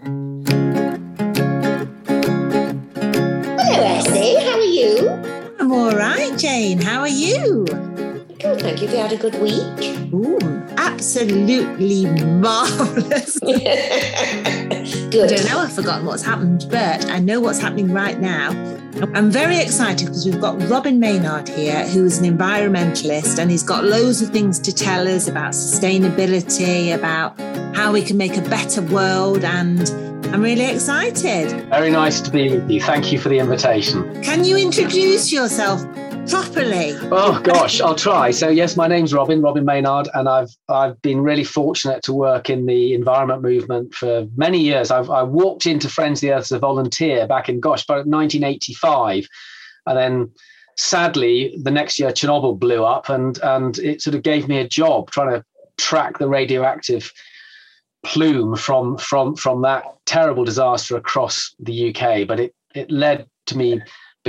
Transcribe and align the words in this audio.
Hello, 0.00 0.44
Essie. 3.58 4.38
How 4.38 4.54
are 4.54 4.60
you? 4.60 5.08
I'm 5.58 5.72
all 5.72 5.90
right, 5.90 6.38
Jane. 6.38 6.80
How 6.80 7.00
are 7.00 7.08
you? 7.08 7.66
Good, 8.38 8.60
thank 8.60 8.80
you. 8.80 8.86
Have 8.86 8.96
you 8.96 9.02
had 9.02 9.12
a 9.12 9.16
good 9.16 9.34
week? 9.42 10.14
Ooh, 10.14 10.38
absolutely 10.76 12.06
marvellous. 12.06 13.36
Good. 15.10 15.32
I 15.32 15.34
don't 15.36 15.44
know, 15.46 15.58
I've 15.58 15.72
forgotten 15.72 16.06
what's 16.06 16.22
happened, 16.22 16.66
but 16.70 17.06
I 17.06 17.18
know 17.18 17.40
what's 17.40 17.58
happening 17.58 17.92
right 17.92 18.20
now. 18.20 18.50
I'm 19.14 19.28
very 19.28 19.58
excited 19.58 20.06
because 20.06 20.24
we've 20.24 20.40
got 20.40 20.62
Robin 20.70 21.00
Maynard 21.00 21.48
here, 21.48 21.84
who 21.88 22.04
is 22.04 22.18
an 22.18 22.38
environmentalist, 22.38 23.40
and 23.40 23.50
he's 23.50 23.64
got 23.64 23.82
loads 23.82 24.22
of 24.22 24.30
things 24.30 24.60
to 24.60 24.72
tell 24.72 25.08
us 25.08 25.26
about 25.26 25.52
sustainability, 25.52 26.94
about 26.94 27.36
how 27.74 27.92
we 27.92 28.02
can 28.02 28.16
make 28.16 28.36
a 28.36 28.42
better 28.42 28.82
world, 28.82 29.42
and 29.42 29.90
I'm 30.32 30.42
really 30.42 30.66
excited. 30.66 31.68
Very 31.70 31.90
nice 31.90 32.20
to 32.20 32.30
be 32.30 32.50
with 32.50 32.70
you. 32.70 32.80
Thank 32.82 33.10
you 33.10 33.18
for 33.18 33.30
the 33.30 33.38
invitation. 33.40 34.22
Can 34.22 34.44
you 34.44 34.56
introduce 34.56 35.32
yourself 35.32 35.82
properly? 36.28 36.94
Oh 37.10 37.40
gosh, 37.42 37.80
I'll 37.80 37.94
try. 37.94 38.30
So 38.30 38.48
yes, 38.48 38.76
my 38.76 38.86
name's 38.86 39.14
Robin, 39.14 39.40
Robin 39.40 39.64
Maynard, 39.64 40.08
and 40.14 40.28
I've 40.28 40.50
I've 40.68 41.00
been 41.02 41.20
really 41.20 41.44
fortunate 41.44 42.02
to 42.04 42.12
work 42.12 42.50
in 42.50 42.66
the 42.66 42.94
environment 42.94 43.42
movement 43.42 43.94
for 43.94 44.26
many 44.36 44.60
years. 44.60 44.90
I've 44.90 45.10
I 45.10 45.22
walked 45.22 45.66
into 45.66 45.88
Friends 45.88 46.18
of 46.18 46.20
the 46.22 46.32
Earth 46.32 46.44
as 46.44 46.52
a 46.52 46.58
volunteer 46.58 47.26
back 47.26 47.48
in 47.48 47.60
gosh, 47.60 47.84
about 47.84 48.06
1985, 48.06 49.26
and 49.86 49.98
then 49.98 50.32
sadly 50.76 51.58
the 51.62 51.70
next 51.70 51.98
year 51.98 52.10
Chernobyl 52.10 52.58
blew 52.58 52.84
up, 52.84 53.08
and 53.08 53.38
and 53.42 53.78
it 53.78 54.02
sort 54.02 54.14
of 54.14 54.22
gave 54.22 54.48
me 54.48 54.58
a 54.58 54.68
job 54.68 55.10
trying 55.10 55.30
to 55.30 55.44
track 55.76 56.18
the 56.18 56.28
radioactive 56.28 57.12
plume 58.04 58.56
from 58.56 58.98
from 58.98 59.34
from 59.36 59.62
that 59.62 59.84
terrible 60.06 60.44
disaster 60.44 60.96
across 60.96 61.54
the 61.58 61.94
UK. 61.94 62.26
But 62.26 62.40
it 62.40 62.54
it 62.74 62.90
led 62.90 63.26
to 63.46 63.56
me 63.56 63.80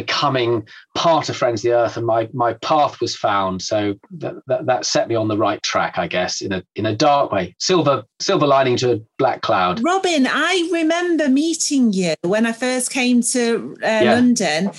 becoming 0.02 0.52
part 0.96 1.30
of 1.30 1.36
Friends 1.38 1.60
of 1.62 1.64
the 1.70 1.76
Earth, 1.78 1.98
and 1.98 2.06
my 2.06 2.22
my 2.34 2.54
path 2.72 3.00
was 3.02 3.16
found. 3.16 3.62
So 3.62 3.80
that, 4.22 4.36
that, 4.48 4.66
that 4.66 4.86
set 4.86 5.08
me 5.08 5.16
on 5.16 5.28
the 5.28 5.38
right 5.38 5.62
track, 5.64 5.98
I 5.98 6.08
guess, 6.08 6.42
in 6.42 6.52
a 6.54 6.62
in 6.76 6.86
a 6.86 6.96
dark 6.96 7.32
way. 7.32 7.56
Silver 7.60 8.04
silver 8.20 8.48
lining 8.48 8.78
to 8.78 8.94
a 8.94 9.00
black 9.18 9.42
cloud. 9.42 9.84
Robin, 9.84 10.28
I 10.28 10.70
remember 10.72 11.28
meeting 11.30 11.94
you 11.94 12.14
when 12.24 12.46
I 12.46 12.54
first 12.54 12.92
came 12.92 13.22
to 13.36 13.76
uh, 13.84 13.88
Yeah. 13.88 14.14
London. 14.16 14.72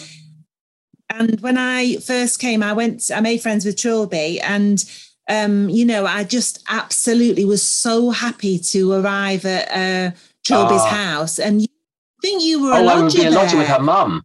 And 1.12 1.40
when 1.40 1.58
I 1.58 1.96
first 1.96 2.38
came, 2.38 2.62
I 2.62 2.72
went, 2.72 3.10
I 3.12 3.20
made 3.20 3.40
friends 3.42 3.64
with 3.64 3.76
Trilby. 3.76 4.38
And, 4.40 4.78
um, 5.28 5.68
you 5.68 5.84
know, 5.84 6.06
I 6.06 6.22
just 6.22 6.62
absolutely 6.68 7.44
was 7.44 7.62
so 7.62 8.10
happy 8.10 8.60
to 8.72 8.92
arrive 8.92 9.44
at 9.44 9.66
uh, 9.72 10.16
Trilby's 10.46 10.82
Ah. 10.84 10.94
house. 11.04 11.40
And 11.40 11.62
you 11.62 11.66
I 11.68 12.20
think 12.22 12.42
you 12.44 12.62
were 12.62 12.70
a 12.72 12.74
Oh, 12.76 12.86
I 12.86 12.94
would 12.94 13.02
lodger 13.04 13.18
be 13.18 13.24
a 13.26 13.30
lodger 13.30 13.48
there. 13.50 13.58
with 13.58 13.68
her 13.68 13.80
mum. 13.82 14.22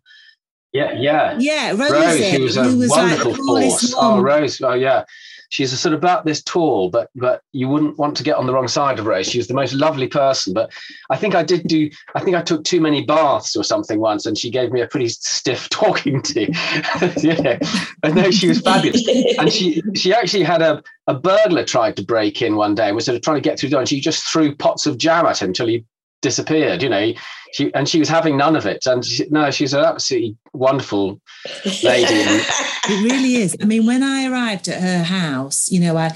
Yeah, 0.75 0.91
yeah. 0.91 1.37
Yeah, 1.39 1.69
Rose, 1.71 2.19
who 2.19 2.43
was 2.43 2.57
a 2.57 2.63
who 2.65 2.79
was 2.79 2.89
wonderful 2.89 3.33
coolest 3.33 3.93
force. 3.93 3.95
Oh. 3.97 4.21
Rose. 4.21 4.61
Oh, 4.61 4.73
yeah. 4.73 5.05
She's 5.49 5.71
a 5.71 5.77
sort 5.77 5.93
of 5.93 5.99
about 5.99 6.25
this 6.25 6.43
tall, 6.43 6.89
but 6.89 7.09
but 7.15 7.43
you 7.53 7.69
wouldn't 7.69 7.97
want 7.97 8.17
to 8.17 8.23
get 8.23 8.35
on 8.35 8.45
the 8.45 8.51
wrong 8.51 8.67
side 8.67 8.99
of 8.99 9.05
Rose. 9.05 9.25
She 9.29 9.37
was 9.37 9.47
the 9.47 9.53
most 9.53 9.73
lovely 9.73 10.07
person. 10.07 10.53
But 10.53 10.73
I 11.09 11.15
think 11.15 11.33
I 11.33 11.43
did 11.43 11.65
do. 11.67 11.89
I 12.13 12.19
think 12.19 12.35
I 12.35 12.41
took 12.41 12.65
too 12.65 12.81
many 12.81 13.05
baths 13.05 13.55
or 13.55 13.63
something 13.63 14.01
once, 14.01 14.25
and 14.25 14.37
she 14.37 14.49
gave 14.49 14.73
me 14.73 14.81
a 14.81 14.87
pretty 14.87 15.07
stiff 15.07 15.69
talking 15.69 16.21
to. 16.23 16.41
yeah, 17.21 17.57
but 18.01 18.13
no, 18.13 18.29
she 18.31 18.49
was 18.49 18.59
fabulous. 18.59 19.07
And 19.37 19.49
she 19.53 19.81
she 19.95 20.13
actually 20.13 20.43
had 20.43 20.61
a 20.61 20.83
a 21.07 21.13
burglar 21.13 21.63
tried 21.63 21.95
to 21.97 22.03
break 22.03 22.41
in 22.41 22.57
one 22.57 22.75
day 22.75 22.87
and 22.87 22.95
was 22.95 23.05
sort 23.05 23.15
of 23.15 23.21
trying 23.21 23.37
to 23.37 23.49
get 23.49 23.57
through 23.57 23.69
the 23.69 23.75
door, 23.75 23.81
and 23.81 23.87
she 23.87 24.01
just 24.01 24.25
threw 24.25 24.53
pots 24.53 24.85
of 24.87 24.97
jam 24.97 25.25
at 25.25 25.41
him 25.41 25.49
until 25.49 25.67
he 25.67 25.85
disappeared. 26.21 26.81
You 26.83 26.89
know, 26.89 27.13
she 27.53 27.73
and 27.73 27.87
she 27.87 27.99
was 27.99 28.09
having 28.09 28.37
none 28.37 28.55
of 28.55 28.65
it. 28.65 28.85
And 28.85 29.03
she, 29.05 29.25
no, 29.29 29.51
she's 29.51 29.73
an 29.73 29.83
absolutely 29.83 30.37
wonderful 30.53 31.21
lady. 31.83 32.41
It 32.87 33.03
really 33.03 33.37
is. 33.37 33.57
I 33.59 33.65
mean, 33.65 33.87
when 33.87 34.03
I 34.03 34.27
arrived 34.27 34.67
at 34.67 34.79
her 34.79 35.03
house, 35.03 35.71
you 35.71 35.79
know, 35.79 35.97
I 35.97 36.15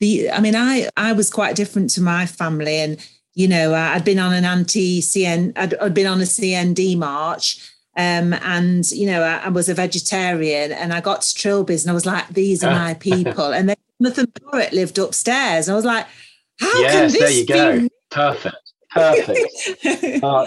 the 0.00 0.30
I 0.32 0.40
mean, 0.40 0.56
I 0.56 0.88
I 0.96 1.12
was 1.12 1.30
quite 1.30 1.54
different 1.54 1.90
to 1.90 2.00
my 2.02 2.26
family, 2.26 2.78
and 2.80 2.98
you 3.34 3.46
know, 3.46 3.72
I- 3.72 3.94
I'd 3.94 4.04
been 4.04 4.18
on 4.18 4.32
an 4.32 4.44
anti-CN, 4.44 5.52
I'd, 5.56 5.74
I'd 5.74 5.94
been 5.94 6.08
on 6.08 6.20
a 6.20 6.24
CND 6.24 6.96
march. 6.98 7.60
Um, 7.96 8.32
and 8.32 8.88
you 8.90 9.06
know, 9.06 9.22
I, 9.22 9.36
I 9.44 9.48
was 9.48 9.68
a 9.68 9.74
vegetarian, 9.74 10.72
and 10.72 10.92
I 10.92 11.00
got 11.00 11.22
to 11.22 11.34
Trilby's, 11.34 11.84
and 11.84 11.90
I 11.90 11.94
was 11.94 12.06
like, 12.06 12.28
"These 12.28 12.64
are 12.64 12.72
my 12.72 12.94
people." 13.10 13.52
And 13.52 13.68
then 13.68 13.76
Jonathan 14.02 14.32
Burrett 14.50 14.72
lived 14.72 14.98
upstairs, 14.98 15.68
and 15.68 15.72
I 15.72 15.76
was 15.76 15.84
like, 15.84 16.06
"How 16.60 16.82
can 16.82 17.10
this 17.12 17.18
there 17.20 17.30
you 17.30 17.46
go. 17.46 17.80
be 17.80 17.88
Perfect. 18.10 18.67
Perfect. 18.90 20.22
Uh, 20.22 20.46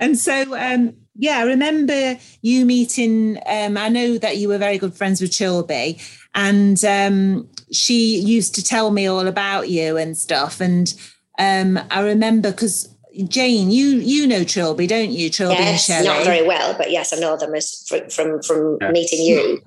and 0.00 0.18
so 0.18 0.56
um 0.58 0.94
yeah 1.14 1.38
i 1.38 1.42
remember 1.42 2.18
you 2.40 2.64
meeting 2.66 3.38
um 3.46 3.76
i 3.76 3.88
know 3.88 4.18
that 4.18 4.36
you 4.38 4.48
were 4.48 4.58
very 4.58 4.78
good 4.78 4.94
friends 4.94 5.20
with 5.20 5.30
Trilby 5.30 6.00
and 6.34 6.82
um 6.84 7.48
she 7.70 8.18
used 8.18 8.54
to 8.54 8.64
tell 8.64 8.90
me 8.90 9.06
all 9.06 9.26
about 9.26 9.68
you 9.68 9.96
and 9.96 10.16
stuff 10.16 10.60
and 10.60 10.94
um 11.38 11.78
i 11.90 12.00
remember 12.00 12.50
because 12.50 12.88
jane 13.28 13.70
you 13.70 13.96
you 13.98 14.26
know 14.26 14.42
trilby 14.42 14.86
don't 14.86 15.10
you 15.10 15.28
trilby 15.30 15.54
yes, 15.62 15.90
and 15.90 16.06
not 16.06 16.24
very 16.24 16.46
well, 16.46 16.74
but 16.76 16.90
yes, 16.90 17.12
I 17.12 17.18
know 17.18 17.36
them 17.36 17.54
as 17.54 17.84
fr- 17.86 18.08
from 18.10 18.42
from 18.42 18.78
Yeah. 18.80 18.90
meeting 18.90 19.20
you. 19.20 19.60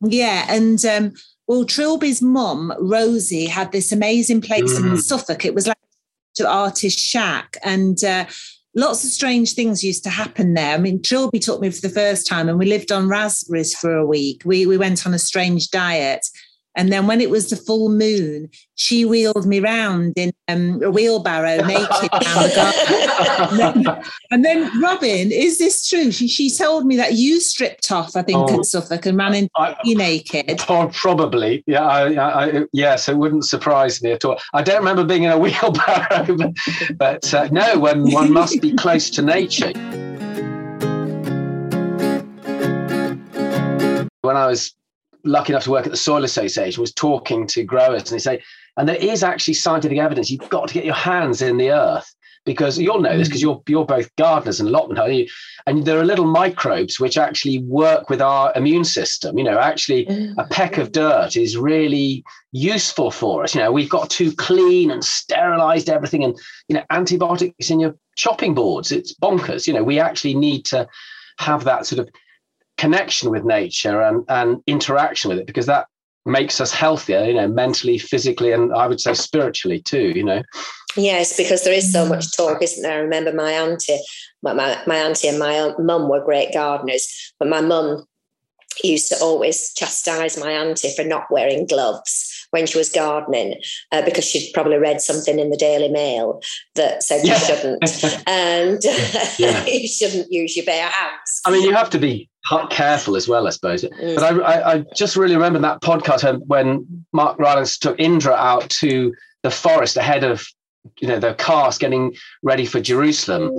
Yeah, 0.00 0.46
and 0.48 0.82
um, 0.84 1.12
well, 1.46 1.64
Trilby's 1.64 2.20
mum, 2.22 2.72
Rosie, 2.78 3.46
had 3.46 3.72
this 3.72 3.92
amazing 3.92 4.40
place 4.40 4.78
in 4.78 4.84
Mm. 4.84 4.98
Suffolk. 5.00 5.44
It 5.44 5.54
was 5.54 5.66
like 5.66 5.76
to 6.34 6.48
artist 6.48 6.98
shack, 6.98 7.56
and 7.62 8.02
uh, 8.04 8.26
lots 8.74 9.04
of 9.04 9.10
strange 9.10 9.54
things 9.54 9.84
used 9.84 10.04
to 10.04 10.10
happen 10.10 10.54
there. 10.54 10.74
I 10.74 10.78
mean, 10.78 11.00
Trilby 11.00 11.40
took 11.40 11.60
me 11.60 11.70
for 11.70 11.80
the 11.80 11.88
first 11.88 12.26
time, 12.26 12.48
and 12.48 12.58
we 12.58 12.66
lived 12.66 12.92
on 12.92 13.08
raspberries 13.08 13.74
for 13.74 13.94
a 13.96 14.06
week. 14.06 14.42
We 14.44 14.66
we 14.66 14.76
went 14.76 15.06
on 15.06 15.14
a 15.14 15.18
strange 15.18 15.70
diet. 15.70 16.26
And 16.76 16.90
then 16.92 17.06
when 17.06 17.20
it 17.20 17.30
was 17.30 17.50
the 17.50 17.56
full 17.56 17.88
moon, 17.88 18.48
she 18.74 19.04
wheeled 19.04 19.46
me 19.46 19.60
round 19.60 20.14
in 20.16 20.32
um, 20.48 20.82
a 20.82 20.90
wheelbarrow 20.90 21.64
naked 21.64 22.10
down 22.10 22.42
the 22.42 22.52
garden. 23.84 24.02
And 24.30 24.44
then, 24.44 24.68
Robin, 24.82 25.30
is 25.30 25.58
this 25.58 25.88
true? 25.88 26.10
She, 26.10 26.26
she 26.26 26.50
told 26.50 26.84
me 26.86 26.96
that 26.96 27.12
you 27.14 27.40
stripped 27.40 27.92
off, 27.92 28.16
I 28.16 28.22
think, 28.22 28.38
Oh. 28.38 28.58
at 28.58 28.64
Suffolk 28.64 29.06
and 29.06 29.16
ran 29.16 29.34
in 29.34 29.48
I, 29.56 29.76
you 29.84 29.94
naked. 29.96 30.58
Pro- 30.58 30.88
Probably, 30.92 31.62
yeah. 31.68 31.84
I, 31.86 32.12
I, 32.14 32.44
I, 32.58 32.64
yes, 32.72 33.08
it 33.08 33.16
wouldn't 33.16 33.44
surprise 33.44 34.02
me 34.02 34.10
at 34.10 34.24
all. 34.24 34.40
I 34.52 34.62
don't 34.62 34.78
remember 34.78 35.04
being 35.04 35.22
in 35.22 35.30
a 35.30 35.38
wheelbarrow, 35.44 36.36
but, 36.36 36.52
but 36.96 37.34
uh, 37.34 37.48
no, 37.52 37.78
when 37.78 38.10
one 38.10 38.32
must 38.32 38.60
be 38.60 38.74
close 38.74 39.08
to 39.10 39.22
nature. 39.22 39.72
When 44.22 44.36
I 44.36 44.46
was 44.46 44.74
lucky 45.24 45.52
enough 45.52 45.64
to 45.64 45.70
work 45.70 45.86
at 45.86 45.92
the 45.92 45.96
Soil 45.96 46.24
Association, 46.24 46.80
was 46.80 46.92
talking 46.92 47.46
to 47.48 47.64
growers, 47.64 48.02
and 48.02 48.18
they 48.18 48.22
say, 48.22 48.42
and 48.76 48.88
there 48.88 48.96
is 48.96 49.22
actually 49.22 49.54
scientific 49.54 49.98
evidence. 49.98 50.30
You've 50.30 50.48
got 50.48 50.68
to 50.68 50.74
get 50.74 50.84
your 50.84 50.94
hands 50.94 51.42
in 51.42 51.56
the 51.56 51.70
earth 51.70 52.12
because 52.44 52.78
you'll 52.78 53.00
know 53.00 53.16
this 53.16 53.28
because 53.28 53.40
mm. 53.40 53.44
you're 53.44 53.62
you're 53.68 53.86
both 53.86 54.14
gardeners 54.16 54.60
and 54.60 54.68
lotmen, 54.70 54.98
aren't 54.98 55.14
you? 55.14 55.26
and 55.66 55.86
there 55.86 55.98
are 55.98 56.04
little 56.04 56.26
microbes 56.26 57.00
which 57.00 57.16
actually 57.16 57.58
work 57.60 58.10
with 58.10 58.20
our 58.20 58.52
immune 58.54 58.84
system. 58.84 59.38
You 59.38 59.44
know, 59.44 59.58
actually 59.58 60.06
a 60.36 60.44
peck 60.44 60.76
of 60.76 60.92
dirt 60.92 61.36
is 61.36 61.56
really 61.56 62.22
useful 62.52 63.10
for 63.10 63.44
us. 63.44 63.54
You 63.54 63.62
know, 63.62 63.72
we've 63.72 63.88
got 63.88 64.10
to 64.10 64.32
clean 64.34 64.90
and 64.90 65.02
sterilized 65.02 65.88
everything 65.88 66.22
and, 66.22 66.38
you 66.68 66.74
know, 66.74 66.84
antibiotics 66.90 67.70
in 67.70 67.80
your 67.80 67.96
chopping 68.16 68.54
boards. 68.54 68.92
It's 68.92 69.14
bonkers. 69.14 69.66
You 69.66 69.72
know, 69.72 69.82
we 69.82 69.98
actually 69.98 70.34
need 70.34 70.66
to 70.66 70.86
have 71.38 71.64
that 71.64 71.86
sort 71.86 72.00
of 72.00 72.08
connection 72.76 73.30
with 73.30 73.44
nature 73.44 74.02
and, 74.02 74.24
and 74.28 74.62
interaction 74.66 75.28
with 75.28 75.38
it 75.38 75.46
because 75.46 75.66
that 75.66 75.86
makes 76.26 76.60
us 76.60 76.72
healthier, 76.72 77.24
you 77.24 77.34
know, 77.34 77.48
mentally, 77.48 77.98
physically, 77.98 78.52
and 78.52 78.72
I 78.74 78.86
would 78.86 79.00
say 79.00 79.14
spiritually 79.14 79.80
too, 79.80 80.12
you 80.14 80.24
know. 80.24 80.42
Yes, 80.96 81.36
because 81.36 81.64
there 81.64 81.74
is 81.74 81.92
so 81.92 82.06
much 82.06 82.34
talk, 82.36 82.62
isn't 82.62 82.82
there? 82.82 82.98
I 82.98 83.02
remember 83.02 83.32
my 83.32 83.50
auntie, 83.50 83.98
my, 84.42 84.52
my, 84.52 84.80
my 84.86 84.96
auntie 84.96 85.28
and 85.28 85.38
my 85.38 85.74
mum 85.78 86.08
were 86.08 86.24
great 86.24 86.52
gardeners, 86.54 87.32
but 87.38 87.48
my 87.48 87.60
mum 87.60 88.06
used 88.82 89.08
to 89.08 89.18
always 89.20 89.72
chastise 89.74 90.38
my 90.38 90.50
auntie 90.50 90.94
for 90.94 91.04
not 91.04 91.30
wearing 91.30 91.66
gloves 91.66 92.43
when 92.54 92.66
she 92.66 92.78
was 92.78 92.88
gardening 92.88 93.60
uh, 93.90 94.00
because 94.02 94.24
she'd 94.24 94.52
probably 94.54 94.76
read 94.76 95.00
something 95.00 95.40
in 95.40 95.50
the 95.50 95.56
Daily 95.56 95.88
Mail 95.88 96.40
that 96.76 97.02
said 97.02 97.26
you 97.26 97.34
shouldn't, 97.34 97.82
and 98.28 98.80
yeah. 99.38 99.66
you 99.66 99.88
shouldn't 99.88 100.30
use 100.30 100.56
your 100.56 100.64
bare 100.64 100.88
hands. 100.88 101.40
I 101.44 101.50
mean, 101.50 101.64
you 101.64 101.74
have 101.74 101.90
to 101.90 101.98
be 101.98 102.30
careful 102.70 103.16
as 103.16 103.26
well, 103.26 103.48
I 103.48 103.50
suppose. 103.50 103.82
Mm. 103.82 104.14
But 104.14 104.22
I, 104.22 104.38
I, 104.38 104.72
I, 104.74 104.84
just 104.94 105.16
really 105.16 105.34
remember 105.34 105.58
that 105.58 105.80
podcast 105.80 106.40
when 106.46 106.86
Mark 107.12 107.40
Rylance 107.40 107.76
took 107.76 107.98
Indra 107.98 108.34
out 108.34 108.70
to 108.70 109.12
the 109.42 109.50
forest 109.50 109.96
ahead 109.96 110.22
of 110.22 110.46
you 111.00 111.08
know 111.08 111.18
the 111.18 111.34
cast 111.34 111.80
getting 111.80 112.14
ready 112.44 112.66
for 112.66 112.80
Jerusalem, 112.80 113.50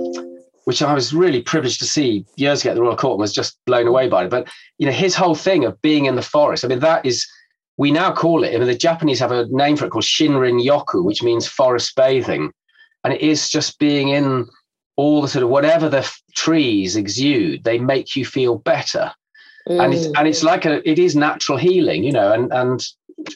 which 0.64 0.80
I 0.80 0.94
was 0.94 1.12
really 1.12 1.42
privileged 1.42 1.80
to 1.80 1.84
see 1.84 2.24
years 2.36 2.62
ago 2.62 2.70
at 2.70 2.76
the 2.76 2.82
Royal 2.82 2.96
Court 2.96 3.12
and 3.12 3.20
was 3.20 3.34
just 3.34 3.58
blown 3.66 3.86
away 3.86 4.08
by 4.08 4.24
it. 4.24 4.30
But 4.30 4.48
you 4.78 4.86
know 4.86 4.92
his 4.92 5.14
whole 5.14 5.34
thing 5.34 5.66
of 5.66 5.82
being 5.82 6.06
in 6.06 6.14
the 6.14 6.22
forest. 6.22 6.64
I 6.64 6.68
mean 6.68 6.80
that 6.80 7.04
is 7.04 7.26
we 7.76 7.90
now 7.90 8.12
call 8.12 8.44
it. 8.44 8.54
I 8.54 8.58
mean 8.58 8.66
the 8.66 8.74
Japanese 8.74 9.20
have 9.20 9.32
a 9.32 9.46
name 9.48 9.76
for 9.76 9.86
it 9.86 9.90
called 9.90 10.04
Shinrin 10.04 10.64
Yoku, 10.64 11.04
which 11.04 11.22
means 11.22 11.46
forest 11.46 11.94
bathing, 11.96 12.52
and 13.04 13.12
it 13.12 13.20
is 13.20 13.48
just 13.48 13.78
being 13.78 14.08
in 14.08 14.46
all 14.96 15.22
the 15.22 15.28
sort 15.28 15.42
of 15.42 15.50
whatever 15.50 15.88
the 15.88 15.98
f- 15.98 16.22
trees 16.34 16.96
exude, 16.96 17.64
they 17.64 17.78
make 17.78 18.16
you 18.16 18.24
feel 18.24 18.56
better. 18.58 19.12
Mm. 19.68 19.84
And 19.84 19.94
it's 19.94 20.06
and 20.16 20.28
it's 20.28 20.42
like 20.42 20.64
a 20.64 20.88
it 20.88 20.98
is 20.98 21.14
natural 21.14 21.58
healing, 21.58 22.04
you 22.04 22.12
know, 22.12 22.32
and 22.32 22.52
and 22.52 22.82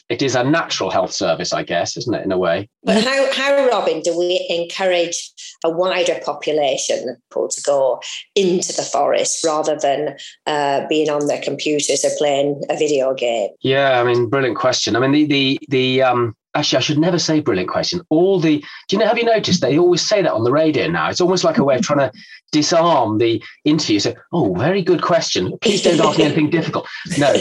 it 0.09 0.21
is 0.21 0.35
a 0.35 0.43
natural 0.43 0.89
health 0.89 1.11
service, 1.11 1.53
I 1.53 1.63
guess, 1.63 1.97
isn't 1.97 2.13
it, 2.13 2.23
in 2.23 2.31
a 2.31 2.37
way? 2.37 2.69
But 2.83 3.03
how, 3.03 3.33
how 3.33 3.67
Robin, 3.67 4.01
do 4.01 4.17
we 4.17 4.45
encourage 4.49 5.31
a 5.63 5.69
wider 5.69 6.19
population 6.23 7.09
of 7.09 7.15
people 7.29 7.49
to 7.49 7.61
go 7.61 8.01
into 8.35 8.73
the 8.73 8.83
forest 8.83 9.43
rather 9.43 9.77
than 9.77 10.15
uh, 10.45 10.87
being 10.87 11.09
on 11.09 11.27
their 11.27 11.41
computers 11.41 12.05
or 12.05 12.11
playing 12.17 12.61
a 12.69 12.77
video 12.77 13.13
game? 13.13 13.49
Yeah, 13.61 13.99
I 13.99 14.03
mean, 14.03 14.29
brilliant 14.29 14.57
question. 14.57 14.95
I 14.95 14.99
mean, 14.99 15.11
the 15.11 15.25
the 15.25 15.59
the 15.69 16.01
um, 16.03 16.35
actually, 16.53 16.77
I 16.77 16.81
should 16.81 16.97
never 16.97 17.19
say 17.19 17.39
brilliant 17.39 17.69
question. 17.69 18.01
All 18.09 18.39
the, 18.39 18.59
do 18.59 18.95
you 18.95 18.99
know, 18.99 19.07
have 19.07 19.17
you 19.17 19.25
noticed 19.25 19.61
they 19.61 19.77
always 19.77 20.01
say 20.01 20.21
that 20.21 20.33
on 20.33 20.43
the 20.43 20.51
radio 20.51 20.87
now? 20.87 21.09
It's 21.09 21.21
almost 21.21 21.43
like 21.43 21.57
a 21.57 21.63
way 21.63 21.75
of 21.75 21.81
trying 21.81 22.09
to 22.09 22.11
disarm 22.51 23.17
the 23.17 23.41
interview. 23.63 23.99
So, 23.99 24.13
oh, 24.33 24.53
very 24.55 24.81
good 24.81 25.01
question. 25.01 25.57
Please 25.61 25.81
don't 25.81 25.99
ask 25.99 26.17
me 26.17 26.25
anything 26.25 26.49
difficult. 26.49 26.87
No, 27.17 27.33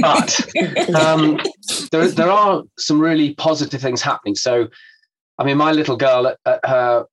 but 0.00 0.94
um, 0.94 1.40
there, 1.90 2.08
there 2.08 2.30
are 2.30 2.62
some 2.78 3.00
really 3.00 3.34
positive 3.34 3.80
things 3.80 4.02
happening. 4.02 4.34
So, 4.34 4.68
I 5.38 5.44
mean, 5.44 5.56
my 5.56 5.72
little 5.72 5.96
girl 5.96 6.28
at, 6.28 6.38
at 6.46 6.60
her 6.64 7.06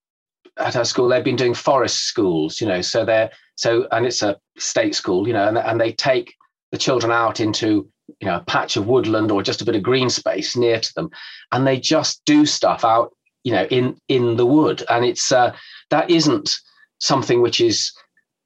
at 0.58 0.74
her 0.74 0.84
school, 0.84 1.08
they've 1.08 1.24
been 1.24 1.36
doing 1.36 1.54
forest 1.54 2.04
schools, 2.04 2.60
you 2.60 2.68
know, 2.68 2.82
so 2.82 3.06
they're 3.06 3.32
so, 3.56 3.88
and 3.92 4.06
it's 4.06 4.22
a 4.22 4.38
state 4.58 4.94
school, 4.94 5.28
you 5.28 5.34
know, 5.34 5.48
and, 5.48 5.58
and 5.58 5.80
they 5.80 5.94
take 5.94 6.34
the 6.72 6.78
children 6.78 7.12
out 7.12 7.40
into 7.40 7.90
you 8.20 8.28
know 8.28 8.38
a 8.38 8.44
patch 8.44 8.78
of 8.78 8.88
woodland 8.88 9.32
or 9.32 9.42
just 9.42 9.62
a 9.62 9.66
bit 9.66 9.76
of 9.76 9.84
green 9.84 10.10
space 10.10 10.56
near 10.56 10.80
to 10.80 10.94
them 10.94 11.10
and 11.52 11.66
they 11.66 11.80
just 11.80 12.22
do 12.26 12.46
stuff 12.46 12.84
out 12.84 13.14
you 13.44 13.52
know 13.52 13.66
in 13.66 14.00
in 14.08 14.36
the 14.38 14.46
wood. 14.46 14.84
And 14.90 15.06
it's 15.06 15.32
uh, 15.32 15.56
that 15.90 16.10
isn't 16.10 16.52
something 17.00 17.42
which 17.42 17.62
is 17.62 17.92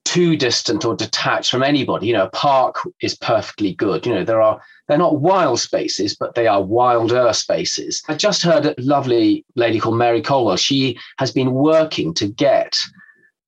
too 0.06 0.36
distant 0.36 0.86
or 0.86 0.96
detached 0.96 1.52
from 1.52 1.64
anybody. 1.64 2.08
You 2.08 2.14
know 2.14 2.26
a 2.26 2.30
park 2.30 2.78
is 3.02 3.16
perfectly 3.16 3.74
good. 3.74 4.06
You 4.06 4.16
know 4.16 4.24
there 4.24 4.42
are 4.42 4.62
they're 4.88 4.98
not 4.98 5.22
wild 5.22 5.60
spaces 5.60 6.16
but 6.16 6.36
they 6.36 6.48
are 6.48 6.62
wilder 6.62 7.32
spaces. 7.34 8.04
I 8.08 8.16
just 8.16 8.44
heard 8.44 8.66
a 8.66 8.76
lovely 8.78 9.46
lady 9.56 9.80
called 9.80 9.98
mary 9.98 10.22
colwell. 10.22 10.58
She 10.58 10.98
has 11.18 11.32
been 11.32 11.54
working 11.54 12.14
to 12.16 12.28
get 12.28 12.78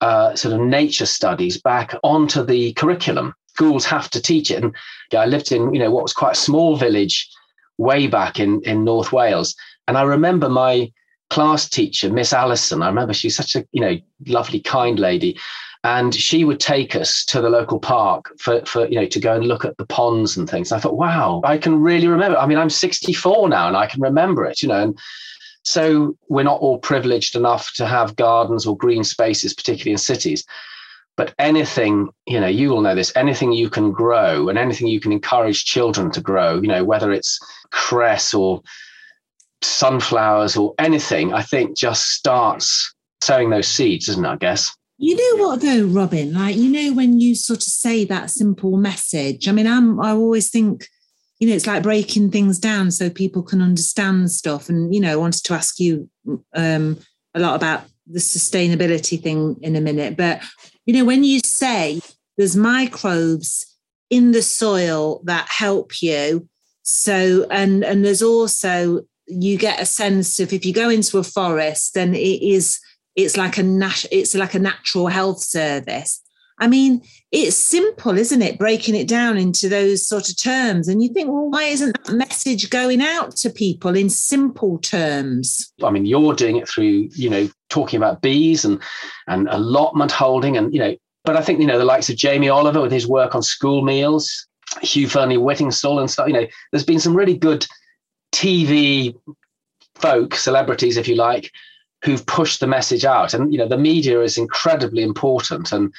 uh, 0.01 0.35
sort 0.35 0.53
of 0.53 0.61
nature 0.61 1.05
studies 1.05 1.61
back 1.61 1.95
onto 2.03 2.43
the 2.43 2.73
curriculum 2.73 3.33
schools 3.55 3.85
have 3.85 4.09
to 4.09 4.21
teach 4.21 4.51
it. 4.51 4.61
And 4.61 4.75
yeah, 5.11 5.21
I 5.21 5.25
lived 5.25 5.51
in, 5.51 5.73
you 5.73 5.79
know, 5.79 5.89
what 5.89 6.03
was 6.03 6.13
quite 6.13 6.33
a 6.33 6.39
small 6.47 6.75
village 6.75 7.29
way 7.77 8.07
back 8.07 8.37
in, 8.39 8.61
in 8.63 8.83
North 8.83 9.13
Wales. 9.13 9.55
And 9.87 9.97
I 9.97 10.01
remember 10.01 10.49
my 10.49 10.91
class 11.29 11.69
teacher, 11.69 12.11
Miss 12.11 12.33
Allison, 12.33 12.81
I 12.81 12.87
remember 12.87 13.13
she's 13.13 13.35
such 13.35 13.55
a, 13.55 13.65
you 13.71 13.79
know, 13.79 13.97
lovely, 14.27 14.59
kind 14.59 14.99
lady. 14.99 15.39
And 15.85 16.13
she 16.13 16.43
would 16.43 16.59
take 16.59 16.95
us 16.95 17.23
to 17.25 17.41
the 17.41 17.49
local 17.49 17.79
park 17.79 18.31
for, 18.39 18.65
for, 18.65 18.87
you 18.87 18.95
know, 18.95 19.05
to 19.05 19.19
go 19.19 19.35
and 19.35 19.47
look 19.47 19.63
at 19.63 19.77
the 19.77 19.85
ponds 19.85 20.35
and 20.35 20.49
things. 20.49 20.71
And 20.71 20.79
I 20.79 20.81
thought, 20.81 20.97
wow, 20.97 21.41
I 21.45 21.57
can 21.57 21.79
really 21.79 22.07
remember. 22.07 22.37
I 22.37 22.47
mean, 22.47 22.57
I'm 22.57 22.71
64 22.71 23.47
now 23.49 23.67
and 23.67 23.77
I 23.77 23.85
can 23.85 24.01
remember 24.01 24.43
it, 24.45 24.61
you 24.61 24.67
know, 24.67 24.81
and 24.81 24.99
so 25.63 26.17
we're 26.27 26.43
not 26.43 26.59
all 26.59 26.79
privileged 26.79 27.35
enough 27.35 27.71
to 27.75 27.85
have 27.85 28.15
gardens 28.15 28.65
or 28.65 28.75
green 28.75 29.03
spaces, 29.03 29.53
particularly 29.53 29.93
in 29.93 29.97
cities 29.97 30.43
but 31.17 31.33
anything 31.39 32.09
you 32.25 32.39
know 32.39 32.47
you 32.47 32.69
will 32.69 32.81
know 32.81 32.95
this 32.95 33.11
anything 33.15 33.51
you 33.51 33.69
can 33.69 33.91
grow 33.91 34.49
and 34.49 34.57
anything 34.57 34.87
you 34.87 34.99
can 34.99 35.11
encourage 35.11 35.65
children 35.65 36.11
to 36.11 36.21
grow 36.21 36.61
you 36.61 36.67
know 36.67 36.83
whether 36.83 37.11
it's 37.11 37.39
cress 37.71 38.33
or 38.33 38.61
sunflowers 39.61 40.55
or 40.55 40.73
anything 40.79 41.33
i 41.33 41.41
think 41.41 41.75
just 41.75 42.11
starts 42.11 42.93
sowing 43.21 43.49
those 43.49 43.67
seeds 43.67 44.09
isn't 44.09 44.25
it 44.25 44.29
i 44.29 44.35
guess? 44.35 44.75
You 44.97 45.15
know 45.17 45.45
what 45.45 45.61
though 45.61 45.85
robin? 45.87 46.33
Like 46.33 46.55
you 46.55 46.69
know 46.69 46.95
when 46.95 47.19
you 47.19 47.35
sort 47.35 47.59
of 47.59 47.63
say 47.63 48.05
that 48.05 48.29
simple 48.29 48.77
message? 48.77 49.47
I 49.47 49.51
mean 49.51 49.67
i'm 49.67 49.99
i 49.99 50.11
always 50.11 50.49
think 50.49 50.87
you 51.39 51.47
know 51.49 51.55
it's 51.55 51.67
like 51.67 51.83
breaking 51.83 52.31
things 52.31 52.59
down 52.59 52.91
so 52.91 53.09
people 53.09 53.43
can 53.43 53.61
understand 53.61 54.31
stuff. 54.31 54.69
And 54.69 54.93
you 54.95 55.01
know 55.01 55.11
I 55.11 55.17
wanted 55.17 55.43
to 55.45 55.53
ask 55.53 55.79
you 55.79 56.09
um 56.53 56.97
a 57.33 57.39
lot 57.39 57.55
about 57.55 57.83
the 58.07 58.19
sustainability 58.19 59.21
thing 59.21 59.57
in 59.61 59.75
a 59.75 59.81
minute 59.81 60.15
but 60.15 60.41
you 60.85 60.93
know, 60.93 61.05
when 61.05 61.23
you 61.23 61.39
say 61.39 62.01
there's 62.37 62.55
microbes 62.55 63.65
in 64.09 64.31
the 64.31 64.41
soil 64.41 65.21
that 65.25 65.47
help 65.49 66.01
you, 66.01 66.47
so 66.83 67.47
and 67.49 67.83
and 67.83 68.05
there's 68.05 68.21
also 68.21 69.01
you 69.27 69.57
get 69.57 69.81
a 69.81 69.85
sense 69.85 70.39
of 70.39 70.53
if 70.53 70.65
you 70.65 70.73
go 70.73 70.89
into 70.89 71.17
a 71.17 71.23
forest, 71.23 71.93
then 71.95 72.13
it 72.13 72.41
is 72.41 72.79
it's 73.15 73.37
like 73.37 73.57
a 73.57 73.63
nat- 73.63 74.05
it's 74.11 74.35
like 74.35 74.53
a 74.53 74.59
natural 74.59 75.07
health 75.07 75.41
service. 75.41 76.21
I 76.59 76.67
mean, 76.67 77.01
it's 77.31 77.57
simple, 77.57 78.17
isn't 78.17 78.41
it? 78.41 78.57
Breaking 78.57 78.95
it 78.95 79.07
down 79.07 79.37
into 79.37 79.67
those 79.67 80.07
sort 80.07 80.29
of 80.29 80.37
terms. 80.37 80.87
And 80.87 81.03
you 81.03 81.09
think, 81.09 81.29
well, 81.29 81.49
why 81.49 81.63
isn't 81.65 81.97
that 82.05 82.13
message 82.13 82.69
going 82.69 83.01
out 83.01 83.35
to 83.37 83.49
people 83.49 83.95
in 83.95 84.09
simple 84.09 84.77
terms? 84.77 85.73
I 85.83 85.89
mean, 85.89 86.05
you're 86.05 86.33
doing 86.33 86.55
it 86.55 86.69
through, 86.69 87.09
you 87.13 87.29
know, 87.29 87.49
talking 87.69 87.97
about 87.97 88.21
bees 88.21 88.63
and 88.63 88.81
and 89.27 89.47
allotment 89.49 90.11
holding 90.11 90.55
and, 90.55 90.73
you 90.73 90.79
know, 90.79 90.95
but 91.25 91.35
I 91.35 91.41
think, 91.41 91.59
you 91.59 91.67
know, 91.67 91.79
the 91.79 91.85
likes 91.85 92.09
of 92.09 92.15
Jamie 92.15 92.49
Oliver 92.49 92.81
with 92.81 92.91
his 92.91 93.07
work 93.07 93.35
on 93.35 93.41
school 93.41 93.81
meals, 93.81 94.47
Hugh 94.81 95.07
Fearnley-Whittingstall 95.07 95.99
and 95.99 96.09
stuff, 96.09 96.27
you 96.27 96.33
know, 96.33 96.45
there's 96.71 96.85
been 96.85 96.99
some 96.99 97.15
really 97.15 97.35
good 97.35 97.65
TV 98.31 99.15
folk, 99.95 100.35
celebrities, 100.35 100.97
if 100.97 101.07
you 101.07 101.15
like, 101.15 101.51
who've 102.03 102.25
pushed 102.27 102.59
the 102.59 102.67
message 102.67 103.05
out. 103.05 103.33
And, 103.33 103.51
you 103.51 103.57
know, 103.57 103.67
the 103.67 103.77
media 103.77 104.21
is 104.21 104.37
incredibly 104.37 105.01
important. 105.01 105.71
And 105.71 105.91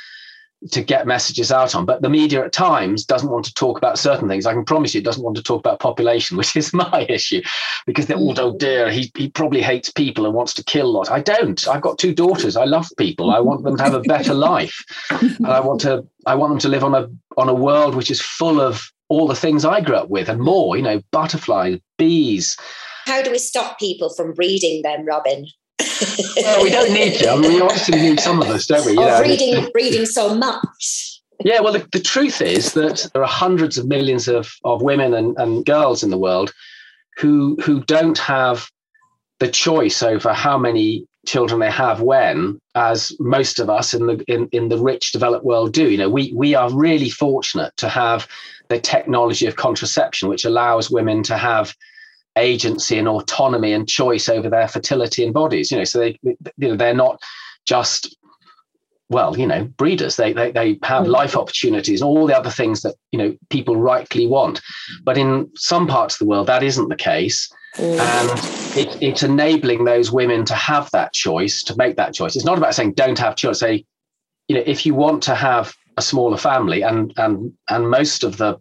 to 0.70 0.82
get 0.82 1.06
messages 1.06 1.52
out 1.52 1.74
on. 1.74 1.84
But 1.84 2.02
the 2.02 2.08
media 2.08 2.44
at 2.44 2.52
times 2.52 3.04
doesn't 3.04 3.30
want 3.30 3.44
to 3.46 3.54
talk 3.54 3.78
about 3.78 3.98
certain 3.98 4.28
things. 4.28 4.46
I 4.46 4.52
can 4.52 4.64
promise 4.64 4.94
you 4.94 5.00
it 5.00 5.04
doesn't 5.04 5.22
want 5.22 5.36
to 5.36 5.42
talk 5.42 5.60
about 5.60 5.80
population, 5.80 6.36
which 6.38 6.56
is 6.56 6.72
my 6.72 7.06
issue, 7.08 7.42
because 7.86 8.06
they're, 8.06 8.16
all, 8.16 8.34
mm. 8.34 8.38
oh 8.38 8.56
dear, 8.56 8.90
he, 8.90 9.10
he 9.16 9.28
probably 9.28 9.62
hates 9.62 9.90
people 9.90 10.26
and 10.26 10.34
wants 10.34 10.54
to 10.54 10.64
kill 10.64 10.92
lots. 10.92 11.10
I 11.10 11.20
don't. 11.20 11.66
I've 11.68 11.82
got 11.82 11.98
two 11.98 12.14
daughters. 12.14 12.56
I 12.56 12.64
love 12.64 12.86
people. 12.96 13.30
I 13.30 13.40
want 13.40 13.64
them 13.64 13.76
to 13.76 13.82
have 13.82 13.94
a 13.94 14.00
better 14.00 14.34
life. 14.52 14.84
And 15.10 15.46
I 15.46 15.60
want 15.60 15.80
to 15.82 16.06
I 16.26 16.34
want 16.34 16.50
them 16.50 16.58
to 16.60 16.68
live 16.68 16.84
on 16.84 16.94
a 16.94 17.08
on 17.36 17.48
a 17.48 17.54
world 17.54 17.94
which 17.94 18.10
is 18.10 18.20
full 18.20 18.60
of 18.60 18.90
all 19.08 19.26
the 19.26 19.34
things 19.34 19.64
I 19.64 19.80
grew 19.80 19.96
up 19.96 20.08
with 20.08 20.28
and 20.28 20.40
more, 20.40 20.76
you 20.76 20.82
know, 20.82 21.00
butterflies, 21.12 21.78
bees. 21.96 22.56
How 23.04 23.22
do 23.22 23.30
we 23.30 23.38
stop 23.38 23.78
people 23.78 24.10
from 24.10 24.32
breeding 24.32 24.82
them, 24.82 25.04
Robin? 25.04 25.46
Well, 25.78 26.62
we 26.62 26.70
don't 26.70 26.92
need 26.92 27.18
to. 27.18 27.30
I 27.30 27.36
mean, 27.36 27.54
we 27.54 27.60
obviously 27.60 28.00
need 28.00 28.20
some 28.20 28.40
of 28.40 28.48
us, 28.48 28.66
don't 28.66 28.84
we? 28.86 28.92
You 28.92 29.00
know, 29.00 29.20
reading, 29.20 29.68
reading 29.74 30.06
so 30.06 30.34
much. 30.34 31.20
Yeah, 31.44 31.60
well, 31.60 31.72
the, 31.72 31.86
the, 31.92 32.00
truth 32.00 32.40
is 32.40 32.72
that 32.72 33.08
there 33.12 33.22
are 33.22 33.28
hundreds 33.28 33.76
of 33.76 33.86
millions 33.86 34.26
of, 34.26 34.54
of 34.64 34.80
women 34.80 35.12
and, 35.12 35.36
and 35.36 35.66
girls 35.66 36.02
in 36.02 36.10
the 36.10 36.18
world 36.18 36.52
who 37.18 37.56
who 37.62 37.82
don't 37.84 38.18
have 38.18 38.70
the 39.38 39.48
choice 39.48 40.02
over 40.02 40.32
how 40.32 40.56
many 40.56 41.06
children 41.26 41.60
they 41.60 41.70
have 41.70 42.00
when, 42.00 42.58
as 42.74 43.12
most 43.18 43.58
of 43.58 43.68
us 43.68 43.92
in 43.92 44.06
the 44.06 44.24
in, 44.28 44.48
in 44.52 44.68
the 44.68 44.78
rich 44.78 45.12
developed 45.12 45.44
world 45.44 45.72
do. 45.72 45.90
You 45.90 45.98
know, 45.98 46.10
we 46.10 46.32
we 46.34 46.54
are 46.54 46.72
really 46.72 47.10
fortunate 47.10 47.76
to 47.76 47.88
have 47.88 48.26
the 48.68 48.80
technology 48.80 49.46
of 49.46 49.56
contraception, 49.56 50.28
which 50.28 50.44
allows 50.44 50.90
women 50.90 51.22
to 51.24 51.36
have 51.36 51.74
agency 52.36 52.98
and 52.98 53.08
autonomy 53.08 53.72
and 53.72 53.88
choice 53.88 54.28
over 54.28 54.48
their 54.48 54.68
fertility 54.68 55.24
and 55.24 55.34
bodies. 55.34 55.70
You 55.70 55.78
know, 55.78 55.84
so 55.84 55.98
they 55.98 56.18
you 56.22 56.36
know 56.58 56.76
they're 56.76 56.94
not 56.94 57.20
just 57.66 58.16
well, 59.08 59.38
you 59.38 59.46
know, 59.46 59.64
breeders. 59.64 60.16
They 60.16 60.32
they 60.32 60.50
they 60.50 60.78
have 60.82 61.04
mm. 61.04 61.08
life 61.08 61.36
opportunities 61.36 62.00
and 62.00 62.08
all 62.08 62.26
the 62.26 62.36
other 62.36 62.50
things 62.50 62.82
that 62.82 62.96
you 63.12 63.18
know 63.18 63.36
people 63.50 63.76
rightly 63.76 64.26
want. 64.26 64.60
But 65.04 65.16
in 65.16 65.50
some 65.54 65.86
parts 65.86 66.16
of 66.16 66.18
the 66.20 66.26
world, 66.26 66.48
that 66.48 66.62
isn't 66.62 66.88
the 66.88 66.96
case. 66.96 67.52
Mm. 67.76 67.98
And 67.98 68.78
it, 68.78 68.98
it's 69.02 69.22
enabling 69.22 69.84
those 69.84 70.10
women 70.10 70.44
to 70.46 70.54
have 70.54 70.90
that 70.92 71.12
choice, 71.12 71.62
to 71.64 71.76
make 71.76 71.96
that 71.96 72.14
choice. 72.14 72.34
It's 72.34 72.44
not 72.44 72.58
about 72.58 72.74
saying 72.74 72.94
don't 72.94 73.18
have 73.18 73.36
children. 73.36 73.54
Say, 73.54 73.84
you 74.48 74.56
know, 74.56 74.62
if 74.66 74.86
you 74.86 74.94
want 74.94 75.22
to 75.24 75.34
have 75.34 75.74
a 75.96 76.02
smaller 76.02 76.36
family, 76.36 76.82
and 76.82 77.12
and 77.16 77.52
and 77.68 77.90
most 77.90 78.24
of 78.24 78.36
the 78.36 78.58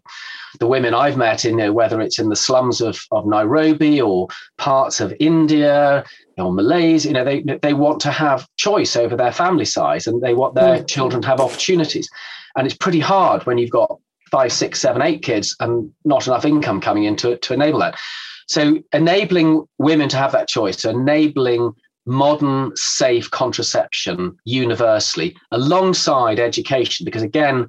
the 0.60 0.68
women 0.68 0.94
I've 0.94 1.18
met 1.18 1.46
in, 1.46 1.52
you 1.52 1.66
know, 1.66 1.74
whether 1.74 2.02
it's 2.02 2.20
in 2.20 2.30
the 2.30 2.36
slums 2.36 2.82
of, 2.82 3.00
of 3.12 3.26
Nairobi 3.26 4.02
or 4.02 4.28
parts 4.58 5.00
of 5.00 5.14
India 5.20 6.04
or 6.38 6.54
Malaysia, 6.54 7.08
you 7.08 7.14
know, 7.14 7.26
they, 7.26 7.42
they 7.62 7.74
want 7.74 8.00
to 8.02 8.12
have 8.12 8.48
choice 8.58 8.96
over 8.96 9.16
their 9.16 9.32
family 9.32 9.66
size 9.66 10.08
and 10.08 10.22
they 10.22 10.34
want 10.34 10.56
their 10.56 10.80
mm. 10.80 10.88
children 10.88 11.22
to 11.22 11.28
have 11.28 11.40
opportunities. 11.40 12.10
And 12.56 12.66
it's 12.66 12.76
pretty 12.76 13.00
hard 13.00 13.46
when 13.46 13.58
you've 13.58 13.70
got 13.70 14.00
five, 14.32 14.52
six, 14.52 14.80
seven, 14.80 15.02
eight 15.02 15.24
kids 15.24 15.56
and 15.60 15.92
not 16.04 16.28
enough 16.28 16.46
income 16.46 16.82
coming 16.82 17.04
into 17.04 17.32
it 17.32 17.42
to 17.44 17.54
enable 17.54 17.80
that. 17.80 17.98
So 18.48 18.78
enabling 18.94 19.66
women 19.78 20.10
to 20.10 20.18
have 20.18 20.32
that 20.34 20.48
choice, 20.48 20.86
enabling 20.86 21.74
modern, 22.06 22.76
safe 22.76 23.30
contraception 23.32 24.38
universally 24.46 25.36
alongside 25.52 26.40
education, 26.40 27.04
because 27.04 27.24
again, 27.24 27.68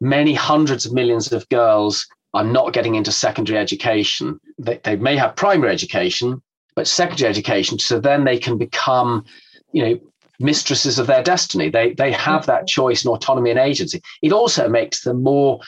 many 0.00 0.34
hundreds 0.34 0.84
of 0.84 0.92
millions 0.92 1.32
of 1.32 1.48
girls 1.48 2.06
are 2.34 2.44
not 2.44 2.72
getting 2.72 2.94
into 2.94 3.12
secondary 3.12 3.58
education. 3.58 4.38
They, 4.58 4.80
they 4.84 4.96
may 4.96 5.16
have 5.16 5.36
primary 5.36 5.72
education, 5.72 6.42
but 6.74 6.86
secondary 6.86 7.28
education, 7.28 7.78
so 7.78 8.00
then 8.00 8.24
they 8.24 8.38
can 8.38 8.58
become, 8.58 9.24
you 9.72 9.82
know, 9.84 10.00
mistresses 10.40 10.98
of 10.98 11.06
their 11.06 11.22
destiny. 11.22 11.70
They 11.70 11.94
they 11.94 12.12
have 12.12 12.46
that 12.46 12.66
choice 12.66 13.04
and 13.04 13.12
autonomy 13.12 13.50
and 13.50 13.58
agency. 13.58 14.02
It 14.22 14.32
also 14.32 14.68
makes 14.68 15.02
them 15.02 15.22
more 15.22 15.60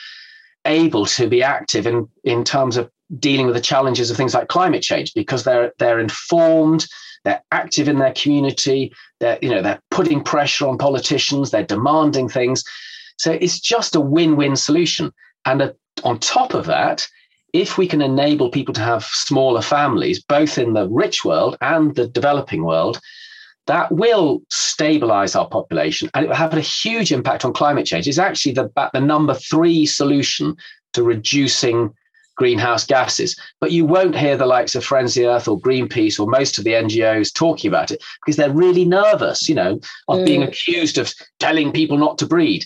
able 0.65 1.05
to 1.05 1.27
be 1.27 1.43
active 1.43 1.87
in 1.87 2.07
in 2.23 2.43
terms 2.43 2.77
of 2.77 2.89
dealing 3.19 3.45
with 3.45 3.55
the 3.55 3.61
challenges 3.61 4.09
of 4.09 4.17
things 4.17 4.33
like 4.33 4.47
climate 4.47 4.81
change 4.81 5.13
because 5.13 5.43
they're 5.43 5.71
they're 5.77 5.99
informed 5.99 6.85
they're 7.23 7.43
active 7.51 7.87
in 7.87 7.99
their 7.99 8.13
community 8.13 8.91
they're 9.19 9.37
you 9.41 9.49
know 9.49 9.61
they're 9.61 9.81
putting 9.91 10.23
pressure 10.23 10.67
on 10.67 10.77
politicians 10.77 11.51
they're 11.51 11.63
demanding 11.63 12.29
things. 12.29 12.63
So 13.17 13.31
it's 13.31 13.59
just 13.59 13.95
a 13.95 14.01
win-win 14.01 14.57
solution. 14.57 15.13
And 15.45 15.61
a, 15.61 15.75
on 16.03 16.19
top 16.19 16.53
of 16.53 16.65
that 16.65 17.07
if 17.53 17.77
we 17.77 17.87
can 17.87 18.01
enable 18.01 18.49
people 18.49 18.73
to 18.73 18.81
have 18.81 19.05
smaller 19.05 19.61
families 19.61 20.21
both 20.21 20.57
in 20.57 20.73
the 20.73 20.89
rich 20.89 21.23
world 21.23 21.55
and 21.61 21.95
the 21.95 22.05
developing 22.05 22.65
world 22.65 22.99
that 23.67 23.89
will 23.91 24.41
stabilize 24.49 25.35
our 25.35 25.47
population 25.47 26.09
and 26.13 26.25
it 26.25 26.27
will 26.27 26.35
have 26.35 26.53
a 26.53 26.59
huge 26.59 27.13
impact 27.13 27.45
on 27.45 27.53
climate 27.53 27.85
change. 27.85 28.07
It's 28.07 28.19
actually 28.19 28.51
the, 28.51 28.89
the 28.93 28.99
number 28.99 29.33
three 29.33 29.85
solution 29.85 30.55
to 30.93 31.03
reducing 31.03 31.93
greenhouse 32.35 32.85
gases. 32.85 33.39
But 33.59 33.71
you 33.71 33.85
won't 33.85 34.15
hear 34.15 34.37
the 34.37 34.45
likes 34.45 34.75
of 34.75 34.83
Friends 34.83 35.15
of 35.15 35.23
the 35.23 35.29
Earth 35.29 35.47
or 35.47 35.59
Greenpeace 35.59 36.19
or 36.19 36.27
most 36.27 36.57
of 36.57 36.63
the 36.63 36.71
NGOs 36.71 37.33
talking 37.33 37.67
about 37.67 37.91
it 37.91 38.03
because 38.23 38.37
they're 38.37 38.51
really 38.51 38.85
nervous, 38.85 39.47
you 39.49 39.55
know, 39.55 39.79
of 40.07 40.19
mm. 40.19 40.25
being 40.25 40.43
accused 40.43 40.97
of 40.97 41.13
telling 41.39 41.71
people 41.71 41.97
not 41.97 42.17
to 42.19 42.25
breed. 42.25 42.65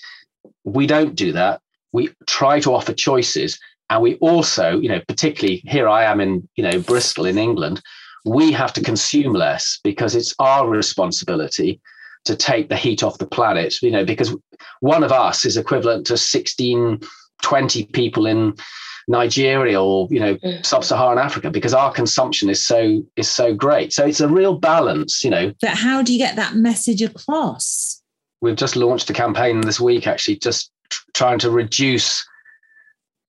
We 0.64 0.88
don't 0.88 1.16
do 1.16 1.32
that. 1.34 1.62
We 1.92 2.10
try 2.28 2.60
to 2.62 2.74
offer 2.74 2.94
choices. 2.94 3.60
And 3.90 4.02
we 4.02 4.16
also, 4.16 4.80
you 4.80 4.90
know, 4.90 5.02
particularly 5.08 5.64
here 5.66 5.88
I 5.88 6.04
am 6.04 6.22
in, 6.22 6.48
you 6.56 6.64
know, 6.64 6.80
Bristol 6.80 7.26
in 7.26 7.38
England, 7.38 7.82
we 8.26 8.52
have 8.52 8.74
to 8.74 8.82
consume 8.82 9.34
less 9.34 9.80
because 9.84 10.16
it's 10.16 10.36
our 10.40 10.70
responsibility 10.70 11.82
to 12.26 12.36
take 12.36 12.70
the 12.70 12.76
heat 12.76 13.02
off 13.02 13.18
the 13.18 13.26
planet, 13.26 13.76
you 13.82 13.90
know, 13.90 14.06
because 14.06 14.36
one 14.82 15.04
of 15.04 15.12
us 15.12 15.46
is 15.46 15.58
equivalent 15.58 16.06
to 16.08 16.18
16, 16.18 17.00
20 17.42 17.86
people 17.86 18.26
in 18.26 18.54
Nigeria 19.10 19.82
or 19.82 20.08
you 20.10 20.20
know 20.20 20.36
mm. 20.36 20.66
sub-Saharan 20.66 21.18
Africa 21.18 21.50
because 21.50 21.74
our 21.74 21.92
consumption 21.92 22.50
is 22.50 22.66
so 22.66 23.04
is 23.16 23.30
so 23.30 23.54
great. 23.54 23.92
So 23.92 24.06
it's 24.06 24.22
a 24.22 24.28
real 24.28 24.58
balance, 24.58 25.24
you 25.24 25.32
know. 25.32 25.52
But 25.62 25.72
how 25.72 26.02
do 26.02 26.14
you 26.14 26.20
get 26.20 26.36
that 26.36 26.56
message 26.56 27.02
across? 27.02 28.02
We've 28.42 28.56
just 28.56 28.76
launched 28.76 29.10
a 29.10 29.14
campaign 29.14 29.62
this 29.62 29.80
week, 29.80 30.08
actually, 30.08 30.38
just 30.38 30.72
tr- 30.90 31.04
trying 31.14 31.40
to 31.40 31.50
reduce 31.50 32.26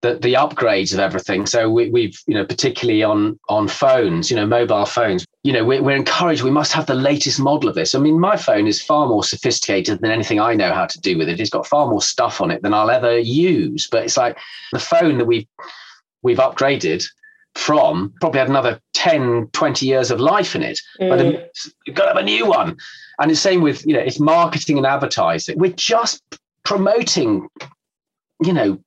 the, 0.03 0.15
the 0.15 0.35
upgrades 0.35 0.93
of 0.95 0.99
everything. 0.99 1.47
So 1.47 1.71
we, 1.71 1.91
we've, 1.91 2.19
you 2.27 2.35
know, 2.35 2.45
particularly 2.45 3.03
on 3.03 3.39
on 3.49 3.69
phones, 3.69 4.31
you 4.31 4.37
know, 4.37 4.47
mobile 4.47 4.87
phones, 4.87 5.27
you 5.43 5.53
know, 5.53 5.65
we're, 5.65 5.83
we're 5.83 5.97
encouraged. 5.97 6.43
We 6.43 6.51
must 6.51 6.73
have 6.73 6.87
the 6.87 6.95
latest 6.95 7.39
model 7.39 7.69
of 7.69 7.75
this. 7.75 7.95
I 7.95 7.99
mean, 7.99 8.19
my 8.19 8.37
phone 8.37 8.67
is 8.67 8.83
far 8.83 9.07
more 9.07 9.25
sophisticated 9.25 10.01
than 10.01 10.11
anything 10.11 10.41
I 10.41 10.55
know 10.55 10.73
how 10.73 10.87
to 10.87 11.01
do 11.01 11.19
with 11.19 11.29
it. 11.29 11.41
It's 11.41 11.51
got 11.51 11.67
far 11.67 11.87
more 11.87 12.03
stuff 12.03 12.41
on 12.41 12.51
it 12.51 12.63
than 12.63 12.73
I'll 12.73 12.91
ever 12.91 13.19
use. 13.19 13.89
But 13.91 14.05
it's 14.05 14.17
like 14.17 14.39
the 14.73 14.79
phone 14.79 15.19
that 15.19 15.27
we've 15.27 15.47
we've 16.23 16.39
upgraded 16.39 17.05
from 17.57 18.15
probably 18.21 18.39
had 18.39 18.49
another 18.49 18.81
10 18.95 19.49
20 19.53 19.85
years 19.85 20.13
of 20.13 20.21
life 20.21 20.55
in 20.55 20.63
it 20.63 20.81
mm. 21.01 21.09
but 21.09 21.69
you've 21.85 21.97
got 21.97 22.05
to 22.05 22.09
have 22.11 22.17
a 22.17 22.23
new 22.23 22.47
one 22.47 22.77
and 23.19 23.29
the 23.29 23.35
same 23.35 23.61
with 23.61 23.85
you 23.85 23.93
know 23.93 23.99
it's 23.99 24.21
marketing 24.21 24.77
and 24.77 24.87
advertising 24.87 25.59
we're 25.59 25.73
just 25.73 26.23
promoting 26.65 27.49
you 28.45 28.53
know 28.53 28.79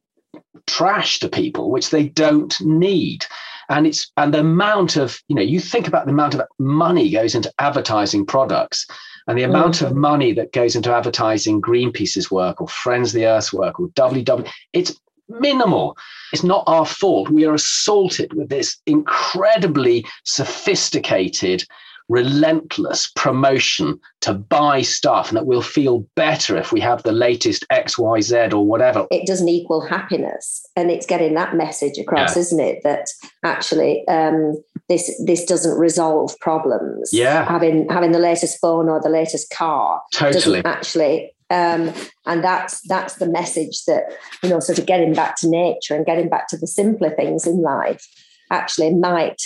trash 0.68 1.20
to 1.20 1.30
people 1.30 1.72
which 1.72 1.90
they 1.90 2.08
don't 2.10 2.60
need. 2.62 3.26
And 3.70 3.88
it's 3.88 4.12
and 4.18 4.34
the 4.34 4.42
amount 4.42 4.98
of 4.98 5.22
you 5.28 5.36
know 5.36 5.42
you 5.42 5.60
think 5.60 5.88
about 5.88 6.06
the 6.06 6.12
amount 6.12 6.36
of 6.36 6.42
money 6.60 7.10
goes 7.10 7.36
into 7.36 7.54
advertising 7.60 8.26
products 8.26 8.86
and 9.28 9.38
the 9.38 9.44
amount 9.44 9.76
mm. 9.76 9.88
of 9.88 9.96
money 9.96 10.34
that 10.34 10.52
goes 10.52 10.76
into 10.76 10.94
advertising 10.94 11.62
greenpeace's 11.62 12.30
work 12.30 12.60
or 12.60 12.68
friends 12.68 13.10
of 13.10 13.16
the 13.16 13.26
earth's 13.26 13.54
work 13.54 13.80
or 13.80 13.88
ww 13.90 14.50
it's 14.74 15.00
minimal. 15.30 15.98
It's 16.32 16.44
not 16.44 16.64
our 16.68 16.86
fault. 16.86 17.30
We 17.30 17.46
are 17.46 17.54
assaulted 17.54 18.34
with 18.34 18.50
this 18.50 18.78
incredibly 18.86 20.06
sophisticated 20.26 21.64
relentless 22.10 23.12
promotion 23.16 24.00
to 24.22 24.34
buy 24.34 24.82
stuff 24.82 25.30
and 25.30 25.38
that 25.38 25.46
we'll 25.46 25.62
feel 25.62 26.06
better 26.16 26.58
if 26.58 26.72
we 26.72 26.80
have 26.80 27.04
the 27.04 27.12
latest 27.12 27.66
XYZ 27.72 28.54
or 28.54 28.66
whatever. 28.66 29.08
It 29.12 29.28
doesn't 29.28 29.50
equal 29.50 29.82
happiness. 29.82 30.66
And 30.76 30.92
it's 30.92 31.06
getting 31.06 31.34
that 31.36 31.56
message 31.56 31.98
across, 31.98 32.36
yeah. 32.36 32.42
isn't 32.42 32.60
it? 32.60 32.80
That 32.84 33.08
actually 33.44 34.08
um, 34.08 34.56
this 34.90 35.12
this 35.26 35.46
doesn't 35.46 35.78
resolve 35.78 36.38
problems. 36.40 37.10
Yeah. 37.12 37.46
Having 37.46 37.90
having 37.90 38.12
the 38.12 38.20
latest 38.20 38.60
phone 38.60 38.90
or 38.90 39.02
the 39.02 39.10
latest 39.10 39.50
car 39.52 40.02
totally 40.14 40.62
doesn't 40.62 40.66
actually 40.66 41.34
um, 41.50 41.94
and 42.26 42.44
that's 42.44 42.82
that's 42.88 43.16
the 43.16 43.28
message 43.28 43.86
that 43.86 44.06
you 44.42 44.50
know 44.50 44.60
sort 44.60 44.80
of 44.80 44.86
getting 44.86 45.14
back 45.14 45.36
to 45.40 45.50
nature 45.50 45.96
and 45.96 46.06
getting 46.06 46.30
back 46.30 46.48
to 46.48 46.58
the 46.58 46.68
simpler 46.68 47.12
things 47.12 47.46
in 47.46 47.62
life 47.62 48.08
actually 48.52 48.94
might 48.94 49.42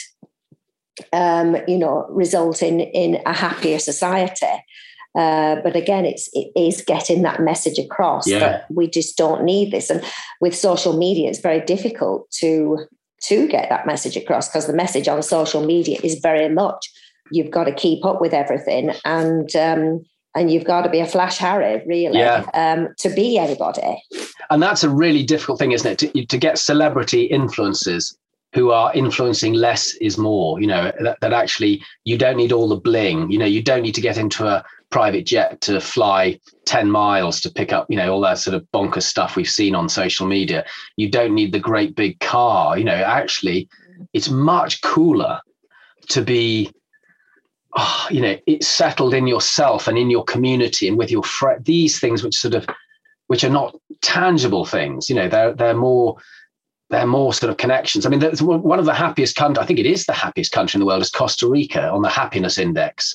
um, 1.13 1.57
you 1.67 1.77
know, 1.77 2.05
result 2.09 2.61
in 2.61 2.81
in 2.81 3.21
a 3.25 3.33
happier 3.33 3.79
society. 3.79 4.63
Uh, 5.15 5.55
but 5.63 5.75
again, 5.75 6.05
it's 6.05 6.29
it 6.33 6.51
is 6.55 6.81
getting 6.81 7.23
that 7.23 7.41
message 7.41 7.79
across 7.79 8.27
yeah. 8.27 8.39
that 8.39 8.65
we 8.69 8.87
just 8.87 9.17
don't 9.17 9.43
need 9.43 9.71
this. 9.71 9.89
And 9.89 10.03
with 10.41 10.55
social 10.55 10.95
media, 10.97 11.29
it's 11.29 11.39
very 11.39 11.61
difficult 11.61 12.29
to 12.39 12.85
to 13.23 13.47
get 13.47 13.69
that 13.69 13.87
message 13.87 14.15
across 14.15 14.47
because 14.47 14.67
the 14.67 14.73
message 14.73 15.07
on 15.07 15.23
social 15.23 15.65
media 15.65 15.99
is 16.03 16.19
very 16.19 16.49
much 16.49 16.91
you've 17.31 17.51
got 17.51 17.65
to 17.65 17.73
keep 17.73 18.05
up 18.05 18.21
with 18.21 18.33
everything 18.33 18.91
and 19.05 19.55
um, 19.55 20.05
and 20.35 20.51
you've 20.51 20.65
got 20.65 20.83
to 20.83 20.89
be 20.89 20.99
a 20.99 21.07
flash 21.07 21.37
Harry, 21.39 21.81
really, 21.87 22.19
yeah. 22.19 22.45
um, 22.53 22.89
to 22.99 23.09
be 23.09 23.39
anybody. 23.39 24.03
And 24.51 24.61
that's 24.61 24.83
a 24.83 24.89
really 24.89 25.23
difficult 25.23 25.57
thing, 25.57 25.71
isn't 25.71 25.91
it? 25.91 26.13
To, 26.13 26.25
to 26.25 26.37
get 26.37 26.59
celebrity 26.59 27.23
influences 27.23 28.15
who 28.57 28.71
are 28.71 28.91
influencing 28.95 29.53
less 29.53 29.93
is 30.01 30.17
more 30.17 30.59
you 30.59 30.65
know 30.65 30.91
that, 30.99 31.19
that 31.21 31.31
actually 31.31 31.79
you 32.05 32.17
don't 32.17 32.37
need 32.37 32.51
all 32.51 32.67
the 32.67 32.75
bling 32.75 33.29
you 33.29 33.37
know 33.37 33.45
you 33.45 33.61
don't 33.61 33.83
need 33.83 33.93
to 33.93 34.01
get 34.01 34.17
into 34.17 34.47
a 34.47 34.65
private 34.89 35.27
jet 35.27 35.61
to 35.61 35.79
fly 35.79 36.39
10 36.65 36.89
miles 36.89 37.39
to 37.39 37.51
pick 37.51 37.71
up 37.71 37.85
you 37.87 37.95
know 37.95 38.11
all 38.11 38.21
that 38.21 38.39
sort 38.39 38.55
of 38.55 38.65
bonkers 38.73 39.03
stuff 39.03 39.35
we've 39.35 39.47
seen 39.47 39.75
on 39.75 39.87
social 39.87 40.25
media. 40.25 40.65
You 40.95 41.07
don't 41.07 41.35
need 41.35 41.51
the 41.51 41.59
great 41.59 41.95
big 41.95 42.19
car 42.19 42.79
you 42.79 42.83
know 42.83 42.95
actually 42.95 43.69
it's 44.13 44.31
much 44.31 44.81
cooler 44.81 45.39
to 46.09 46.23
be 46.23 46.71
oh, 47.75 48.07
you 48.09 48.21
know 48.21 48.37
it's 48.47 48.67
settled 48.67 49.13
in 49.13 49.27
yourself 49.27 49.87
and 49.87 49.99
in 49.99 50.09
your 50.09 50.23
community 50.23 50.87
and 50.87 50.97
with 50.97 51.11
your 51.11 51.23
friend 51.23 51.63
these 51.63 51.99
things 51.99 52.23
which 52.23 52.35
sort 52.35 52.55
of 52.55 52.65
which 53.27 53.43
are 53.43 53.51
not 53.51 53.75
tangible 54.01 54.65
things 54.65 55.11
you 55.11 55.15
know 55.15 55.29
they're 55.29 55.53
they're 55.53 55.75
more 55.75 56.17
there 56.89 57.01
are 57.01 57.07
more 57.07 57.33
sort 57.33 57.49
of 57.49 57.57
connections. 57.57 58.05
I 58.05 58.09
mean, 58.09 58.21
one 58.21 58.79
of 58.79 58.85
the 58.85 58.93
happiest 58.93 59.35
countries, 59.35 59.61
I 59.61 59.65
think 59.65 59.79
it 59.79 59.85
is 59.85 60.05
the 60.05 60.13
happiest 60.13 60.51
country 60.51 60.77
in 60.77 60.79
the 60.79 60.85
world, 60.85 61.01
is 61.01 61.09
Costa 61.09 61.47
Rica 61.47 61.89
on 61.89 62.01
the 62.01 62.09
happiness 62.09 62.57
index. 62.57 63.13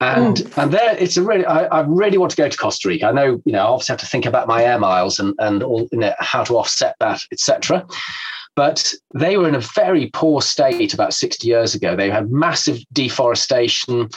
And 0.00 0.36
mm. 0.36 0.62
and 0.62 0.72
there, 0.72 0.96
it's 0.96 1.16
a 1.16 1.22
really, 1.22 1.46
I, 1.46 1.64
I, 1.66 1.80
really 1.80 2.18
want 2.18 2.30
to 2.30 2.36
go 2.36 2.48
to 2.48 2.56
Costa 2.56 2.88
Rica. 2.88 3.06
I 3.06 3.12
know, 3.12 3.40
you 3.44 3.52
know, 3.52 3.60
I 3.60 3.66
obviously 3.66 3.92
have 3.92 4.00
to 4.00 4.06
think 4.06 4.26
about 4.26 4.48
my 4.48 4.64
air 4.64 4.78
miles 4.78 5.20
and 5.20 5.34
and 5.38 5.62
all, 5.62 5.88
you 5.92 5.98
know, 5.98 6.14
how 6.18 6.42
to 6.44 6.56
offset 6.56 6.96
that, 6.98 7.20
etc. 7.30 7.86
But 8.56 8.92
they 9.14 9.36
were 9.36 9.48
in 9.48 9.54
a 9.54 9.60
very 9.60 10.10
poor 10.12 10.40
state 10.40 10.94
about 10.94 11.14
60 11.14 11.46
years 11.46 11.74
ago. 11.74 11.96
They 11.96 12.10
had 12.10 12.30
massive 12.30 12.80
deforestation. 12.92 14.08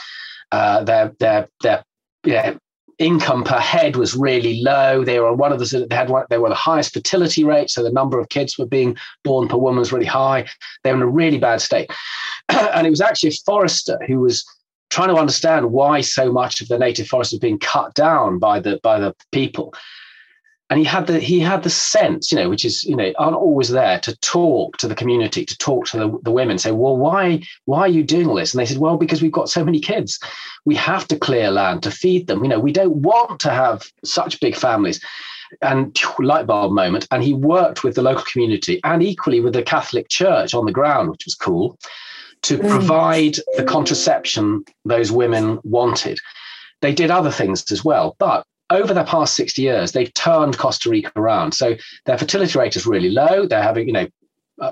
Uh, 0.50 0.82
their 0.82 1.14
their 1.20 1.48
their 1.62 1.84
yeah, 2.24 2.54
income 2.98 3.44
per 3.44 3.58
head 3.58 3.96
was 3.96 4.16
really 4.16 4.60
low. 4.62 5.04
They 5.04 5.20
were 5.20 5.32
one 5.32 5.52
of 5.52 5.58
the 5.58 5.86
they 5.88 5.94
had 5.94 6.10
one, 6.10 6.26
they 6.30 6.38
were 6.38 6.48
the 6.48 6.54
highest 6.54 6.92
fertility 6.92 7.44
rate, 7.44 7.70
so 7.70 7.82
the 7.82 7.92
number 7.92 8.18
of 8.18 8.28
kids 8.28 8.58
were 8.58 8.66
being 8.66 8.96
born 9.24 9.48
per 9.48 9.56
woman 9.56 9.78
was 9.78 9.92
really 9.92 10.06
high. 10.06 10.46
They 10.82 10.90
were 10.90 10.96
in 10.96 11.02
a 11.02 11.08
really 11.08 11.38
bad 11.38 11.60
state, 11.60 11.90
and 12.48 12.86
it 12.86 12.90
was 12.90 13.00
actually 13.00 13.30
a 13.30 13.44
forester 13.46 13.98
who 14.06 14.20
was 14.20 14.44
trying 14.90 15.08
to 15.08 15.16
understand 15.16 15.70
why 15.70 16.00
so 16.00 16.32
much 16.32 16.60
of 16.60 16.68
the 16.68 16.78
native 16.78 17.06
forest 17.06 17.32
was 17.32 17.40
being 17.40 17.58
cut 17.58 17.94
down 17.94 18.38
by 18.38 18.60
the 18.60 18.80
by 18.82 18.98
the 18.98 19.14
people. 19.32 19.74
And 20.70 20.78
he 20.78 20.84
had 20.84 21.06
the 21.06 21.18
he 21.18 21.40
had 21.40 21.62
the 21.62 21.70
sense, 21.70 22.30
you 22.30 22.36
know, 22.36 22.48
which 22.48 22.64
is 22.64 22.84
you 22.84 22.94
know 22.94 23.12
aren't 23.18 23.36
always 23.36 23.70
there 23.70 23.98
to 24.00 24.16
talk 24.16 24.76
to 24.78 24.88
the 24.88 24.94
community, 24.94 25.44
to 25.44 25.56
talk 25.58 25.86
to 25.86 25.98
the, 25.98 26.18
the 26.22 26.30
women, 26.30 26.58
say, 26.58 26.72
well, 26.72 26.96
why 26.96 27.42
why 27.64 27.80
are 27.80 27.88
you 27.88 28.04
doing 28.04 28.28
all 28.28 28.34
this? 28.34 28.52
And 28.52 28.60
they 28.60 28.66
said, 28.66 28.78
well, 28.78 28.96
because 28.96 29.22
we've 29.22 29.32
got 29.32 29.48
so 29.48 29.64
many 29.64 29.80
kids, 29.80 30.20
we 30.64 30.74
have 30.74 31.08
to 31.08 31.18
clear 31.18 31.50
land 31.50 31.82
to 31.84 31.90
feed 31.90 32.26
them. 32.26 32.42
You 32.42 32.50
know, 32.50 32.60
we 32.60 32.72
don't 32.72 32.96
want 32.96 33.40
to 33.40 33.50
have 33.50 33.90
such 34.04 34.40
big 34.40 34.56
families. 34.56 35.00
And 35.62 35.98
light 36.18 36.46
bulb 36.46 36.72
moment. 36.72 37.08
And 37.10 37.24
he 37.24 37.32
worked 37.32 37.82
with 37.82 37.94
the 37.94 38.02
local 38.02 38.24
community 38.30 38.82
and 38.84 39.02
equally 39.02 39.40
with 39.40 39.54
the 39.54 39.62
Catholic 39.62 40.10
Church 40.10 40.52
on 40.52 40.66
the 40.66 40.72
ground, 40.72 41.08
which 41.08 41.24
was 41.24 41.34
cool, 41.34 41.78
to 42.42 42.58
mm. 42.58 42.68
provide 42.68 43.36
the 43.56 43.64
contraception 43.64 44.62
those 44.84 45.10
women 45.10 45.58
wanted. 45.64 46.18
They 46.82 46.92
did 46.92 47.10
other 47.10 47.30
things 47.30 47.72
as 47.72 47.82
well, 47.82 48.14
but 48.18 48.44
over 48.70 48.92
the 48.92 49.04
past 49.04 49.34
60 49.34 49.62
years, 49.62 49.92
they've 49.92 50.12
turned 50.14 50.58
Costa 50.58 50.90
Rica 50.90 51.12
around. 51.16 51.52
So 51.52 51.76
their 52.04 52.18
fertility 52.18 52.58
rate 52.58 52.76
is 52.76 52.86
really 52.86 53.10
low. 53.10 53.46
They're 53.46 53.62
having, 53.62 53.86
you 53.86 53.92
know, 53.92 54.08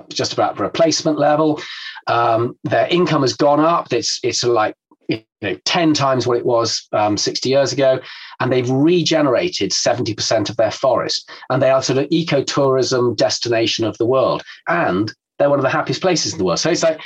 just 0.09 0.33
about 0.33 0.59
replacement 0.59 1.17
level. 1.17 1.61
Um, 2.07 2.57
their 2.63 2.87
income 2.87 3.21
has 3.21 3.33
gone 3.33 3.59
up. 3.59 3.91
It's 3.91 4.19
it's 4.23 4.43
like 4.43 4.75
you 5.07 5.23
know 5.41 5.55
10 5.65 5.93
times 5.93 6.27
what 6.27 6.37
it 6.37 6.45
was 6.45 6.87
um, 6.91 7.17
60 7.17 7.47
years 7.49 7.71
ago 7.71 7.99
and 8.39 8.51
they've 8.51 8.69
regenerated 8.69 9.71
70% 9.71 10.49
of 10.49 10.57
their 10.57 10.71
forest 10.71 11.29
and 11.49 11.61
they 11.61 11.69
are 11.69 11.81
sort 11.81 11.99
of 11.99 12.09
ecotourism 12.09 13.15
destination 13.15 13.85
of 13.85 13.97
the 13.97 14.05
world 14.05 14.43
and 14.67 15.13
they're 15.39 15.49
one 15.49 15.59
of 15.59 15.63
the 15.63 15.69
happiest 15.69 16.01
places 16.01 16.33
in 16.33 16.39
the 16.39 16.43
world 16.43 16.59
so 16.59 16.69
it's 16.69 16.83
like 16.83 16.99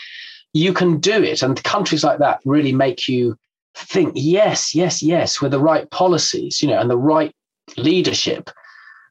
you 0.53 0.74
can 0.74 1.00
do 1.00 1.21
it 1.24 1.43
and 1.43 1.63
countries 1.63 2.03
like 2.03 2.19
that 2.19 2.39
really 2.43 2.74
make 2.74 3.07
you 3.07 3.38
think 3.75 4.12
yes 4.16 4.75
yes 4.75 5.01
yes 5.01 5.42
with 5.42 5.51
the 5.51 5.60
right 5.60 5.90
policies 5.92 6.62
you 6.62 6.68
know 6.68 6.80
and 6.80 6.90
the 6.90 6.98
right 6.98 7.34
leadership 7.78 8.50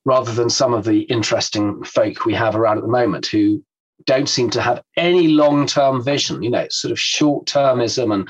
rather 0.04 0.32
than 0.32 0.50
some 0.50 0.74
of 0.74 0.84
the 0.84 1.02
interesting 1.02 1.82
folk 1.84 2.24
we 2.24 2.34
have 2.34 2.56
around 2.56 2.78
at 2.78 2.82
the 2.82 2.88
moment 2.88 3.26
who 3.26 3.62
don't 4.06 4.28
seem 4.28 4.48
to 4.50 4.60
have 4.60 4.82
any 4.96 5.28
long-term 5.28 6.02
vision 6.02 6.42
you 6.42 6.50
know 6.50 6.66
sort 6.70 6.92
of 6.92 6.98
short-termism 6.98 8.12
and 8.12 8.28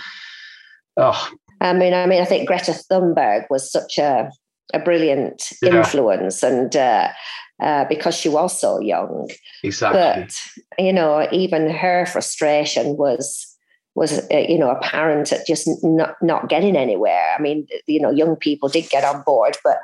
oh. 0.96 1.30
I 1.60 1.72
mean 1.72 1.94
i 1.94 2.06
mean 2.06 2.22
i 2.22 2.24
think 2.24 2.46
greta 2.46 2.72
thunberg 2.72 3.44
was 3.50 3.70
such 3.70 3.98
a 3.98 4.30
a 4.72 4.78
brilliant 4.78 5.42
yeah. 5.62 5.78
influence 5.78 6.42
and 6.42 6.74
uh, 6.76 7.08
uh, 7.62 7.84
because 7.88 8.14
she 8.14 8.28
was 8.28 8.58
so 8.58 8.80
young. 8.80 9.28
Exactly. 9.62 10.00
But 10.00 10.82
you 10.82 10.92
know 10.92 11.28
even 11.32 11.70
her 11.70 12.06
frustration 12.06 12.96
was 12.96 13.46
was 14.00 14.18
uh, 14.32 14.36
you 14.48 14.58
know 14.58 14.70
apparent 14.70 15.30
at 15.30 15.46
just 15.46 15.68
not 15.84 16.16
not 16.22 16.48
getting 16.48 16.74
anywhere. 16.74 17.34
I 17.38 17.40
mean, 17.40 17.68
you 17.86 18.00
know, 18.00 18.10
young 18.10 18.34
people 18.34 18.68
did 18.68 18.88
get 18.88 19.04
on 19.04 19.22
board, 19.24 19.58
but 19.62 19.76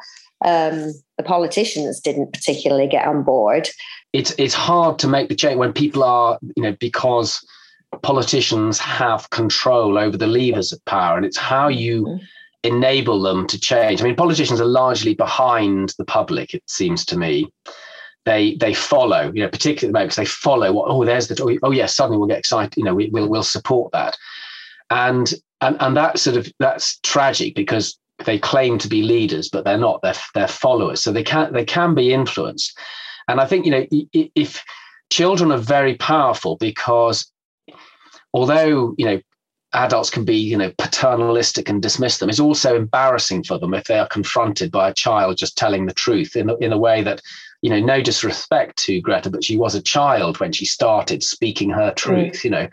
um, 0.44 0.92
the 1.18 1.22
politicians 1.22 2.00
didn't 2.00 2.32
particularly 2.32 2.88
get 2.88 3.06
on 3.06 3.22
board. 3.22 3.68
It's 4.14 4.34
it's 4.38 4.54
hard 4.54 4.98
to 5.00 5.06
make 5.06 5.28
the 5.28 5.36
change 5.36 5.58
when 5.58 5.72
people 5.72 6.02
are 6.02 6.38
you 6.56 6.62
know 6.62 6.74
because 6.80 7.46
politicians 8.02 8.78
have 8.78 9.28
control 9.30 9.98
over 9.98 10.16
the 10.16 10.26
levers 10.26 10.72
of 10.72 10.82
power, 10.86 11.16
and 11.16 11.24
it's 11.24 11.38
how 11.38 11.68
you. 11.68 12.04
Mm-hmm. 12.04 12.24
Enable 12.64 13.22
them 13.22 13.46
to 13.46 13.60
change. 13.60 14.00
I 14.00 14.04
mean, 14.04 14.16
politicians 14.16 14.60
are 14.60 14.64
largely 14.64 15.14
behind 15.14 15.94
the 15.98 16.04
public, 16.04 16.52
it 16.52 16.64
seems 16.66 17.04
to 17.04 17.16
me 17.16 17.48
they 18.26 18.56
they 18.56 18.74
follow, 18.74 19.32
you 19.32 19.42
know, 19.42 19.48
particularly 19.48 19.88
at 19.88 19.92
the 19.92 19.98
moment 19.98 20.08
because 20.08 20.16
they 20.16 20.26
follow 20.26 20.72
what, 20.72 20.88
oh, 20.90 21.04
there's 21.04 21.28
the, 21.28 21.42
oh, 21.42 21.58
oh 21.62 21.70
yes, 21.70 21.94
suddenly 21.94 22.18
we'll 22.18 22.26
get 22.26 22.40
excited, 22.40 22.76
you 22.76 22.84
know, 22.84 22.94
we, 22.94 23.08
will 23.08 23.28
we'll 23.28 23.42
support 23.42 23.92
that. 23.92 24.18
And, 24.90 25.32
and, 25.60 25.76
and 25.80 25.96
that 25.96 26.18
sort 26.18 26.36
of, 26.36 26.52
that's 26.58 26.98
tragic 27.02 27.54
because 27.54 27.98
they 28.24 28.38
claim 28.38 28.78
to 28.78 28.88
be 28.88 29.02
leaders, 29.02 29.48
but 29.48 29.64
they're 29.64 29.78
not, 29.78 30.00
they're, 30.02 30.14
they're 30.34 30.48
followers. 30.48 31.02
So 31.02 31.12
they 31.12 31.22
can, 31.22 31.52
they 31.52 31.64
can 31.64 31.94
be 31.94 32.12
influenced. 32.12 32.78
And 33.28 33.40
I 33.40 33.46
think, 33.46 33.64
you 33.64 33.70
know, 33.70 33.86
if 34.12 34.62
children 35.10 35.52
are 35.52 35.58
very 35.58 35.94
powerful 35.96 36.56
because 36.56 37.30
although, 38.32 38.94
you 38.98 39.06
know, 39.06 39.20
adults 39.76 40.10
can 40.10 40.24
be, 40.24 40.36
you 40.36 40.56
know, 40.56 40.72
paternalistic 40.78 41.68
and 41.68 41.82
dismiss 41.82 42.18
them, 42.18 42.28
it's 42.28 42.40
also 42.40 42.74
embarrassing 42.74 43.44
for 43.44 43.58
them 43.58 43.74
if 43.74 43.84
they 43.84 43.98
are 43.98 44.08
confronted 44.08 44.70
by 44.70 44.88
a 44.88 44.94
child 44.94 45.36
just 45.36 45.56
telling 45.56 45.86
the 45.86 45.94
truth 45.94 46.34
in, 46.34 46.50
in 46.60 46.72
a 46.72 46.78
way 46.78 47.02
that 47.02 47.20
you 47.62 47.70
know, 47.70 47.80
no 47.80 48.02
disrespect 48.02 48.76
to 48.76 49.00
Greta, 49.00 49.30
but 49.30 49.42
she 49.42 49.56
was 49.56 49.74
a 49.74 49.82
child 49.82 50.38
when 50.40 50.52
she 50.52 50.64
started 50.64 51.22
speaking 51.22 51.70
her 51.70 51.92
truth, 51.94 52.34
mm. 52.34 52.44
you 52.44 52.50
know, 52.50 52.68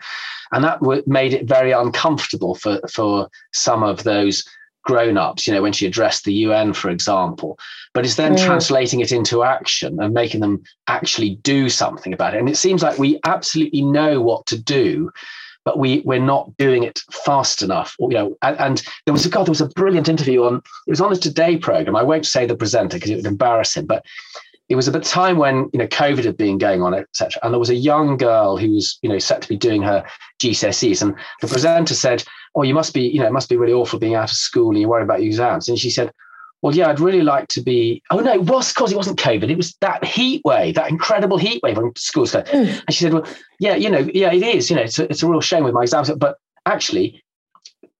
and 0.52 0.62
that 0.62 0.80
w- 0.80 1.02
made 1.06 1.32
it 1.32 1.48
very 1.48 1.72
uncomfortable 1.72 2.54
for 2.54 2.80
for 2.88 3.28
some 3.52 3.82
of 3.82 4.04
those 4.04 4.44
grown-ups, 4.84 5.46
you 5.46 5.54
know, 5.54 5.62
when 5.62 5.72
she 5.72 5.86
addressed 5.86 6.24
the 6.24 6.32
UN, 6.32 6.74
for 6.74 6.90
example. 6.90 7.58
But 7.94 8.04
it's 8.04 8.16
then 8.16 8.34
mm. 8.34 8.44
translating 8.44 9.00
it 9.00 9.10
into 9.10 9.42
action 9.42 9.98
and 10.00 10.12
making 10.12 10.40
them 10.40 10.62
actually 10.86 11.36
do 11.36 11.68
something 11.70 12.12
about 12.12 12.34
it. 12.34 12.38
And 12.38 12.48
it 12.48 12.56
seems 12.56 12.82
like 12.82 12.98
we 12.98 13.18
absolutely 13.24 13.82
know 13.82 14.20
what 14.20 14.46
to 14.46 14.58
do, 14.58 15.10
but 15.64 15.78
we 15.78 16.00
we're 16.00 16.18
not 16.18 16.56
doing 16.56 16.82
it 16.82 17.00
fast 17.10 17.62
enough. 17.62 17.96
You 17.98 18.08
know, 18.08 18.36
and, 18.42 18.58
and, 18.60 18.82
there 19.06 19.12
was 19.12 19.26
a 19.26 19.28
God, 19.28 19.46
there 19.46 19.52
was 19.52 19.60
a 19.60 19.68
brilliant 19.68 20.08
interview 20.08 20.44
on 20.44 20.56
it 20.56 20.90
was 20.90 21.00
on 21.00 21.12
the 21.12 21.18
Today 21.18 21.56
program. 21.56 21.96
I 21.96 22.02
won't 22.02 22.26
say 22.26 22.46
the 22.46 22.56
presenter 22.56 22.96
because 22.96 23.10
it 23.10 23.16
would 23.16 23.26
embarrass 23.26 23.76
him, 23.76 23.86
but 23.86 24.04
it 24.68 24.76
was 24.76 24.88
at 24.88 24.94
the 24.94 25.00
time 25.00 25.36
when 25.36 25.68
you 25.72 25.78
know 25.78 25.86
COVID 25.86 26.24
had 26.24 26.36
been 26.36 26.58
going 26.58 26.82
on, 26.82 26.94
etc. 26.94 27.40
And 27.42 27.52
there 27.52 27.58
was 27.58 27.70
a 27.70 27.74
young 27.74 28.16
girl 28.16 28.56
who 28.56 28.72
was 28.72 28.98
you 29.02 29.08
know 29.08 29.18
set 29.18 29.42
to 29.42 29.48
be 29.48 29.56
doing 29.56 29.82
her 29.82 30.04
GCSEs, 30.40 31.02
and 31.02 31.14
the 31.40 31.48
presenter 31.48 31.94
said, 31.94 32.24
"Oh, 32.54 32.62
you 32.62 32.74
must 32.74 32.94
be 32.94 33.02
you 33.02 33.20
know 33.20 33.26
it 33.26 33.32
must 33.32 33.48
be 33.48 33.56
really 33.56 33.72
awful 33.72 33.98
being 33.98 34.14
out 34.14 34.30
of 34.30 34.36
school 34.36 34.70
and 34.70 34.80
you're 34.80 34.88
worried 34.88 35.04
about 35.04 35.20
your 35.20 35.28
exams." 35.28 35.68
And 35.68 35.78
she 35.78 35.90
said, 35.90 36.12
"Well, 36.64 36.74
yeah, 36.74 36.88
I'd 36.88 36.98
really 36.98 37.20
like 37.20 37.48
to 37.48 37.60
be." 37.60 38.02
Oh 38.10 38.18
no, 38.18 38.32
it 38.32 38.42
was 38.42 38.72
because 38.72 38.90
it 38.90 38.96
wasn't 38.96 39.18
COVID. 39.18 39.50
It 39.50 39.56
was 39.56 39.76
that 39.82 40.02
heat 40.02 40.40
wave, 40.44 40.74
that 40.76 40.90
incredible 40.90 41.36
heat 41.36 41.62
wave 41.62 41.76
when 41.76 41.94
schools 41.94 42.32
go. 42.32 42.42
Mm. 42.42 42.82
And 42.86 42.94
she 42.94 43.04
said, 43.04 43.12
"Well, 43.12 43.26
yeah, 43.60 43.76
you 43.76 43.90
know, 43.90 44.08
yeah, 44.14 44.32
it 44.32 44.42
is. 44.42 44.70
You 44.70 44.76
know, 44.76 44.82
it's 44.82 44.98
a, 44.98 45.04
it's 45.10 45.22
a 45.22 45.28
real 45.28 45.42
shame 45.42 45.62
with 45.62 45.74
my 45.74 45.82
exams, 45.82 46.10
but 46.10 46.38
actually." 46.66 47.20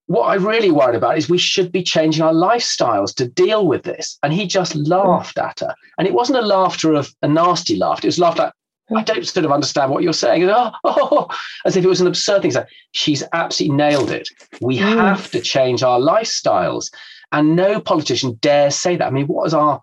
what 0.07 0.25
I 0.25 0.35
really 0.35 0.69
worried 0.69 0.95
about 0.95 1.17
is 1.17 1.29
we 1.29 1.39
should 1.39 1.71
be 1.71 1.81
changing 1.81 2.23
our 2.23 2.31
lifestyles 2.31 3.11
to 3.15 3.27
deal 3.27 3.65
with 3.65 3.81
this. 3.81 4.19
And 4.21 4.31
he 4.31 4.45
just 4.45 4.75
laughed 4.75 5.39
at 5.39 5.61
her. 5.61 5.73
And 5.97 6.07
it 6.07 6.13
wasn't 6.13 6.37
a 6.37 6.43
laughter 6.45 6.93
of 6.93 7.11
a 7.23 7.27
nasty 7.27 7.75
laughter. 7.75 8.05
It 8.05 8.09
was 8.09 8.19
laughter. 8.19 8.51
I 8.95 9.01
don't 9.01 9.25
sort 9.25 9.45
of 9.45 9.51
understand 9.51 9.91
what 9.91 10.03
you're 10.03 10.13
saying. 10.13 10.47
Oh, 10.47 10.71
oh, 10.83 11.27
as 11.65 11.75
if 11.75 11.83
it 11.83 11.87
was 11.87 12.01
an 12.01 12.07
absurd 12.07 12.43
thing. 12.43 12.53
She's 12.91 13.23
absolutely 13.33 13.77
nailed 13.77 14.11
it. 14.11 14.29
We 14.61 14.77
mm. 14.77 14.81
have 14.81 15.31
to 15.31 15.41
change 15.41 15.81
our 15.81 15.99
lifestyles. 15.99 16.91
And 17.35 17.57
no 17.57 17.81
politician 17.81 18.39
dares 18.41 18.75
say 18.75 18.95
that. 18.95 19.05
I 19.05 19.09
mean, 19.09 19.27
what 19.27 19.45
is 19.45 19.53
our, 19.53 19.81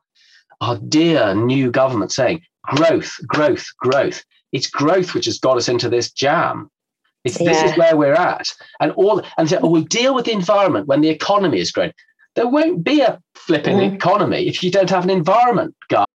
our 0.62 0.78
dear 0.78 1.34
new 1.34 1.70
government 1.70 2.10
saying? 2.10 2.40
Growth, 2.62 3.14
growth, 3.26 3.66
growth. 3.76 4.24
It's 4.52 4.70
growth 4.70 5.12
which 5.12 5.26
has 5.26 5.38
got 5.38 5.58
us 5.58 5.68
into 5.68 5.90
this 5.90 6.10
jam. 6.10 6.70
It's, 7.24 7.38
yeah. 7.38 7.52
This 7.52 7.72
is 7.72 7.78
where 7.78 7.94
we're 7.94 8.14
at. 8.14 8.46
And 8.80 8.92
all 8.92 9.20
and 9.36 9.50
so, 9.50 9.58
oh, 9.62 9.68
we'll 9.68 9.82
deal 9.82 10.14
with 10.14 10.24
the 10.24 10.32
environment 10.32 10.86
when 10.86 11.02
the 11.02 11.10
economy 11.10 11.60
is 11.60 11.70
growing. 11.70 11.92
There 12.36 12.48
won't 12.48 12.82
be 12.82 13.02
a 13.02 13.20
flipping 13.34 13.76
mm. 13.76 13.94
economy 13.96 14.48
if 14.48 14.62
you 14.62 14.70
don't 14.70 14.88
have 14.88 15.04
an 15.04 15.10
environment, 15.10 15.74
guy. 15.90 16.06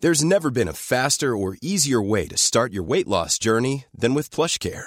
There's 0.00 0.24
never 0.24 0.50
been 0.50 0.68
a 0.68 0.72
faster 0.72 1.36
or 1.36 1.58
easier 1.60 2.00
way 2.00 2.28
to 2.28 2.38
start 2.38 2.72
your 2.72 2.82
weight 2.82 3.06
loss 3.06 3.38
journey 3.38 3.84
than 3.94 4.14
with 4.14 4.30
PlushCare. 4.30 4.86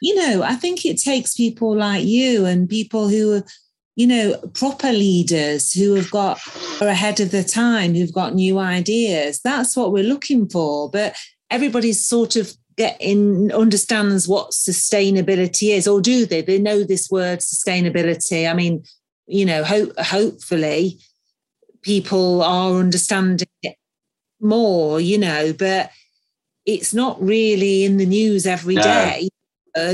You 0.00 0.14
know, 0.14 0.42
I 0.42 0.54
think 0.54 0.84
it 0.84 1.00
takes 1.00 1.34
people 1.34 1.76
like 1.76 2.04
you 2.04 2.46
and 2.46 2.68
people 2.68 3.08
who 3.08 3.36
are, 3.36 3.44
you 3.96 4.06
know, 4.06 4.36
proper 4.54 4.92
leaders 4.92 5.72
who 5.72 5.94
have 5.94 6.10
got 6.10 6.40
are 6.80 6.88
ahead 6.88 7.20
of 7.20 7.30
the 7.30 7.42
time, 7.42 7.94
who've 7.94 8.12
got 8.12 8.34
new 8.34 8.58
ideas. 8.58 9.40
That's 9.42 9.76
what 9.76 9.92
we're 9.92 10.04
looking 10.04 10.48
for. 10.48 10.88
But 10.90 11.16
everybody's 11.50 12.04
sort 12.04 12.36
of 12.36 12.52
getting 12.76 13.52
understands 13.52 14.28
what 14.28 14.52
sustainability 14.52 15.70
is, 15.70 15.88
or 15.88 16.00
do 16.00 16.24
they? 16.24 16.42
They 16.42 16.60
know 16.60 16.84
this 16.84 17.10
word 17.10 17.40
sustainability. 17.40 18.48
I 18.48 18.54
mean, 18.54 18.84
you 19.26 19.44
know, 19.44 19.64
hope 19.64 19.98
hopefully 19.98 20.98
people 21.82 22.42
are 22.42 22.74
understanding 22.74 23.48
it 23.62 23.76
more, 24.40 25.00
you 25.00 25.18
know, 25.18 25.52
but 25.52 25.90
it's 26.64 26.94
not 26.94 27.20
really 27.20 27.84
in 27.84 27.96
the 27.96 28.06
news 28.06 28.46
every 28.46 28.76
no. 28.76 28.82
day. 28.82 29.28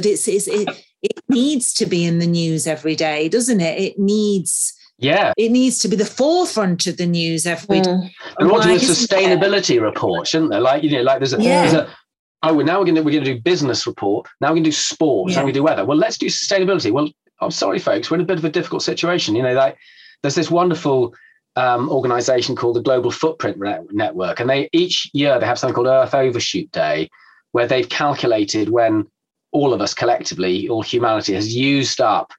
It's, 0.05 0.29
it's 0.29 0.49
it, 0.49 0.69
it 1.03 1.21
needs 1.29 1.73
to 1.75 1.87
be 1.87 2.05
in 2.05 2.19
the 2.19 2.27
news 2.27 2.67
every 2.67 2.97
day, 2.97 3.29
doesn't 3.29 3.61
it? 3.61 3.79
It 3.79 3.99
needs 3.99 4.75
yeah, 4.99 5.33
it 5.37 5.51
needs 5.51 5.81
to 5.81 5.89
be 5.89 5.97
the 5.97 6.05
forefront 6.05 6.87
of 6.87 6.97
the 6.97 7.07
news 7.07 7.47
every 7.47 7.81
mm. 7.81 7.85
day. 7.85 8.15
And 8.39 8.51
what 8.51 8.63
do 8.63 8.75
a 8.75 8.79
sustainability 8.79 9.81
report, 9.81 10.29
shouldn't 10.29 10.51
there? 10.51 10.61
Like 10.61 10.83
you 10.83 10.91
know, 10.91 11.03
like 11.03 11.19
there's 11.19 11.35
a, 11.35 11.43
yeah. 11.43 11.63
there's 11.63 11.75
a 11.75 11.95
oh, 12.45 12.61
now 12.61 12.79
we're 12.79 12.85
going 12.85 12.95
to 12.95 13.03
we're 13.03 13.13
going 13.13 13.25
to 13.25 13.35
do 13.35 13.41
business 13.41 13.87
report. 13.87 14.29
Now 14.41 14.49
we're 14.49 14.57
going 14.57 14.65
to 14.65 14.71
do 14.71 14.73
sports. 14.73 15.33
Yeah. 15.33 15.41
Now 15.41 15.47
we 15.47 15.53
do 15.53 15.63
weather. 15.63 15.85
Well, 15.85 15.99
let's 15.99 16.19
do 16.19 16.27
sustainability. 16.27 16.93
Well, 16.93 17.11
I'm 17.41 17.51
sorry, 17.51 17.79
folks, 17.79 18.11
we're 18.11 18.17
in 18.17 18.23
a 18.23 18.27
bit 18.27 18.39
of 18.39 18.45
a 18.45 18.51
difficult 18.51 18.83
situation. 18.83 19.35
You 19.35 19.43
know, 19.43 19.55
like 19.55 19.77
there's 20.23 20.37
this 20.37 20.51
wonderful 20.51 21.15
um, 21.57 21.91
organization 21.91 22.57
called 22.57 22.77
the 22.77 22.83
Global 22.83 23.11
Footprint 23.11 23.59
Network, 23.93 24.41
and 24.41 24.49
they 24.49 24.69
each 24.73 25.11
year 25.13 25.39
they 25.39 25.47
have 25.47 25.59
something 25.59 25.75
called 25.75 25.87
Earth 25.87 26.15
Overshoot 26.15 26.71
Day, 26.71 27.11
where 27.53 27.67
they've 27.67 27.89
calculated 27.89 28.69
when 28.69 29.07
all 29.55 29.73
of 29.73 29.81
us 29.81 29.95
collectively, 29.95 30.69
all 30.69 30.83
humanity, 30.83 31.33
has 31.33 31.55
used 31.55 32.01
up 32.01 32.33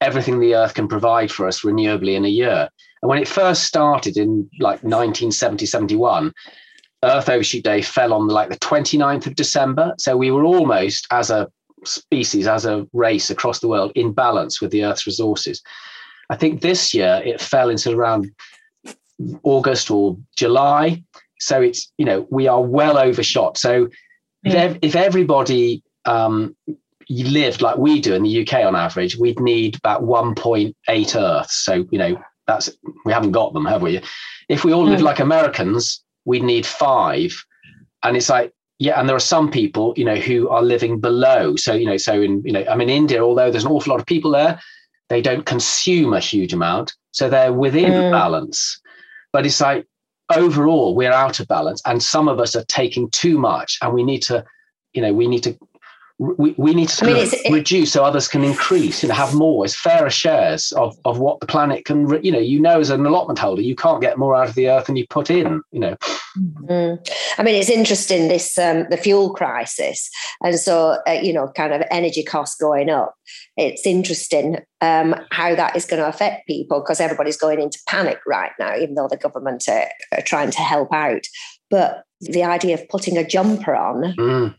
everything 0.00 0.40
the 0.40 0.56
Earth 0.56 0.74
can 0.74 0.88
provide 0.88 1.30
for 1.30 1.46
us 1.46 1.60
renewably 1.60 2.16
in 2.16 2.24
a 2.24 2.28
year. 2.28 2.68
And 3.02 3.08
when 3.08 3.18
it 3.18 3.28
first 3.28 3.64
started 3.64 4.16
in 4.16 4.48
like 4.58 4.82
1970, 4.82 5.66
71, 5.66 6.32
Earth 7.04 7.28
Overshoot 7.28 7.62
Day 7.62 7.82
fell 7.82 8.12
on 8.12 8.26
like 8.26 8.48
the 8.48 8.56
29th 8.56 9.26
of 9.26 9.36
December. 9.36 9.92
So 9.98 10.16
we 10.16 10.30
were 10.30 10.44
almost, 10.44 11.06
as 11.10 11.30
a 11.30 11.50
species, 11.84 12.46
as 12.46 12.64
a 12.64 12.86
race 12.92 13.28
across 13.28 13.60
the 13.60 13.68
world, 13.68 13.92
in 13.94 14.12
balance 14.12 14.60
with 14.60 14.70
the 14.70 14.84
Earth's 14.84 15.06
resources. 15.06 15.62
I 16.30 16.36
think 16.36 16.62
this 16.62 16.94
year 16.94 17.20
it 17.24 17.40
fell 17.40 17.68
into 17.68 17.92
around 17.92 18.32
August 19.42 19.90
or 19.90 20.16
July. 20.36 21.02
So 21.38 21.60
it's, 21.60 21.92
you 21.98 22.06
know, 22.06 22.26
we 22.30 22.48
are 22.48 22.62
well 22.62 22.96
overshot. 22.96 23.58
So 23.58 23.88
if, 24.44 24.78
if 24.80 24.96
everybody 24.96 25.82
um, 26.04 26.56
you 27.08 27.28
lived 27.28 27.62
like 27.62 27.76
we 27.76 28.00
do 28.00 28.14
in 28.14 28.22
the 28.22 28.42
UK 28.42 28.64
on 28.64 28.76
average, 28.76 29.16
we'd 29.16 29.40
need 29.40 29.76
about 29.76 30.02
1.8 30.02 31.16
Earths. 31.16 31.56
So, 31.56 31.86
you 31.90 31.98
know, 31.98 32.20
that's, 32.46 32.70
we 33.04 33.12
haven't 33.12 33.32
got 33.32 33.52
them, 33.52 33.66
have 33.66 33.82
we? 33.82 34.00
If 34.48 34.64
we 34.64 34.72
all 34.72 34.84
live 34.84 35.02
like 35.02 35.20
Americans, 35.20 36.02
we'd 36.24 36.42
need 36.42 36.66
five. 36.66 37.44
And 38.02 38.16
it's 38.16 38.28
like, 38.28 38.52
yeah, 38.78 38.98
and 38.98 39.08
there 39.08 39.16
are 39.16 39.20
some 39.20 39.50
people, 39.50 39.94
you 39.96 40.04
know, 40.04 40.16
who 40.16 40.48
are 40.48 40.62
living 40.62 41.00
below. 41.00 41.56
So, 41.56 41.72
you 41.72 41.86
know, 41.86 41.96
so 41.96 42.20
in, 42.20 42.42
you 42.44 42.52
know, 42.52 42.64
I 42.68 42.74
mean, 42.74 42.88
India, 42.88 43.22
although 43.22 43.50
there's 43.50 43.64
an 43.64 43.70
awful 43.70 43.92
lot 43.92 44.00
of 44.00 44.06
people 44.06 44.32
there, 44.32 44.60
they 45.08 45.22
don't 45.22 45.46
consume 45.46 46.12
a 46.12 46.20
huge 46.20 46.52
amount. 46.52 46.94
So 47.12 47.28
they're 47.28 47.52
within 47.52 47.92
mm. 47.92 48.10
balance. 48.10 48.80
But 49.32 49.46
it's 49.46 49.60
like 49.60 49.86
overall, 50.34 50.94
we're 50.94 51.12
out 51.12 51.38
of 51.38 51.48
balance. 51.48 51.80
And 51.86 52.02
some 52.02 52.28
of 52.28 52.40
us 52.40 52.56
are 52.56 52.64
taking 52.64 53.10
too 53.10 53.38
much. 53.38 53.78
And 53.82 53.92
we 53.92 54.02
need 54.02 54.22
to, 54.22 54.44
you 54.94 55.02
know, 55.02 55.12
we 55.12 55.28
need 55.28 55.44
to 55.44 55.56
we, 56.18 56.54
we 56.56 56.74
need 56.74 56.88
to 56.88 57.04
I 57.04 57.12
mean, 57.12 57.52
reduce 57.52 57.92
so 57.92 58.04
others 58.04 58.28
can 58.28 58.44
increase, 58.44 59.02
you 59.02 59.08
know, 59.08 59.14
have 59.14 59.34
more, 59.34 59.64
it's 59.64 59.74
fairer 59.74 60.10
shares 60.10 60.72
of, 60.72 60.96
of 61.04 61.18
what 61.18 61.40
the 61.40 61.46
planet 61.46 61.84
can, 61.84 62.22
you 62.22 62.30
know, 62.30 62.38
you 62.38 62.60
know, 62.60 62.80
as 62.80 62.90
an 62.90 63.04
allotment 63.04 63.38
holder, 63.38 63.62
you 63.62 63.74
can't 63.74 64.00
get 64.00 64.18
more 64.18 64.36
out 64.36 64.48
of 64.48 64.54
the 64.54 64.68
earth 64.68 64.86
than 64.86 64.96
you 64.96 65.06
put 65.08 65.30
in, 65.30 65.62
you 65.72 65.80
know. 65.80 65.96
Mm. 66.38 66.98
I 67.38 67.42
mean, 67.42 67.56
it's 67.56 67.70
interesting, 67.70 68.28
this, 68.28 68.56
um, 68.58 68.86
the 68.90 68.96
fuel 68.96 69.32
crisis. 69.32 70.08
And 70.42 70.58
so, 70.58 70.98
uh, 71.08 71.12
you 71.12 71.32
know, 71.32 71.48
kind 71.56 71.72
of 71.72 71.82
energy 71.90 72.22
costs 72.22 72.60
going 72.60 72.90
up. 72.90 73.14
It's 73.56 73.86
interesting 73.86 74.58
um, 74.80 75.14
how 75.30 75.54
that 75.54 75.76
is 75.76 75.86
going 75.86 76.00
to 76.00 76.08
affect 76.08 76.46
people 76.46 76.80
because 76.80 77.00
everybody's 77.00 77.36
going 77.36 77.60
into 77.60 77.78
panic 77.88 78.20
right 78.26 78.52
now, 78.58 78.76
even 78.76 78.94
though 78.94 79.08
the 79.08 79.16
government 79.16 79.64
are, 79.68 79.88
are 80.12 80.22
trying 80.22 80.50
to 80.50 80.58
help 80.58 80.92
out. 80.92 81.22
But 81.72 82.04
the 82.22 82.44
idea 82.44 82.74
of 82.74 82.88
putting 82.88 83.16
a 83.16 83.26
jumper 83.26 83.74
on 83.74 84.14
mm. 84.16 84.54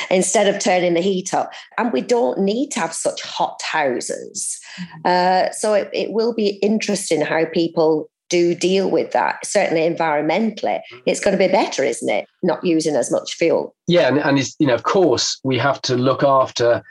instead 0.10 0.52
of 0.52 0.60
turning 0.60 0.94
the 0.94 1.00
heat 1.00 1.32
up. 1.32 1.52
And 1.78 1.92
we 1.92 2.00
don't 2.00 2.40
need 2.40 2.70
to 2.70 2.80
have 2.80 2.92
such 2.92 3.22
hot 3.22 3.60
houses. 3.62 4.58
Mm-hmm. 4.76 5.00
Uh, 5.04 5.52
so 5.52 5.74
it, 5.74 5.88
it 5.92 6.12
will 6.12 6.34
be 6.34 6.58
interesting 6.62 7.20
how 7.20 7.44
people 7.52 8.10
do 8.28 8.54
deal 8.54 8.90
with 8.90 9.12
that. 9.12 9.44
Certainly, 9.44 9.82
environmentally, 9.88 10.80
mm. 10.92 11.02
it's 11.06 11.20
going 11.20 11.36
to 11.36 11.46
be 11.46 11.52
better, 11.52 11.84
isn't 11.84 12.08
it? 12.08 12.26
Not 12.42 12.64
using 12.64 12.96
as 12.96 13.10
much 13.10 13.34
fuel. 13.34 13.74
Yeah, 13.86 14.08
and, 14.08 14.18
and 14.18 14.38
you 14.58 14.66
know, 14.66 14.74
of 14.74 14.82
course, 14.82 15.38
we 15.44 15.58
have 15.58 15.80
to 15.82 15.96
look 15.96 16.22
after 16.22 16.82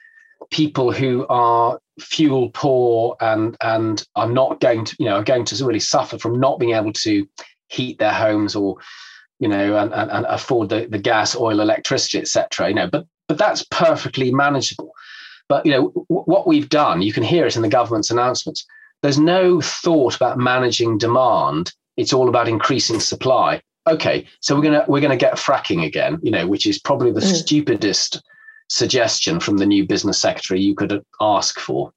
people 0.52 0.92
who 0.92 1.26
are 1.30 1.80
fuel 2.00 2.50
poor 2.54 3.16
and 3.20 3.56
and 3.62 4.06
are 4.16 4.30
not 4.30 4.60
going 4.60 4.86
to, 4.86 4.96
you 5.00 5.06
know, 5.06 5.16
are 5.16 5.24
going 5.24 5.46
to 5.46 5.66
really 5.66 5.80
suffer 5.80 6.18
from 6.18 6.40
not 6.40 6.60
being 6.60 6.74
able 6.74 6.94
to 6.94 7.28
heat 7.68 8.00
their 8.00 8.14
homes 8.14 8.56
or 8.56 8.78
you 9.39 9.47
know, 9.47 9.78
and, 9.78 9.93
and, 9.93 10.12
and 10.12 10.25
afford 10.28 10.69
the, 10.69 10.88
the 10.89 10.97
gas, 10.97 11.36
oil, 11.36 11.60
electricity, 11.60 12.19
etc. 12.19 12.69
You 12.69 12.75
know, 12.75 12.88
but 12.88 13.06
but 13.28 13.38
that's 13.38 13.63
perfectly 13.71 14.32
manageable. 14.32 14.93
But 15.47 15.65
you 15.65 15.71
know, 15.71 15.89
w- 16.10 16.23
what 16.25 16.47
we've 16.47 16.69
done, 16.69 17.02
you 17.02 17.13
can 17.13 17.23
hear 17.23 17.45
it 17.45 17.56
in 17.56 17.62
the 17.62 17.69
government's 17.69 18.12
announcements. 18.12 18.65
There's 19.02 19.19
no 19.19 19.62
thought 19.62 20.15
about 20.15 20.38
managing 20.38 20.97
demand. 20.97 21.71
It's 21.97 22.13
all 22.13 22.30
about 22.30 22.47
increasing 22.47 22.99
supply. 22.99 23.62
Okay, 23.88 24.28
so 24.41 24.56
we're 24.56 24.62
gonna 24.62 24.86
we're 24.88 25.02
gonna 25.02 25.17
get 25.17 25.36
fracking 25.36 25.86
again, 25.86 26.19
you 26.21 26.32
know, 26.32 26.47
which 26.47 26.65
is 26.65 26.80
probably 26.80 27.12
the 27.12 27.21
mm. 27.21 27.36
stupidest 27.36 28.21
suggestion 28.67 29.39
from 29.39 29.58
the 29.58 29.65
new 29.65 29.86
business 29.86 30.19
secretary 30.19 30.62
you 30.62 30.75
could 30.75 31.04
ask 31.19 31.60
for. 31.60 31.91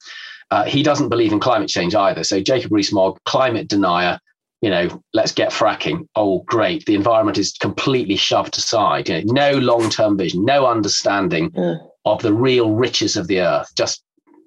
Uh, 0.51 0.65
he 0.65 0.83
doesn't 0.83 1.09
believe 1.09 1.33
in 1.33 1.41
climate 1.41 1.69
change 1.69 1.95
either. 1.95 2.25
So 2.25 2.41
Jacob 2.41 2.73
Rees-Mogg, 2.73 3.19
climate 3.25 3.69
denier, 3.69 4.19
you 4.63 4.71
know, 4.71 5.03
let's 5.13 5.33
get 5.33 5.51
fracking. 5.51 6.09
Oh, 6.15 6.45
great. 6.47 6.87
The 6.87 6.95
environment 6.95 7.37
is 7.37 7.53
completely 7.61 8.17
shoved 8.17 8.57
aside. 8.57 9.09
You 9.09 9.25
know, 9.25 9.33
no 9.33 9.59
long-term 9.59 10.17
vision, 10.17 10.45
no 10.45 10.67
understanding 10.67 11.51
mm. 11.51 11.79
of 12.05 12.23
the 12.23 12.33
real 12.33 12.71
riches 12.71 13.17
of 13.17 13.27
the 13.27 13.41
earth, 13.41 13.75
just 13.75 14.05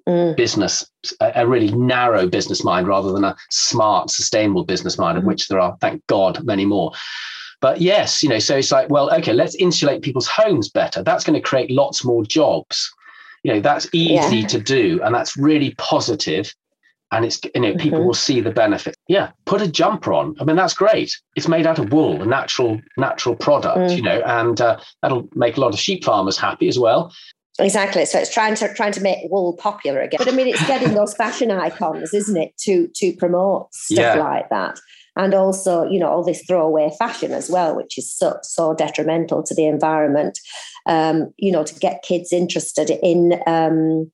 mm. 0.08 0.34
business, 0.34 0.90
a, 1.20 1.32
a, 1.36 1.46
really 1.46 1.70
narrow 1.72 2.26
business 2.26 2.64
mind 2.64 2.88
rather 2.88 3.12
than 3.12 3.24
a 3.24 3.36
smart, 3.50 4.10
sustainable 4.10 4.64
business 4.64 4.98
mind, 4.98 5.16
mm. 5.16 5.20
of 5.20 5.26
which 5.26 5.48
there 5.48 5.60
are, 5.60 5.76
thank 5.82 6.04
God, 6.06 6.42
many 6.44 6.64
more. 6.64 6.92
But 7.60 7.82
yes, 7.82 8.22
you 8.22 8.30
know, 8.30 8.38
so 8.38 8.56
it's 8.56 8.72
like, 8.72 8.88
well, 8.88 9.12
okay, 9.14 9.34
let's 9.34 9.54
insulate 9.56 10.00
people's 10.00 10.28
homes 10.28 10.70
better. 10.70 11.02
That's 11.02 11.24
going 11.24 11.40
to 11.40 11.46
create 11.46 11.70
lots 11.70 12.04
more 12.04 12.24
jobs. 12.24 12.90
You 13.42 13.52
know, 13.52 13.60
that's 13.60 13.86
easy 13.92 14.38
yeah. 14.38 14.46
to 14.46 14.60
do 14.60 15.00
and 15.04 15.14
that's 15.14 15.36
really 15.36 15.74
positive 15.76 16.52
and 17.16 17.24
it's 17.24 17.40
you 17.54 17.60
know 17.60 17.74
people 17.74 17.98
mm-hmm. 17.98 18.06
will 18.06 18.14
see 18.14 18.40
the 18.40 18.50
benefit. 18.50 18.96
Yeah 19.08 19.30
put 19.46 19.62
a 19.62 19.68
jumper 19.68 20.12
on. 20.12 20.36
I 20.38 20.44
mean 20.44 20.56
that's 20.56 20.74
great. 20.74 21.16
It's 21.34 21.48
made 21.48 21.66
out 21.66 21.78
of 21.78 21.92
wool 21.92 22.20
a 22.20 22.26
natural 22.26 22.80
natural 22.96 23.34
product 23.34 23.78
mm. 23.78 23.96
you 23.96 24.02
know 24.02 24.20
and 24.26 24.60
uh, 24.60 24.78
that'll 25.02 25.28
make 25.34 25.56
a 25.56 25.60
lot 25.60 25.72
of 25.72 25.80
sheep 25.80 26.04
farmers 26.04 26.36
happy 26.36 26.68
as 26.68 26.78
well. 26.78 27.12
Exactly. 27.58 28.04
So 28.04 28.18
it's 28.18 28.32
trying 28.32 28.54
to 28.56 28.74
trying 28.74 28.92
to 28.92 29.00
make 29.00 29.18
wool 29.30 29.56
popular 29.56 30.00
again. 30.00 30.18
But 30.18 30.28
i 30.28 30.32
mean 30.32 30.48
it's 30.48 30.66
getting 30.66 30.94
those 30.94 31.14
fashion 31.14 31.50
icons 31.50 32.12
isn't 32.12 32.36
it 32.36 32.56
to 32.58 32.88
to 32.96 33.14
promote 33.16 33.72
stuff 33.74 34.16
yeah. 34.16 34.22
like 34.22 34.50
that. 34.50 34.78
And 35.16 35.32
also 35.32 35.84
you 35.84 35.98
know 35.98 36.08
all 36.08 36.24
this 36.24 36.42
throwaway 36.46 36.90
fashion 36.98 37.32
as 37.32 37.48
well 37.48 37.74
which 37.74 37.96
is 37.96 38.12
so 38.12 38.38
so 38.42 38.74
detrimental 38.74 39.42
to 39.44 39.54
the 39.54 39.66
environment. 39.66 40.38
Um, 40.86 41.32
you 41.38 41.50
know 41.50 41.64
to 41.64 41.74
get 41.74 42.02
kids 42.02 42.32
interested 42.32 42.90
in 42.90 43.40
um, 43.46 44.10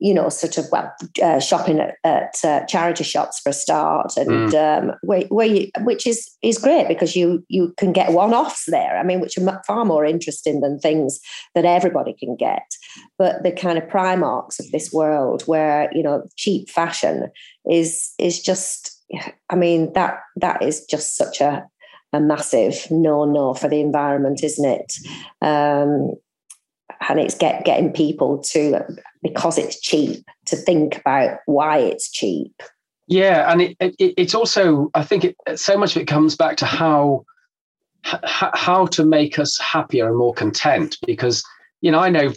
you 0.00 0.14
know, 0.14 0.30
sort 0.30 0.56
of 0.56 0.66
well, 0.72 0.90
uh, 1.22 1.38
shopping 1.38 1.78
at, 1.78 1.96
at 2.04 2.34
uh, 2.42 2.64
charity 2.64 3.04
shops 3.04 3.38
for 3.40 3.50
a 3.50 3.54
start, 3.54 4.16
and 4.16 4.50
mm. 4.50 4.54
um, 4.54 4.96
where, 5.02 5.22
where 5.24 5.46
you, 5.46 5.70
which 5.80 6.06
is 6.06 6.28
is 6.42 6.58
great 6.58 6.88
because 6.88 7.14
you 7.14 7.44
you 7.48 7.74
can 7.76 7.92
get 7.92 8.12
one 8.12 8.32
offs 8.32 8.64
there. 8.66 8.98
I 8.98 9.02
mean, 9.02 9.20
which 9.20 9.36
are 9.36 9.62
far 9.66 9.84
more 9.84 10.06
interesting 10.06 10.60
than 10.60 10.78
things 10.78 11.20
that 11.54 11.66
everybody 11.66 12.14
can 12.18 12.34
get. 12.34 12.62
But 13.18 13.42
the 13.42 13.52
kind 13.52 13.76
of 13.76 13.88
Primarks 13.88 14.58
of 14.58 14.70
this 14.72 14.90
world, 14.92 15.42
where 15.42 15.90
you 15.94 16.02
know, 16.02 16.22
cheap 16.36 16.70
fashion 16.70 17.30
is 17.70 18.12
is 18.18 18.40
just, 18.40 19.02
I 19.50 19.54
mean, 19.54 19.92
that 19.92 20.20
that 20.36 20.62
is 20.62 20.84
just 20.86 21.16
such 21.16 21.42
a 21.42 21.66
a 22.12 22.20
massive 22.20 22.86
no 22.90 23.26
no 23.26 23.52
for 23.52 23.68
the 23.68 23.80
environment, 23.80 24.42
isn't 24.42 24.64
it? 24.64 24.92
Um, 25.42 26.14
and 27.08 27.18
it's 27.18 27.36
get 27.36 27.64
getting 27.64 27.92
people 27.92 28.38
to 28.38 28.80
because 29.22 29.58
it's 29.58 29.80
cheap 29.80 30.24
to 30.46 30.56
think 30.56 30.98
about 30.98 31.38
why 31.46 31.78
it's 31.78 32.10
cheap 32.10 32.62
yeah 33.06 33.50
and 33.50 33.62
it, 33.62 33.76
it, 33.80 33.94
it's 33.98 34.34
also 34.34 34.90
i 34.94 35.02
think 35.02 35.24
it, 35.24 35.36
so 35.56 35.76
much 35.76 35.96
of 35.96 36.02
it 36.02 36.06
comes 36.06 36.36
back 36.36 36.56
to 36.56 36.66
how 36.66 37.24
how 38.02 38.86
to 38.86 39.04
make 39.04 39.38
us 39.38 39.58
happier 39.58 40.08
and 40.08 40.16
more 40.16 40.34
content 40.34 40.96
because 41.06 41.44
you 41.80 41.90
know 41.90 41.98
i 41.98 42.08
know 42.08 42.32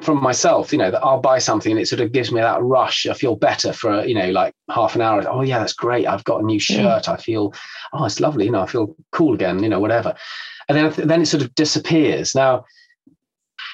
from 0.00 0.22
myself, 0.22 0.72
you 0.72 0.78
know, 0.78 0.90
that 0.90 1.02
I'll 1.02 1.20
buy 1.20 1.38
something 1.38 1.72
and 1.72 1.80
it 1.80 1.86
sort 1.86 2.00
of 2.00 2.12
gives 2.12 2.30
me 2.30 2.40
that 2.40 2.62
rush. 2.62 3.06
I 3.06 3.14
feel 3.14 3.36
better 3.36 3.72
for, 3.72 4.04
you 4.04 4.14
know, 4.14 4.30
like 4.30 4.54
half 4.70 4.94
an 4.94 5.00
hour. 5.00 5.24
Oh 5.28 5.42
yeah, 5.42 5.58
that's 5.58 5.72
great. 5.72 6.06
I've 6.06 6.24
got 6.24 6.40
a 6.40 6.46
new 6.46 6.60
shirt. 6.60 7.08
I 7.08 7.16
feel, 7.16 7.52
oh, 7.92 8.04
it's 8.04 8.20
lovely. 8.20 8.44
You 8.44 8.52
know, 8.52 8.60
I 8.60 8.66
feel 8.66 8.94
cool 9.10 9.34
again, 9.34 9.62
you 9.62 9.68
know, 9.68 9.80
whatever. 9.80 10.14
And 10.68 10.78
then, 10.78 11.08
then 11.08 11.22
it 11.22 11.26
sort 11.26 11.42
of 11.42 11.54
disappears. 11.54 12.34
Now, 12.34 12.64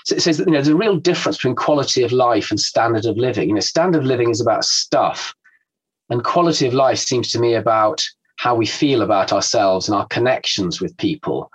so 0.09 0.17
it 0.17 0.23
says 0.23 0.39
that, 0.39 0.47
you 0.47 0.53
know, 0.53 0.57
there's 0.57 0.69
a 0.69 0.75
real 0.75 0.97
difference 0.97 1.37
between 1.37 1.55
quality 1.55 2.03
of 2.03 2.13
life 2.13 2.51
and 2.51 2.59
standard 2.59 3.05
of 3.05 3.19
living. 3.19 3.51
You 3.51 3.57
know, 3.57 3.61
standard 3.61 3.99
of 3.99 4.07
living 4.07 4.31
is 4.31 4.41
about 4.41 4.65
stuff 4.65 5.35
and 6.09 6.25
quality 6.25 6.67
of 6.67 6.73
life 6.73 6.99
seems 6.99 7.31
to 7.33 7.39
me 7.39 7.53
about 7.53 8.03
how 8.37 8.55
we 8.55 8.65
feel 8.65 9.03
about 9.03 9.35
ourselves 9.35 9.87
and 9.87 9.95
our 9.95 10.07
connections 10.07 10.81
with 10.81 10.97
people. 10.97 11.53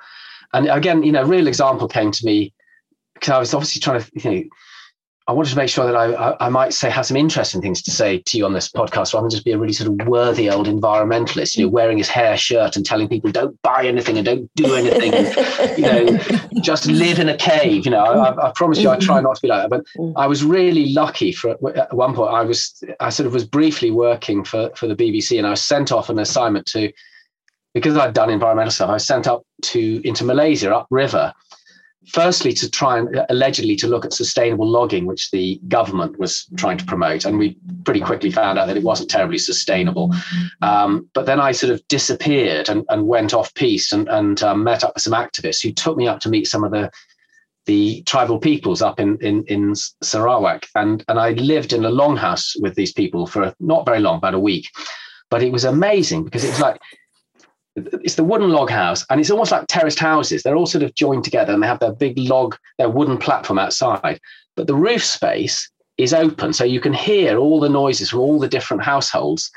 And 0.54 0.68
again, 0.68 1.02
you 1.02 1.12
know, 1.12 1.24
a 1.24 1.26
real 1.26 1.48
example 1.48 1.88
came 1.88 2.12
to 2.12 2.26
me 2.28 2.54
because 3.16 3.30
I 3.32 3.40
was 3.40 3.56
obviously 3.56 3.80
trying 3.80 4.04
to, 4.04 4.12
you 4.14 4.32
know, 4.32 4.44
I 5.26 5.32
wanted 5.32 5.52
to 5.52 5.56
make 5.56 5.70
sure 5.70 5.86
that 5.86 5.96
I, 5.96 6.14
I, 6.14 6.48
I, 6.48 6.50
might 6.50 6.74
say 6.74 6.90
have 6.90 7.06
some 7.06 7.16
interesting 7.16 7.62
things 7.62 7.82
to 7.84 7.92
say 7.92 8.20
to 8.26 8.38
you 8.38 8.46
on 8.46 8.52
this 8.52 8.70
podcast, 8.70 9.14
rather 9.14 9.24
than 9.24 9.30
just 9.30 9.46
be 9.46 9.54
a 9.54 9.58
really 9.58 9.72
sort 9.72 9.90
of 9.90 10.08
worthy 10.08 10.50
old 10.50 10.68
environmentalist, 10.68 11.56
you 11.56 11.64
know, 11.64 11.70
wearing 11.70 11.98
his 11.98 12.10
hair 12.10 12.36
shirt 12.36 12.76
and 12.76 12.86
telling 12.86 13.08
people 13.08 13.32
don't 13.32 13.60
buy 13.62 13.86
anything 13.86 14.18
and 14.18 14.26
don't 14.26 14.54
do 14.56 14.76
anything, 14.76 15.14
and, 15.14 15.78
you 15.78 15.84
know, 15.84 16.62
just 16.62 16.88
live 16.88 17.20
in 17.20 17.30
a 17.30 17.38
cave. 17.38 17.86
You 17.86 17.92
know, 17.92 18.04
I, 18.04 18.50
I, 18.50 18.52
promise 18.54 18.80
you, 18.80 18.90
I 18.90 18.98
try 18.98 19.22
not 19.22 19.36
to 19.36 19.42
be 19.42 19.48
like 19.48 19.62
that. 19.62 19.70
But 19.70 19.86
mm. 19.98 20.12
I 20.18 20.28
was 20.28 20.44
really 20.44 20.92
lucky. 20.92 21.32
For 21.32 21.52
at 21.52 21.94
one 21.94 22.14
point, 22.14 22.34
I 22.34 22.42
was 22.42 22.84
I 23.00 23.10
sort 23.10 23.28
of 23.28 23.34
was 23.34 23.46
briefly 23.46 23.92
working 23.92 24.44
for 24.44 24.72
for 24.76 24.88
the 24.88 24.96
BBC, 24.96 25.38
and 25.38 25.48
I 25.48 25.52
was 25.52 25.64
sent 25.64 25.94
off 25.94 26.10
an 26.10 26.20
assignment 26.20 26.66
to 26.68 26.92
because 27.74 27.96
I'd 27.96 28.14
done 28.14 28.30
environmental 28.30 28.72
stuff. 28.72 28.90
I 28.90 28.94
was 28.94 29.06
sent 29.06 29.26
up 29.26 29.44
to 29.62 30.02
into 30.06 30.26
Malaysia 30.26 30.76
upriver 30.76 31.34
firstly 32.08 32.54
to 32.54 32.70
try 32.70 32.98
and 32.98 33.16
uh, 33.16 33.26
allegedly 33.30 33.76
to 33.76 33.88
look 33.88 34.06
at 34.06 34.14
sustainable 34.14 34.68
logging 34.68 35.06
which 35.06 35.32
the 35.32 35.60
government 35.68 36.18
was 36.20 36.46
trying 36.58 36.78
to 36.78 36.86
promote 36.86 37.26
and 37.26 37.38
we 37.38 37.58
pretty 37.86 38.02
quickly 38.02 38.32
found 38.32 38.60
out 38.60 38.68
that 38.68 38.78
it 38.78 38.84
wasn't 38.84 39.10
terribly 39.10 39.38
sustainable 39.38 40.12
um, 40.62 41.10
but 41.14 41.26
then 41.26 41.40
i 41.40 41.52
sort 41.52 41.72
of 41.72 41.86
disappeared 41.88 42.70
and, 42.70 42.86
and 42.90 43.08
went 43.08 43.34
off 43.34 43.54
piece 43.56 43.92
and, 43.92 44.08
and 44.10 44.44
um, 44.44 44.64
met 44.64 44.84
up 44.84 44.94
with 44.94 45.04
some 45.04 45.14
activists 45.14 45.62
who 45.62 45.72
took 45.72 45.98
me 45.98 46.08
up 46.08 46.20
to 46.20 46.30
meet 46.30 46.48
some 46.48 46.64
of 46.64 46.72
the 46.72 46.92
the 47.66 48.04
tribal 48.04 48.40
peoples 48.40 48.82
up 48.82 49.00
in, 49.00 49.18
in, 49.22 49.44
in 49.46 49.74
Sarawak. 50.02 50.68
And, 50.76 51.04
and 51.08 51.20
I 51.20 51.32
lived 51.32 51.74
in 51.74 51.86
a 51.86 51.90
longhouse 51.90 52.60
with 52.60 52.76
these 52.76 52.92
people 52.92 53.26
for 53.26 53.54
not 53.60 53.86
very 53.86 54.00
long, 54.00 54.18
about 54.18 54.34
a 54.34 54.40
week. 54.40 54.68
But 55.30 55.44
it 55.44 55.52
was 55.52 55.64
amazing 55.64 56.26
because 56.26 56.44
it 56.44 56.50
was 56.50 56.60
like 56.60 56.80
it's 57.76 58.16
the 58.16 58.24
wooden 58.24 58.50
log 58.50 58.70
house 58.70 59.06
and 59.10 59.20
it's 59.20 59.32
almost 59.32 59.52
like 59.52 59.66
terraced 59.68 60.00
houses. 60.00 60.44
They're 60.44 60.56
all 60.56 60.66
sort 60.66 60.84
of 60.84 60.94
joined 60.96 61.24
together 61.24 61.54
and 61.54 61.62
they 61.62 61.68
have 61.68 61.80
their 61.80 61.94
big 61.94 62.18
log 62.18 62.56
their 62.78 62.90
wooden 62.90 63.18
platform 63.18 63.60
outside. 63.60 64.20
But 64.56 64.68
the 64.68 64.76
roof 64.76 65.04
space 65.04 65.70
is 65.98 66.14
open 66.14 66.54
so 66.54 66.64
you 66.64 66.80
can 66.80 66.94
hear 66.94 67.38
all 67.38 67.60
the 67.60 67.70
noises 67.70 68.12
from 68.12 68.20
all 68.20 68.40
the 68.40 68.48
different 68.48 68.84
households. 68.84 69.52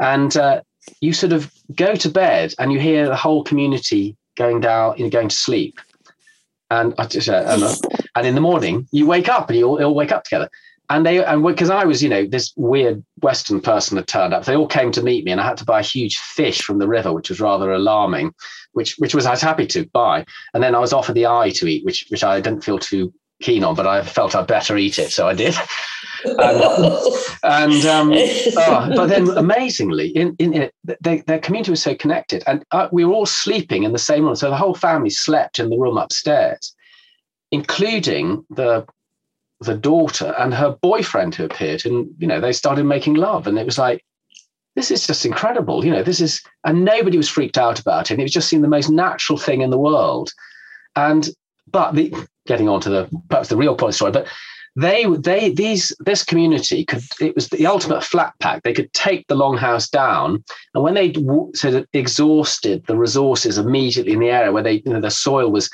And 0.00 0.36
uh, 0.36 0.62
you 1.00 1.12
sort 1.12 1.32
of 1.32 1.52
go 1.74 1.94
to 1.94 2.08
bed 2.08 2.54
and 2.58 2.72
you 2.72 2.80
hear 2.80 3.06
the 3.06 3.16
whole 3.16 3.44
community 3.44 4.16
going 4.36 4.60
down 4.60 4.96
you 4.96 5.04
know 5.04 5.10
going 5.10 5.28
to 5.28 5.36
sleep. 5.36 5.78
And, 6.72 6.94
uh, 6.98 7.08
and, 7.08 7.62
uh, 7.64 7.74
and 8.14 8.26
in 8.26 8.36
the 8.36 8.40
morning 8.40 8.86
you 8.92 9.06
wake 9.06 9.28
up 9.28 9.50
and 9.50 9.58
you 9.58 9.66
all, 9.66 9.82
all 9.82 9.94
wake 9.94 10.12
up 10.12 10.24
together 10.24 10.48
and 10.90 11.06
they 11.06 11.24
and 11.24 11.42
because 11.42 11.70
I 11.70 11.84
was, 11.84 12.02
you 12.02 12.08
know, 12.08 12.26
this 12.26 12.52
weird 12.56 13.02
Western 13.22 13.60
person 13.60 13.96
had 13.96 14.08
turned 14.08 14.34
up. 14.34 14.44
They 14.44 14.56
all 14.56 14.66
came 14.66 14.90
to 14.92 15.02
meet 15.02 15.24
me, 15.24 15.30
and 15.30 15.40
I 15.40 15.46
had 15.46 15.56
to 15.58 15.64
buy 15.64 15.80
a 15.80 15.84
huge 15.84 16.18
fish 16.18 16.62
from 16.62 16.78
the 16.78 16.88
river, 16.88 17.12
which 17.12 17.30
was 17.30 17.40
rather 17.40 17.72
alarming. 17.72 18.34
Which 18.72 18.96
which 18.98 19.14
was 19.14 19.24
I 19.24 19.30
was 19.30 19.40
happy 19.40 19.66
to 19.68 19.86
buy, 19.92 20.26
and 20.52 20.62
then 20.62 20.74
I 20.74 20.80
was 20.80 20.92
offered 20.92 21.14
the 21.14 21.28
eye 21.28 21.50
to 21.50 21.66
eat, 21.66 21.84
which 21.84 22.06
which 22.08 22.24
I 22.24 22.40
didn't 22.40 22.64
feel 22.64 22.78
too 22.78 23.14
keen 23.40 23.62
on, 23.62 23.76
but 23.76 23.86
I 23.86 24.02
felt 24.02 24.34
I'd 24.34 24.48
better 24.48 24.76
eat 24.76 24.98
it, 24.98 25.12
so 25.12 25.28
I 25.28 25.34
did. 25.34 25.54
and, 26.24 26.62
and 27.44 27.86
um, 27.86 28.12
oh, 28.12 28.92
but 28.96 29.06
then 29.06 29.28
amazingly, 29.30 30.08
in 30.08 30.34
in 30.40 30.54
it, 30.54 30.74
they, 31.00 31.20
their 31.20 31.38
community 31.38 31.70
was 31.70 31.82
so 31.82 31.94
connected, 31.94 32.42
and 32.48 32.64
uh, 32.72 32.88
we 32.90 33.04
were 33.04 33.14
all 33.14 33.26
sleeping 33.26 33.84
in 33.84 33.92
the 33.92 33.98
same 33.98 34.24
room, 34.24 34.34
so 34.34 34.50
the 34.50 34.56
whole 34.56 34.74
family 34.74 35.10
slept 35.10 35.60
in 35.60 35.70
the 35.70 35.78
room 35.78 35.96
upstairs 35.96 36.74
including 37.52 38.44
the 38.50 38.86
the 39.60 39.76
daughter 39.76 40.34
and 40.38 40.54
her 40.54 40.76
boyfriend 40.80 41.34
who 41.34 41.44
appeared 41.44 41.84
and 41.84 42.08
you 42.18 42.26
know 42.26 42.40
they 42.40 42.52
started 42.52 42.84
making 42.84 43.14
love. 43.14 43.46
And 43.46 43.58
it 43.58 43.66
was 43.66 43.78
like 43.78 44.04
this 44.76 44.90
is 44.90 45.06
just 45.06 45.26
incredible. 45.26 45.84
You 45.84 45.92
know 45.92 46.02
this 46.02 46.20
is 46.20 46.42
and 46.64 46.84
nobody 46.84 47.16
was 47.16 47.28
freaked 47.28 47.58
out 47.58 47.78
about 47.78 48.10
it. 48.10 48.14
And 48.14 48.22
it 48.22 48.30
just 48.30 48.48
seemed 48.48 48.64
the 48.64 48.68
most 48.68 48.90
natural 48.90 49.38
thing 49.38 49.60
in 49.60 49.70
the 49.70 49.78
world. 49.78 50.32
And 50.96 51.28
but 51.70 51.92
the 51.92 52.14
getting 52.46 52.68
on 52.68 52.80
to 52.80 52.90
the 52.90 53.22
perhaps 53.28 53.48
the 53.48 53.56
real 53.56 53.76
point 53.76 53.94
story 53.94 54.10
but 54.10 54.26
they 54.76 55.04
they 55.06 55.52
these 55.52 55.94
this 56.00 56.24
community 56.24 56.84
could 56.84 57.02
it 57.20 57.34
was 57.34 57.48
the 57.48 57.66
ultimate 57.66 58.02
flat 58.02 58.32
pack. 58.40 58.62
They 58.62 58.72
could 58.72 58.92
take 58.92 59.26
the 59.26 59.36
longhouse 59.36 59.90
down. 59.90 60.42
And 60.74 60.82
when 60.82 60.94
they 60.94 61.12
sort 61.54 61.74
of 61.74 61.86
exhausted 61.92 62.86
the 62.86 62.96
resources 62.96 63.58
immediately 63.58 64.12
in 64.12 64.20
the 64.20 64.30
area 64.30 64.52
where 64.52 64.62
they 64.62 64.82
you 64.86 64.92
know 64.92 65.00
the 65.00 65.10
soil 65.10 65.50
was 65.50 65.68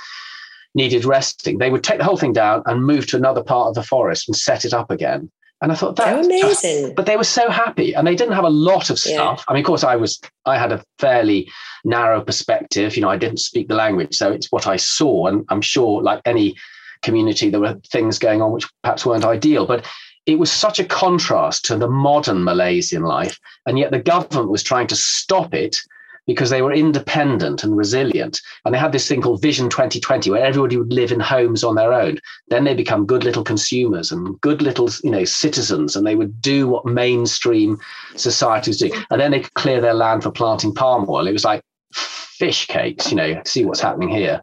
needed 0.76 1.04
resting, 1.04 1.58
they 1.58 1.70
would 1.70 1.82
take 1.82 1.98
the 1.98 2.04
whole 2.04 2.18
thing 2.18 2.34
down 2.34 2.62
and 2.66 2.84
move 2.84 3.06
to 3.08 3.16
another 3.16 3.42
part 3.42 3.68
of 3.68 3.74
the 3.74 3.82
forest 3.82 4.28
and 4.28 4.36
set 4.36 4.64
it 4.64 4.72
up 4.72 4.90
again. 4.90 5.30
And 5.62 5.72
I 5.72 5.74
thought 5.74 5.96
that's 5.96 6.26
amazing. 6.26 6.84
Just, 6.84 6.94
but 6.96 7.06
they 7.06 7.16
were 7.16 7.24
so 7.24 7.48
happy, 7.48 7.94
and 7.94 8.06
they 8.06 8.14
didn't 8.14 8.34
have 8.34 8.44
a 8.44 8.50
lot 8.50 8.90
of 8.90 8.98
stuff. 8.98 9.38
Yeah. 9.38 9.44
I 9.48 9.54
mean, 9.54 9.62
of 9.62 9.66
course, 9.66 9.84
I 9.84 9.96
was 9.96 10.20
I 10.44 10.58
had 10.58 10.70
a 10.70 10.84
fairly 10.98 11.50
narrow 11.82 12.20
perspective. 12.20 12.94
You 12.94 13.00
know, 13.00 13.08
I 13.08 13.16
didn't 13.16 13.38
speak 13.38 13.68
the 13.68 13.74
language, 13.74 14.14
so 14.14 14.30
it's 14.30 14.52
what 14.52 14.66
I 14.66 14.76
saw. 14.76 15.28
And 15.28 15.46
I'm 15.48 15.62
sure, 15.62 16.02
like 16.02 16.20
any 16.26 16.56
community, 17.00 17.48
there 17.48 17.60
were 17.60 17.80
things 17.90 18.18
going 18.18 18.42
on 18.42 18.52
which 18.52 18.68
perhaps 18.82 19.06
weren't 19.06 19.24
ideal. 19.24 19.64
But 19.66 19.86
it 20.26 20.38
was 20.38 20.52
such 20.52 20.78
a 20.78 20.84
contrast 20.84 21.64
to 21.66 21.76
the 21.76 21.88
modern 21.88 22.44
Malaysian 22.44 23.04
life, 23.04 23.40
and 23.64 23.78
yet 23.78 23.92
the 23.92 23.98
government 23.98 24.50
was 24.50 24.62
trying 24.62 24.88
to 24.88 24.96
stop 24.96 25.54
it 25.54 25.78
because 26.26 26.50
they 26.50 26.62
were 26.62 26.72
independent 26.72 27.62
and 27.62 27.76
resilient. 27.76 28.40
And 28.64 28.74
they 28.74 28.78
had 28.78 28.92
this 28.92 29.06
thing 29.06 29.22
called 29.22 29.42
Vision 29.42 29.68
2020, 29.68 30.30
where 30.30 30.44
everybody 30.44 30.76
would 30.76 30.92
live 30.92 31.12
in 31.12 31.20
homes 31.20 31.62
on 31.62 31.76
their 31.76 31.92
own. 31.92 32.18
Then 32.48 32.64
they 32.64 32.74
become 32.74 33.06
good 33.06 33.24
little 33.24 33.44
consumers 33.44 34.10
and 34.10 34.40
good 34.40 34.62
little, 34.62 34.90
you 35.04 35.10
know, 35.10 35.24
citizens, 35.24 35.94
and 35.94 36.06
they 36.06 36.16
would 36.16 36.40
do 36.40 36.68
what 36.68 36.84
mainstream 36.84 37.78
society 38.16 38.70
was 38.70 38.78
doing. 38.78 38.92
And 39.10 39.20
then 39.20 39.30
they 39.30 39.40
could 39.40 39.54
clear 39.54 39.80
their 39.80 39.94
land 39.94 40.22
for 40.22 40.30
planting 40.30 40.74
palm 40.74 41.06
oil. 41.08 41.26
It 41.26 41.32
was 41.32 41.44
like 41.44 41.62
fish 41.92 42.66
cakes, 42.66 43.10
you 43.10 43.16
know, 43.16 43.40
see 43.44 43.64
what's 43.64 43.80
happening 43.80 44.08
here. 44.08 44.42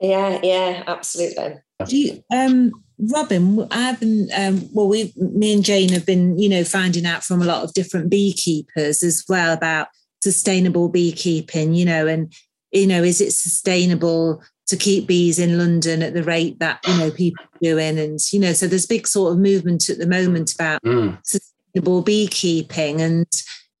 Yeah, 0.00 0.38
yeah, 0.42 0.84
absolutely. 0.86 1.56
Do 1.86 1.96
you, 1.96 2.22
um, 2.32 2.72
Robin, 2.98 3.66
I've 3.70 4.00
been 4.00 4.28
um, 4.36 4.68
well. 4.72 4.88
We, 4.88 5.12
me 5.16 5.54
and 5.54 5.64
Jane 5.64 5.88
have 5.90 6.04
been, 6.04 6.38
you 6.38 6.48
know, 6.48 6.64
finding 6.64 7.06
out 7.06 7.24
from 7.24 7.40
a 7.40 7.46
lot 7.46 7.64
of 7.64 7.72
different 7.72 8.10
beekeepers 8.10 9.02
as 9.02 9.24
well 9.28 9.52
about 9.52 9.88
sustainable 10.22 10.88
beekeeping, 10.88 11.74
you 11.74 11.84
know, 11.84 12.06
and, 12.06 12.32
you 12.72 12.86
know, 12.86 13.02
is 13.02 13.20
it 13.20 13.32
sustainable 13.32 14.42
to 14.66 14.76
keep 14.76 15.06
bees 15.06 15.38
in 15.38 15.58
London 15.58 16.02
at 16.02 16.14
the 16.14 16.22
rate 16.22 16.58
that, 16.60 16.80
you 16.86 16.96
know, 16.96 17.10
people 17.10 17.44
are 17.44 17.58
doing? 17.60 17.98
And, 17.98 18.18
you 18.32 18.38
know, 18.38 18.52
so 18.52 18.66
there's 18.66 18.86
big 18.86 19.06
sort 19.06 19.32
of 19.32 19.38
movement 19.38 19.88
at 19.88 19.98
the 19.98 20.06
moment 20.06 20.54
about 20.54 20.82
mm. 20.82 21.18
sustainable 21.24 22.02
beekeeping 22.02 23.00
and, 23.00 23.26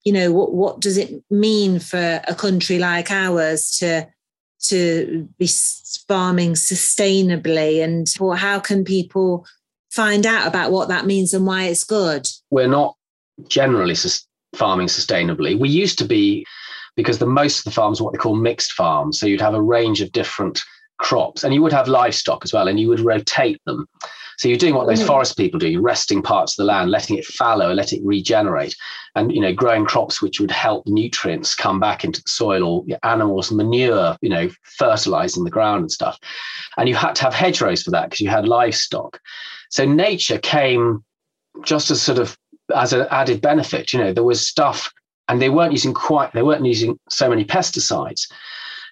you 0.04 0.12
know, 0.12 0.32
what, 0.32 0.52
what 0.52 0.80
does 0.80 0.96
it 0.96 1.22
mean 1.30 1.78
for 1.78 2.20
a 2.26 2.34
country 2.34 2.78
like 2.78 3.10
ours 3.10 3.76
to, 3.78 4.06
to 4.62 5.28
be 5.38 5.48
farming 6.08 6.54
sustainably 6.54 7.82
and 7.82 8.06
or 8.18 8.36
how 8.36 8.58
can 8.58 8.84
people 8.84 9.46
find 9.90 10.24
out 10.26 10.46
about 10.46 10.72
what 10.72 10.88
that 10.88 11.06
means 11.06 11.34
and 11.34 11.46
why 11.46 11.64
it's 11.64 11.84
good? 11.84 12.26
We're 12.50 12.68
not 12.68 12.96
generally 13.48 13.94
farming 14.54 14.88
sustainably. 14.88 15.58
We 15.58 15.68
used 15.68 15.98
to 15.98 16.04
be, 16.04 16.46
because 16.96 17.18
the 17.18 17.26
most 17.26 17.58
of 17.58 17.64
the 17.64 17.70
farms 17.70 18.00
are 18.00 18.04
what 18.04 18.12
they 18.12 18.18
call 18.18 18.36
mixed 18.36 18.72
farms. 18.72 19.18
So 19.18 19.26
you'd 19.26 19.40
have 19.40 19.54
a 19.54 19.62
range 19.62 20.00
of 20.00 20.12
different 20.12 20.60
crops 20.98 21.44
and 21.44 21.54
you 21.54 21.62
would 21.62 21.72
have 21.72 21.88
livestock 21.88 22.44
as 22.44 22.52
well 22.52 22.68
and 22.68 22.78
you 22.78 22.88
would 22.88 23.00
rotate 23.00 23.60
them. 23.64 23.88
So 24.38 24.48
you're 24.48 24.56
doing 24.56 24.74
what 24.74 24.86
those 24.86 25.02
mm. 25.02 25.06
forest 25.06 25.36
people 25.36 25.58
do, 25.60 25.68
you're 25.68 25.82
resting 25.82 26.22
parts 26.22 26.54
of 26.54 26.62
the 26.62 26.72
land, 26.72 26.90
letting 26.90 27.18
it 27.18 27.26
fallow, 27.26 27.74
let 27.74 27.92
it 27.92 28.00
regenerate, 28.02 28.74
and 29.14 29.30
you 29.30 29.40
know, 29.40 29.52
growing 29.52 29.84
crops 29.84 30.22
which 30.22 30.40
would 30.40 30.50
help 30.50 30.86
nutrients 30.86 31.54
come 31.54 31.78
back 31.78 32.04
into 32.04 32.22
the 32.22 32.28
soil 32.28 32.64
or 32.64 32.84
animals 33.02 33.52
manure, 33.52 34.16
you 34.22 34.30
know, 34.30 34.48
fertilizing 34.62 35.44
the 35.44 35.50
ground 35.50 35.82
and 35.82 35.92
stuff. 35.92 36.18
And 36.78 36.88
you 36.88 36.94
had 36.94 37.16
to 37.16 37.24
have 37.24 37.34
hedgerows 37.34 37.82
for 37.82 37.90
that 37.90 38.08
because 38.08 38.20
you 38.20 38.30
had 38.30 38.48
livestock. 38.48 39.20
So 39.68 39.84
nature 39.84 40.38
came 40.38 41.04
just 41.62 41.90
as 41.90 42.00
sort 42.00 42.18
of 42.18 42.38
as 42.74 42.92
an 42.92 43.06
added 43.10 43.40
benefit. 43.40 43.92
You 43.92 43.98
know, 43.98 44.12
there 44.12 44.24
was 44.24 44.46
stuff, 44.46 44.92
and 45.28 45.40
they 45.40 45.50
weren't 45.50 45.72
using 45.72 45.94
quite, 45.94 46.32
they 46.32 46.42
weren't 46.42 46.64
using 46.64 46.98
so 47.08 47.28
many 47.28 47.44
pesticides. 47.44 48.30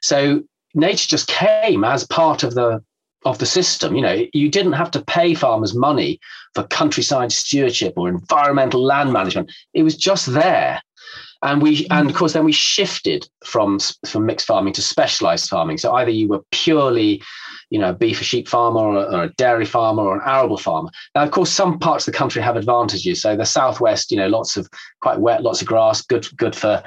So 0.03 0.43
nature 0.75 1.09
just 1.09 1.29
came 1.29 1.85
as 1.85 2.07
part 2.07 2.43
of 2.43 2.55
the 2.55 2.83
of 3.25 3.39
the 3.39 3.47
system. 3.47 3.97
You 3.97 4.03
know, 4.03 4.25
you 4.33 4.51
didn't 4.51 4.75
have 4.75 4.91
to 4.93 5.05
pay 5.05 5.35
farmers 5.35 5.75
money 5.75 6.21
for 6.55 6.65
countryside 6.65 7.33
stewardship 7.33 7.95
or 7.97 8.09
environmental 8.09 8.83
land 8.83 9.13
management. 9.13 9.53
It 9.75 9.83
was 9.83 9.97
just 9.97 10.33
there. 10.33 10.81
And 11.43 11.63
we, 11.63 11.87
and 11.91 12.09
mm. 12.09 12.11
of 12.11 12.17
course, 12.17 12.33
then 12.33 12.45
we 12.45 12.53
shifted 12.53 13.29
from 13.45 13.79
from 14.07 14.27
mixed 14.27 14.47
farming 14.47 14.73
to 14.75 14.83
specialized 14.83 15.49
farming. 15.49 15.79
So 15.79 15.93
either 15.93 16.11
you 16.11 16.29
were 16.29 16.43
purely 16.51 17.23
you 17.71 17.79
know, 17.79 17.91
a 17.91 17.95
beef 17.95 18.21
or 18.21 18.25
sheep 18.25 18.49
farmer 18.49 18.81
or, 18.81 18.97
or, 18.97 19.23
a 19.25 19.33
dairy 19.35 19.65
farmer 19.65 20.03
or 20.03 20.17
an 20.17 20.23
arable 20.25 20.57
farmer. 20.57 20.91
Now, 21.15 21.23
of 21.23 21.31
course, 21.31 21.51
some 21.51 21.79
parts 21.79 22.07
of 22.07 22.13
the 22.13 22.19
country 22.19 22.41
have 22.41 22.57
advantages. 22.57 23.21
So 23.21 23.37
the 23.37 23.45
southwest, 23.45 24.11
you 24.11 24.17
know, 24.17 24.29
lots 24.29 24.57
of 24.57 24.69
quite 25.03 25.21
wet, 25.21 25.43
lots 25.43 25.61
of 25.61 25.69
grass, 25.69 26.03
good 26.03 26.27
good 26.37 26.57
for 26.57 26.83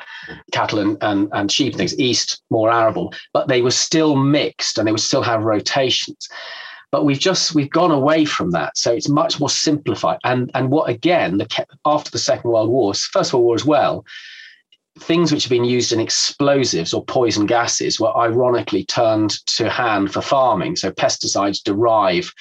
cattle 0.52 0.80
and, 0.80 0.98
and, 1.02 1.30
and 1.34 1.52
sheep 1.52 1.76
things. 1.76 1.98
East, 2.00 2.42
more 2.50 2.72
arable, 2.72 3.14
but 3.34 3.48
they 3.48 3.62
were 3.62 3.72
still 3.72 4.16
mixed 4.16 4.78
and 4.78 4.88
they 4.88 4.92
would 4.92 5.02
still 5.02 5.22
have 5.22 5.44
rotations. 5.44 6.28
But 6.92 7.06
we've 7.06 7.20
just 7.20 7.56
we've 7.56 7.70
gone 7.70 7.92
away 7.92 8.26
from 8.26 8.52
that, 8.52 8.78
so 8.78 8.92
it's 8.92 9.08
much 9.08 9.40
more 9.40 9.50
simplified. 9.50 10.20
And 10.24 10.52
and 10.56 10.72
what 10.72 10.90
again, 10.90 11.38
the, 11.38 11.66
after 11.86 12.12
the 12.12 12.18
Second 12.18 12.52
World 12.52 12.70
War, 12.70 12.94
First 12.94 13.34
World 13.34 13.46
War 13.46 13.56
as 13.56 13.66
well, 13.66 14.04
things 15.00 15.32
which 15.32 15.44
have 15.44 15.50
been 15.50 15.64
used 15.64 15.92
in 15.92 16.00
explosives 16.00 16.94
or 16.94 17.04
poison 17.06 17.46
gases 17.46 18.00
were 18.00 18.16
ironically 18.18 18.84
turned 18.84 19.32
to 19.48 19.70
hand 19.70 20.12
for 20.12 20.22
farming. 20.22 20.76
So 20.76 20.92
pesticides 20.92 21.64
derive 21.64 22.34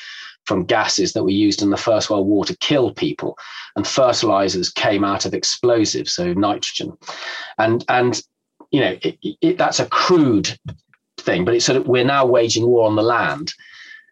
from 0.47 0.65
gases 0.65 1.13
that 1.13 1.23
were 1.23 1.31
used 1.31 1.63
in 1.63 1.71
the 1.71 1.77
First 1.77 2.11
World 2.11 2.27
War 2.27 2.45
to 2.45 2.57
kill 2.57 2.93
people, 2.93 3.39
and 3.77 3.87
fertilizers 3.87 4.71
came 4.71 5.05
out 5.05 5.25
of 5.25 5.35
explosives, 5.35 6.13
so 6.13 6.33
nitrogen, 6.33 6.97
and 7.59 7.85
and 7.89 8.21
you 8.71 8.81
know 8.81 8.99
it, 9.03 9.19
it, 9.41 9.59
that's 9.59 9.81
a 9.81 9.87
crude 9.87 10.59
thing, 11.19 11.45
but 11.45 11.55
it's 11.55 11.67
sort 11.67 11.77
of 11.77 11.87
we're 11.87 12.05
now 12.05 12.27
waging 12.27 12.67
war 12.67 12.87
on 12.87 12.97
the 12.97 13.03
land. 13.03 13.53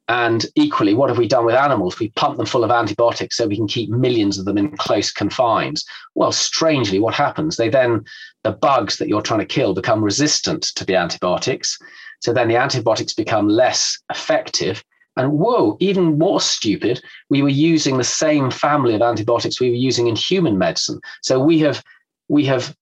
And 0.09 0.47
equally, 0.55 0.95
what 0.95 1.11
have 1.11 1.19
we 1.19 1.29
done 1.29 1.45
with 1.45 1.55
animals? 1.55 1.99
We 1.99 2.09
pump 2.11 2.39
them 2.39 2.47
full 2.47 2.65
of 2.65 2.71
antibiotics 2.71 3.37
so 3.37 3.47
we 3.47 3.57
can 3.57 3.69
keep 3.69 3.91
millions 3.91 4.39
of 4.39 4.47
them 4.47 4.57
in 4.57 4.75
close 4.79 5.13
confines. 5.13 5.85
Well, 6.15 6.33
strangely, 6.33 6.99
what 6.99 7.15
happens? 7.15 7.57
They 7.57 7.69
then, 7.69 8.05
the 8.43 8.53
bugs 8.53 8.97
that 8.97 9.09
you're 9.09 9.21
trying 9.21 9.41
to 9.41 9.47
kill 9.47 9.75
become 9.75 10.03
resistant 10.03 10.63
to 10.77 10.85
the 10.85 10.97
antibiotics. 10.97 11.79
So 12.21 12.33
then 12.33 12.49
the 12.49 12.57
antibiotics 12.57 13.13
become 13.13 13.49
less 13.49 13.99
effective. 14.11 14.83
And 15.19 15.33
whoa, 15.33 15.77
even 15.79 16.17
more 16.17 16.41
stupid, 16.41 17.03
we 17.29 17.43
were 17.43 17.49
using 17.49 17.99
the 17.99 18.05
same 18.05 18.51
family 18.51 18.95
of 18.95 19.03
antibiotics 19.03 19.61
we 19.61 19.69
were 19.69 19.77
using 19.77 20.07
in 20.07 20.17
human 20.17 20.57
medicine. 20.57 21.01
So 21.23 21.39
we 21.39 21.59
have 21.59 21.83
we 22.29 22.45
have 22.47 22.75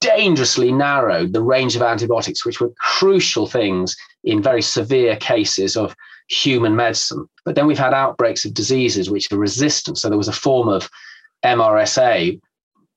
dangerously 0.00 0.72
narrowed 0.72 1.32
the 1.32 1.42
range 1.42 1.76
of 1.76 1.82
antibiotics, 1.82 2.44
which 2.44 2.60
were 2.60 2.72
crucial 2.78 3.46
things 3.46 3.96
in 4.24 4.42
very 4.42 4.62
severe 4.62 5.16
cases 5.16 5.76
of 5.76 5.94
human 6.28 6.76
medicine. 6.76 7.26
But 7.44 7.54
then 7.54 7.66
we've 7.66 7.78
had 7.78 7.94
outbreaks 7.94 8.44
of 8.44 8.54
diseases 8.54 9.10
which 9.10 9.30
are 9.32 9.38
resistant. 9.38 9.98
So 9.98 10.08
there 10.08 10.18
was 10.18 10.28
a 10.28 10.32
form 10.32 10.68
of 10.68 10.88
MRSA 11.44 12.40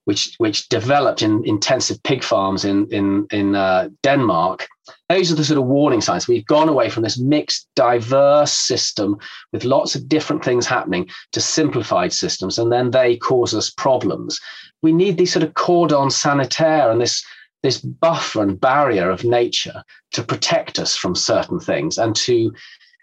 which 0.06 0.36
which 0.38 0.68
developed 0.68 1.20
in 1.20 1.44
intensive 1.44 2.00
pig 2.04 2.22
farms 2.22 2.64
in 2.64 2.86
in 2.90 3.26
in 3.30 3.54
uh, 3.54 3.88
Denmark. 4.02 4.66
Those 5.08 5.32
are 5.32 5.34
the 5.34 5.44
sort 5.44 5.58
of 5.58 5.66
warning 5.66 6.00
signs. 6.00 6.28
We've 6.28 6.46
gone 6.46 6.68
away 6.68 6.90
from 6.90 7.02
this 7.02 7.18
mixed, 7.18 7.68
diverse 7.74 8.52
system 8.52 9.18
with 9.52 9.64
lots 9.64 9.96
of 9.96 10.08
different 10.08 10.44
things 10.44 10.64
happening 10.64 11.08
to 11.32 11.40
simplified 11.40 12.12
systems, 12.12 12.56
and 12.56 12.70
then 12.70 12.92
they 12.92 13.16
cause 13.16 13.52
us 13.52 13.70
problems. 13.70 14.40
We 14.80 14.92
need 14.92 15.18
these 15.18 15.32
sort 15.32 15.42
of 15.42 15.54
cordon 15.54 16.10
sanitaire 16.10 16.90
and 16.90 17.00
this 17.00 17.24
this 17.64 17.78
buffer 17.78 18.42
and 18.42 18.60
barrier 18.60 19.10
of 19.10 19.24
nature 19.24 19.82
to 20.12 20.22
protect 20.22 20.78
us 20.78 20.94
from 20.94 21.16
certain 21.16 21.58
things 21.58 21.98
and 21.98 22.14
to 22.14 22.52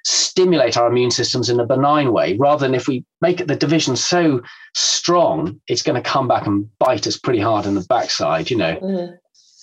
stimulate 0.03 0.75
our 0.77 0.87
immune 0.87 1.11
systems 1.11 1.49
in 1.49 1.59
a 1.59 1.65
benign 1.65 2.11
way 2.11 2.35
rather 2.37 2.65
than 2.65 2.75
if 2.75 2.87
we 2.87 3.05
make 3.21 3.45
the 3.45 3.55
division 3.55 3.95
so 3.95 4.41
strong 4.73 5.59
it's 5.67 5.81
going 5.81 6.01
to 6.01 6.09
come 6.09 6.27
back 6.27 6.45
and 6.45 6.67
bite 6.79 7.07
us 7.07 7.17
pretty 7.17 7.39
hard 7.39 7.65
in 7.65 7.75
the 7.75 7.85
backside 7.87 8.49
you 8.49 8.57
know 8.57 8.75
mm-hmm. 8.75 9.13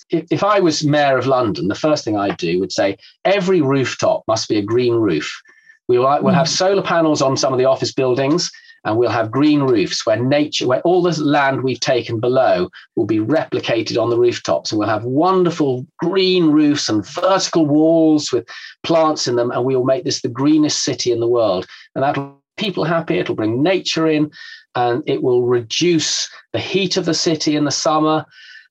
if, 0.09 0.25
if 0.31 0.43
i 0.43 0.59
was 0.59 0.83
mayor 0.83 1.17
of 1.17 1.27
london 1.27 1.67
the 1.67 1.75
first 1.75 2.03
thing 2.03 2.17
i'd 2.17 2.37
do 2.37 2.59
would 2.59 2.71
say 2.71 2.97
every 3.23 3.61
rooftop 3.61 4.23
must 4.27 4.49
be 4.49 4.57
a 4.57 4.63
green 4.63 4.93
roof 4.93 5.41
we'll, 5.87 6.01
we'll 6.01 6.17
mm-hmm. 6.17 6.33
have 6.33 6.49
solar 6.49 6.81
panels 6.81 7.21
on 7.21 7.37
some 7.37 7.53
of 7.53 7.59
the 7.59 7.65
office 7.65 7.93
buildings 7.93 8.51
and 8.83 8.97
we'll 8.97 9.09
have 9.09 9.31
green 9.31 9.61
roofs 9.61 10.05
where 10.05 10.17
nature, 10.17 10.67
where 10.67 10.81
all 10.81 11.01
the 11.01 11.23
land 11.23 11.63
we've 11.63 11.79
taken 11.79 12.19
below 12.19 12.69
will 12.95 13.05
be 13.05 13.19
replicated 13.19 14.01
on 14.01 14.09
the 14.09 14.17
rooftops. 14.17 14.71
And 14.71 14.79
we'll 14.79 14.89
have 14.89 15.03
wonderful 15.03 15.85
green 15.99 16.47
roofs 16.47 16.89
and 16.89 17.05
vertical 17.05 17.65
walls 17.65 18.31
with 18.31 18.47
plants 18.83 19.27
in 19.27 19.35
them. 19.35 19.51
And 19.51 19.65
we 19.65 19.75
will 19.75 19.85
make 19.85 20.03
this 20.03 20.21
the 20.21 20.29
greenest 20.29 20.83
city 20.83 21.11
in 21.11 21.19
the 21.19 21.27
world. 21.27 21.67
And 21.93 22.03
that'll 22.03 22.41
people 22.57 22.83
happy, 22.83 23.17
it'll 23.17 23.35
bring 23.35 23.63
nature 23.63 24.07
in, 24.07 24.31
and 24.75 25.03
it 25.05 25.23
will 25.23 25.43
reduce 25.43 26.29
the 26.53 26.59
heat 26.59 26.97
of 26.97 27.05
the 27.05 27.13
city 27.13 27.55
in 27.55 27.65
the 27.65 27.71
summer. 27.71 28.25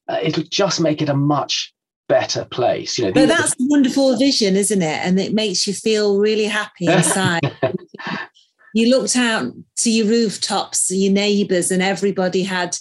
Uh, 0.09 0.18
it'll 0.23 0.44
just 0.44 0.81
make 0.81 1.03
it 1.03 1.09
a 1.09 1.14
much 1.14 1.73
better 2.09 2.44
place. 2.44 2.99
You 2.99 3.07
know, 3.07 3.12
but 3.12 3.29
that's 3.29 3.53
a 3.53 3.57
wonderful 3.68 4.16
vision, 4.16 4.57
isn't 4.57 4.83
it? 4.83 5.07
And 5.07 5.18
it 5.20 5.33
makes 5.33 5.66
you 5.66 5.75
feel 5.75 6.18
really 6.18 6.46
happy 6.46 6.87
inside. 6.88 7.40
You 8.75 8.91
looked 8.91 9.17
out 9.17 9.53
to 9.79 9.91
your 9.91 10.07
rooftops, 10.07 10.91
your 10.91 11.13
neighbours, 11.13 11.71
and 11.71 11.83
everybody 11.83 12.43
had, 12.43 12.77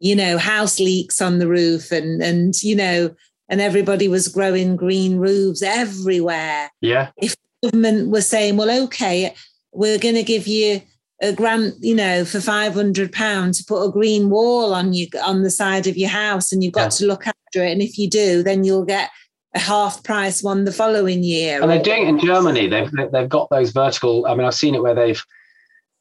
you 0.00 0.14
know, 0.14 0.38
houseleeks 0.38 1.24
on 1.24 1.38
the 1.38 1.48
roof, 1.48 1.90
and 1.90 2.22
and 2.22 2.54
you 2.62 2.76
know, 2.76 3.14
and 3.48 3.60
everybody 3.60 4.08
was 4.08 4.28
growing 4.28 4.76
green 4.76 5.16
roofs 5.16 5.62
everywhere. 5.62 6.70
Yeah. 6.80 7.10
If 7.16 7.34
government 7.62 8.10
were 8.10 8.20
saying, 8.20 8.56
well, 8.56 8.84
okay, 8.84 9.34
we're 9.72 9.98
going 9.98 10.14
to 10.14 10.22
give 10.22 10.46
you 10.46 10.82
a 11.22 11.32
grant, 11.32 11.74
you 11.80 11.94
know, 11.94 12.24
for 12.24 12.40
five 12.40 12.74
hundred 12.74 13.12
pounds 13.12 13.58
to 13.58 13.64
put 13.64 13.84
a 13.84 13.92
green 13.92 14.30
wall 14.30 14.74
on 14.74 14.92
you 14.92 15.06
on 15.22 15.42
the 15.42 15.50
side 15.50 15.86
of 15.86 15.96
your 15.96 16.10
house, 16.10 16.52
and 16.52 16.62
you've 16.62 16.72
got 16.72 16.84
yeah. 16.84 16.88
to 16.98 17.06
look 17.06 17.26
after 17.26 17.64
it, 17.64 17.72
and 17.72 17.82
if 17.82 17.98
you 17.98 18.08
do, 18.08 18.42
then 18.42 18.64
you'll 18.64 18.84
get 18.84 19.10
a 19.54 19.58
half 19.58 20.02
price 20.02 20.42
one 20.42 20.64
the 20.64 20.72
following 20.72 21.22
year. 21.22 21.60
And 21.62 21.70
they're 21.70 21.82
doing 21.82 22.04
it 22.04 22.08
in 22.08 22.20
Germany. 22.20 22.68
They've 22.68 22.90
they've 23.12 23.28
got 23.28 23.50
those 23.50 23.70
vertical. 23.72 24.26
I 24.26 24.34
mean, 24.34 24.46
I've 24.46 24.54
seen 24.54 24.74
it 24.74 24.82
where 24.82 24.94
they've 24.94 25.22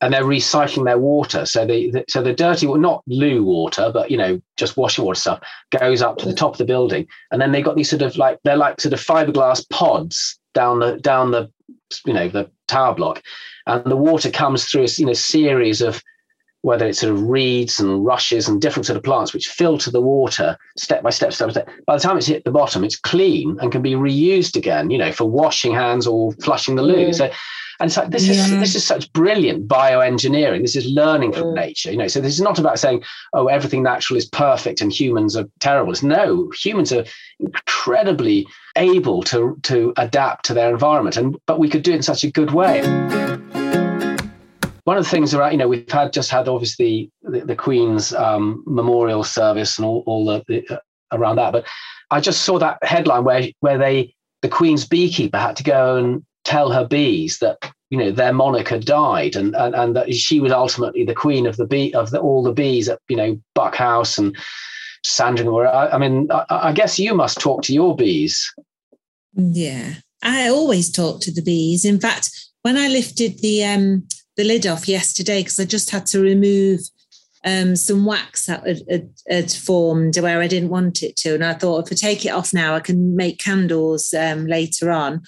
and 0.04 0.14
they're 0.14 0.24
recycling 0.24 0.84
their 0.84 0.98
water. 0.98 1.46
So 1.46 1.66
the 1.66 2.04
so 2.10 2.22
the 2.22 2.34
dirty, 2.34 2.68
well, 2.68 2.78
not 2.78 3.04
loo 3.08 3.44
water, 3.44 3.90
but 3.94 4.12
you 4.12 4.18
know, 4.18 4.42
just 4.58 4.76
washing 4.76 5.06
water 5.06 5.20
stuff 5.20 5.40
goes 5.80 6.02
up 6.02 6.18
to 6.18 6.26
the 6.26 6.34
top 6.34 6.54
of 6.54 6.58
the 6.58 6.66
building, 6.66 7.08
and 7.32 7.42
then 7.42 7.52
they've 7.52 7.64
got 7.64 7.78
these 7.78 7.90
sort 7.90 8.02
of 8.02 8.18
like 8.18 8.38
they're 8.44 8.58
like 8.58 8.82
sort 8.82 8.94
of 8.94 9.00
fiberglass 9.00 9.68
pods 9.70 10.38
down 10.54 10.80
the 10.80 10.98
down 10.98 11.32
the 11.32 11.50
you 12.06 12.14
know 12.14 12.28
the 12.28 12.52
tower 12.68 12.94
block, 12.94 13.22
and 13.66 13.86
the 13.86 13.96
water 13.96 14.30
comes 14.30 14.66
through 14.66 14.84
a 14.84 14.88
you 14.98 15.06
know 15.06 15.14
series 15.14 15.82
of 15.82 16.02
whether 16.64 16.88
it's 16.88 17.00
sort 17.00 17.12
of 17.12 17.30
reeds 17.30 17.80
and 17.80 18.06
rushes 18.06 18.48
and 18.48 18.62
different 18.62 18.86
sort 18.86 18.96
of 18.96 19.04
plants 19.04 19.34
which 19.34 19.50
filter 19.50 19.92
the 19.92 20.02
water 20.02 20.58
step 20.78 21.04
by 21.04 21.10
step, 21.10 21.34
step 21.34 21.50
by 21.50 21.52
step. 21.52 21.70
By 21.86 21.98
the 21.98 22.02
time 22.02 22.18
it's 22.18 22.28
hit 22.28 22.46
the 22.46 22.52
bottom, 22.52 22.86
it's 22.86 22.96
clean 22.96 23.58
and 23.60 23.70
can 23.70 23.82
be 23.82 23.92
reused 23.92 24.56
again, 24.56 24.90
you 24.90 24.98
know, 24.98 25.12
for 25.12 25.26
washing 25.26 25.74
hands 25.74 26.08
or 26.08 26.32
flushing 26.42 26.76
the 26.76 26.82
loo. 26.82 27.10
Mm. 27.10 27.16
So, 27.16 27.30
and 27.82 27.92
so 27.92 28.06
this 28.08 28.28
yeah. 28.28 28.34
is 28.36 28.50
this 28.52 28.76
is 28.76 28.86
such 28.86 29.12
brilliant 29.12 29.68
bioengineering. 29.68 30.62
This 30.62 30.78
is 30.78 30.86
learning 30.86 31.34
from 31.34 31.48
mm. 31.48 31.56
nature, 31.56 31.92
you 31.92 31.98
know. 31.98 32.08
So 32.08 32.22
this 32.22 32.34
is 32.34 32.42
not 32.42 32.60
about 32.60 32.80
saying, 32.80 33.04
oh, 33.34 33.48
everything 33.48 33.84
natural 33.84 34.16
is 34.16 34.26
perfect 34.26 34.80
and 34.80 34.90
humans 34.90 35.36
are 35.36 35.50
terrible. 35.60 35.92
It's 35.92 36.02
no, 36.02 36.50
humans 36.58 36.94
are 36.94 37.04
incredibly 37.40 38.48
able 38.78 39.22
to 39.24 39.58
to 39.64 39.94
adapt 39.98 40.46
to 40.46 40.54
their 40.54 40.70
environment, 40.70 41.18
and 41.18 41.38
but 41.46 41.60
we 41.60 41.68
could 41.68 41.84
do 41.84 41.92
it 41.92 41.98
in 41.98 42.04
such 42.04 42.24
a 42.24 42.32
good 42.32 42.52
way 42.52 43.33
one 44.86 44.98
of 44.98 45.04
the 45.04 45.10
things 45.10 45.34
around, 45.34 45.54
you 45.54 45.58
know, 45.58 45.68
we've 45.68 45.90
had 45.90 46.12
just 46.12 46.30
had 46.30 46.48
obviously 46.48 47.12
the, 47.24 47.42
the 47.42 47.56
Queen's 47.56 48.14
um, 48.14 48.64
memorial 48.66 49.24
service 49.24 49.78
and 49.78 49.86
all, 49.86 50.04
all 50.06 50.26
the, 50.26 50.44
the 50.48 50.68
uh, 50.76 50.80
around 51.12 51.36
that, 51.36 51.54
but 51.54 51.66
I 52.12 52.20
just 52.20 52.42
saw 52.44 52.60
that 52.60 52.78
headline 52.84 53.24
where 53.24 53.48
where 53.62 53.78
they 53.78 54.14
the 54.42 54.50
Queen's 54.50 54.86
beekeeper 54.86 55.38
had 55.38 55.56
to 55.58 55.64
go 55.64 55.98
and 55.98 56.24
tell 56.44 56.72
her 56.72 56.86
bees 56.86 57.40
that 57.40 57.58
you 57.90 57.98
know 57.98 58.12
their 58.12 58.34
monarch 58.34 58.68
had 58.68 58.86
died 58.86 59.36
and 59.36 59.56
and, 59.56 59.76
and 59.76 59.96
that 59.96 60.14
she 60.14 60.40
was 60.40 60.52
ultimately 60.52 61.04
the 61.04 61.16
queen 61.16 61.46
of 61.46 61.58
the 61.58 61.66
bee 61.66 61.94
of 61.94 62.12
the, 62.12 62.20
all 62.20 62.44
the 62.44 62.52
bees 62.52 62.90
at 62.90 63.00
you 63.08 63.16
know 63.16 63.40
Buck 63.56 63.76
House 63.76 64.18
and 64.18 64.36
Sandringham. 65.06 65.56
I, 65.56 65.92
I 65.92 65.98
mean, 65.98 66.28
I, 66.32 66.46
I 66.50 66.72
guess 66.72 67.00
you 67.00 67.14
must 67.14 67.40
talk 67.40 67.64
to 67.64 67.74
your 67.74 67.96
bees. 67.96 68.52
Yeah, 69.34 69.96
I 70.24 70.50
always 70.50 70.92
talk 70.92 71.22
to 71.22 71.32
the 71.32 71.42
bees. 71.42 71.86
In 71.86 72.00
fact, 72.00 72.30
when 72.64 72.78
I 72.78 72.88
lifted 72.88 73.40
the 73.40 73.66
um, 73.66 74.08
the 74.36 74.44
lid 74.44 74.66
off 74.66 74.88
yesterday 74.88 75.42
because 75.42 75.60
I 75.60 75.66
just 75.66 75.90
had 75.90 76.06
to 76.08 76.20
remove 76.20 76.82
um, 77.46 77.76
some 77.76 78.06
wax 78.06 78.46
that 78.46 78.66
had, 78.66 78.82
had, 78.90 79.10
had, 79.28 79.52
formed 79.52 80.18
where 80.18 80.42
I 80.42 80.48
didn't 80.48 80.70
want 80.70 81.04
it 81.04 81.16
to. 81.18 81.34
And 81.34 81.44
I 81.44 81.54
thought 81.54 81.86
if 81.86 81.92
I 81.92 81.96
take 81.96 82.26
it 82.26 82.30
off 82.30 82.54
now, 82.54 82.76
I 82.76 82.80
can 82.80 83.16
make 83.16 83.40
candles 83.40 84.14
um, 84.14 84.48
later 84.48 84.92
on. 84.92 85.24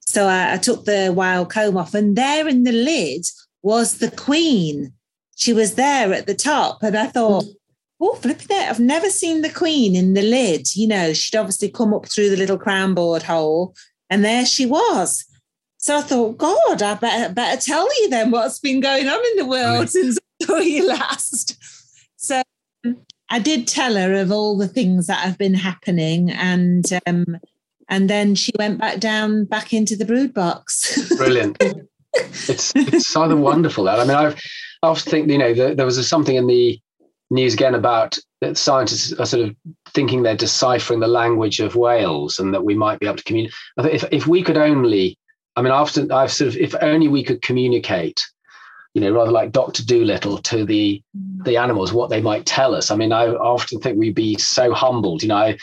So 0.00 0.26
I, 0.26 0.54
I, 0.54 0.56
took 0.56 0.86
the 0.86 1.12
wild 1.14 1.50
comb 1.50 1.76
off, 1.76 1.92
and 1.92 2.16
there 2.16 2.48
in 2.48 2.62
the 2.62 2.72
lid 2.72 3.26
was 3.62 3.98
the 3.98 4.10
queen. 4.10 4.94
She 5.36 5.52
was 5.52 5.74
there 5.74 6.12
at 6.14 6.26
the 6.26 6.34
top. 6.34 6.82
And 6.82 6.96
I 6.96 7.08
thought, 7.08 7.44
oh, 8.00 8.14
flipping 8.14 8.46
it, 8.56 8.70
I've 8.70 8.80
never 8.80 9.10
seen 9.10 9.42
the 9.42 9.50
queen 9.50 9.94
in 9.94 10.14
the 10.14 10.22
lid. 10.22 10.74
You 10.74 10.88
know, 10.88 11.12
she'd 11.12 11.36
obviously 11.36 11.68
come 11.68 11.92
up 11.92 12.08
through 12.08 12.30
the 12.30 12.38
little 12.38 12.58
crown 12.58 12.94
board 12.94 13.22
hole, 13.22 13.74
and 14.08 14.24
there 14.24 14.46
she 14.46 14.64
was. 14.64 15.26
So 15.78 15.96
I 15.96 16.00
thought, 16.02 16.38
God, 16.38 16.82
I 16.82 16.94
better, 16.94 17.32
better 17.32 17.60
tell 17.60 17.86
you 18.02 18.10
then 18.10 18.30
what's 18.30 18.58
been 18.58 18.80
going 18.80 19.08
on 19.08 19.20
in 19.32 19.36
the 19.36 19.46
world 19.46 19.78
right. 19.78 19.88
since 19.88 20.18
I 20.18 20.44
saw 20.44 20.58
you 20.58 20.88
last. 20.88 21.56
So 22.16 22.42
I 23.30 23.38
did 23.38 23.68
tell 23.68 23.94
her 23.94 24.12
of 24.14 24.32
all 24.32 24.58
the 24.58 24.68
things 24.68 25.06
that 25.06 25.20
have 25.20 25.38
been 25.38 25.54
happening. 25.54 26.30
And 26.30 26.84
um, 27.06 27.38
and 27.88 28.10
then 28.10 28.34
she 28.34 28.52
went 28.58 28.78
back 28.78 28.98
down 28.98 29.44
back 29.44 29.72
into 29.72 29.96
the 29.96 30.04
brood 30.04 30.34
box. 30.34 31.16
Brilliant. 31.16 31.56
it's 32.14 32.72
it's 32.74 33.16
either 33.16 33.36
wonderful 33.36 33.84
that 33.84 34.00
I 34.00 34.04
mean 34.04 34.16
I've 34.16 34.40
I 34.82 34.88
often 34.88 35.10
think 35.10 35.30
you 35.30 35.38
know 35.38 35.54
there, 35.54 35.74
there 35.74 35.86
was 35.86 36.08
something 36.08 36.36
in 36.36 36.46
the 36.46 36.78
news 37.30 37.54
again 37.54 37.74
about 37.74 38.18
that 38.40 38.56
scientists 38.56 39.12
are 39.12 39.26
sort 39.26 39.48
of 39.48 39.56
thinking 39.88 40.22
they're 40.22 40.36
deciphering 40.36 41.00
the 41.00 41.08
language 41.08 41.60
of 41.60 41.76
whales 41.76 42.38
and 42.38 42.54
that 42.54 42.64
we 42.64 42.74
might 42.74 43.00
be 43.00 43.06
able 43.06 43.16
to 43.16 43.24
communicate. 43.24 43.54
If 43.78 44.04
if 44.10 44.26
we 44.26 44.42
could 44.42 44.56
only, 44.56 45.18
I 45.58 45.62
mean, 45.62 45.72
often 45.72 46.12
I've 46.12 46.32
sort 46.32 46.48
of 46.48 46.56
if 46.56 46.74
only 46.80 47.08
we 47.08 47.24
could 47.24 47.42
communicate, 47.42 48.24
you 48.94 49.00
know, 49.00 49.10
rather 49.10 49.32
like 49.32 49.50
Doctor 49.50 49.84
Dolittle 49.84 50.38
to 50.38 50.64
the 50.64 51.02
the 51.14 51.56
animals 51.56 51.92
what 51.92 52.10
they 52.10 52.20
might 52.20 52.46
tell 52.46 52.74
us. 52.74 52.92
I 52.92 52.96
mean, 52.96 53.12
I 53.12 53.26
often 53.28 53.80
think 53.80 53.98
we'd 53.98 54.14
be 54.14 54.36
so 54.38 54.72
humbled. 54.72 55.22
You 55.22 55.30
know, 55.30 55.36
I 55.36 55.58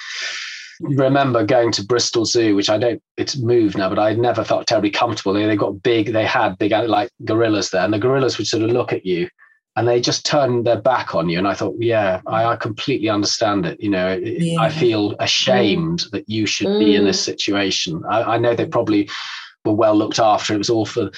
remember 0.81 1.45
going 1.45 1.71
to 1.73 1.85
Bristol 1.85 2.25
Zoo, 2.25 2.55
which 2.55 2.69
I 2.69 2.77
don't, 2.77 3.01
it's 3.15 3.37
moved 3.37 3.77
now, 3.77 3.87
but 3.87 3.99
I 3.99 4.13
never 4.13 4.43
felt 4.43 4.67
terribly 4.67 4.91
comfortable. 4.91 5.31
They, 5.31 5.45
they 5.45 5.55
got 5.55 5.81
big, 5.81 6.11
they 6.11 6.25
had 6.25 6.57
big 6.57 6.71
like 6.71 7.09
gorillas 7.23 7.69
there, 7.69 7.85
and 7.85 7.93
the 7.93 7.99
gorillas 7.99 8.37
would 8.37 8.47
sort 8.47 8.63
of 8.63 8.71
look 8.71 8.91
at 8.91 9.05
you 9.05 9.29
and 9.75 9.87
they 9.87 9.99
just 9.99 10.25
turn 10.25 10.63
their 10.63 10.79
back 10.79 11.15
on 11.15 11.27
you. 11.27 11.37
And 11.37 11.47
I 11.47 11.53
thought, 11.53 11.75
yeah, 11.79 12.21
I, 12.27 12.45
I 12.45 12.55
completely 12.55 13.09
understand 13.09 13.65
it. 13.65 13.79
You 13.81 13.89
know, 13.89 14.13
yeah. 14.13 14.59
I 14.59 14.69
feel 14.69 15.15
ashamed 15.19 15.99
mm. 15.99 16.11
that 16.11 16.29
you 16.29 16.45
should 16.45 16.67
mm. 16.67 16.79
be 16.79 16.95
in 16.95 17.03
this 17.03 17.21
mm. 17.21 17.25
situation. 17.25 18.03
I, 18.09 18.35
I, 18.35 18.37
know 18.37 18.55
they 18.55 18.65
probably 18.65 19.09
were 19.65 19.73
well 19.73 19.95
looked 19.95 20.19
after. 20.19 20.53
It 20.53 20.59
was 20.59 20.69
all 20.69 20.85
for 20.85 21.11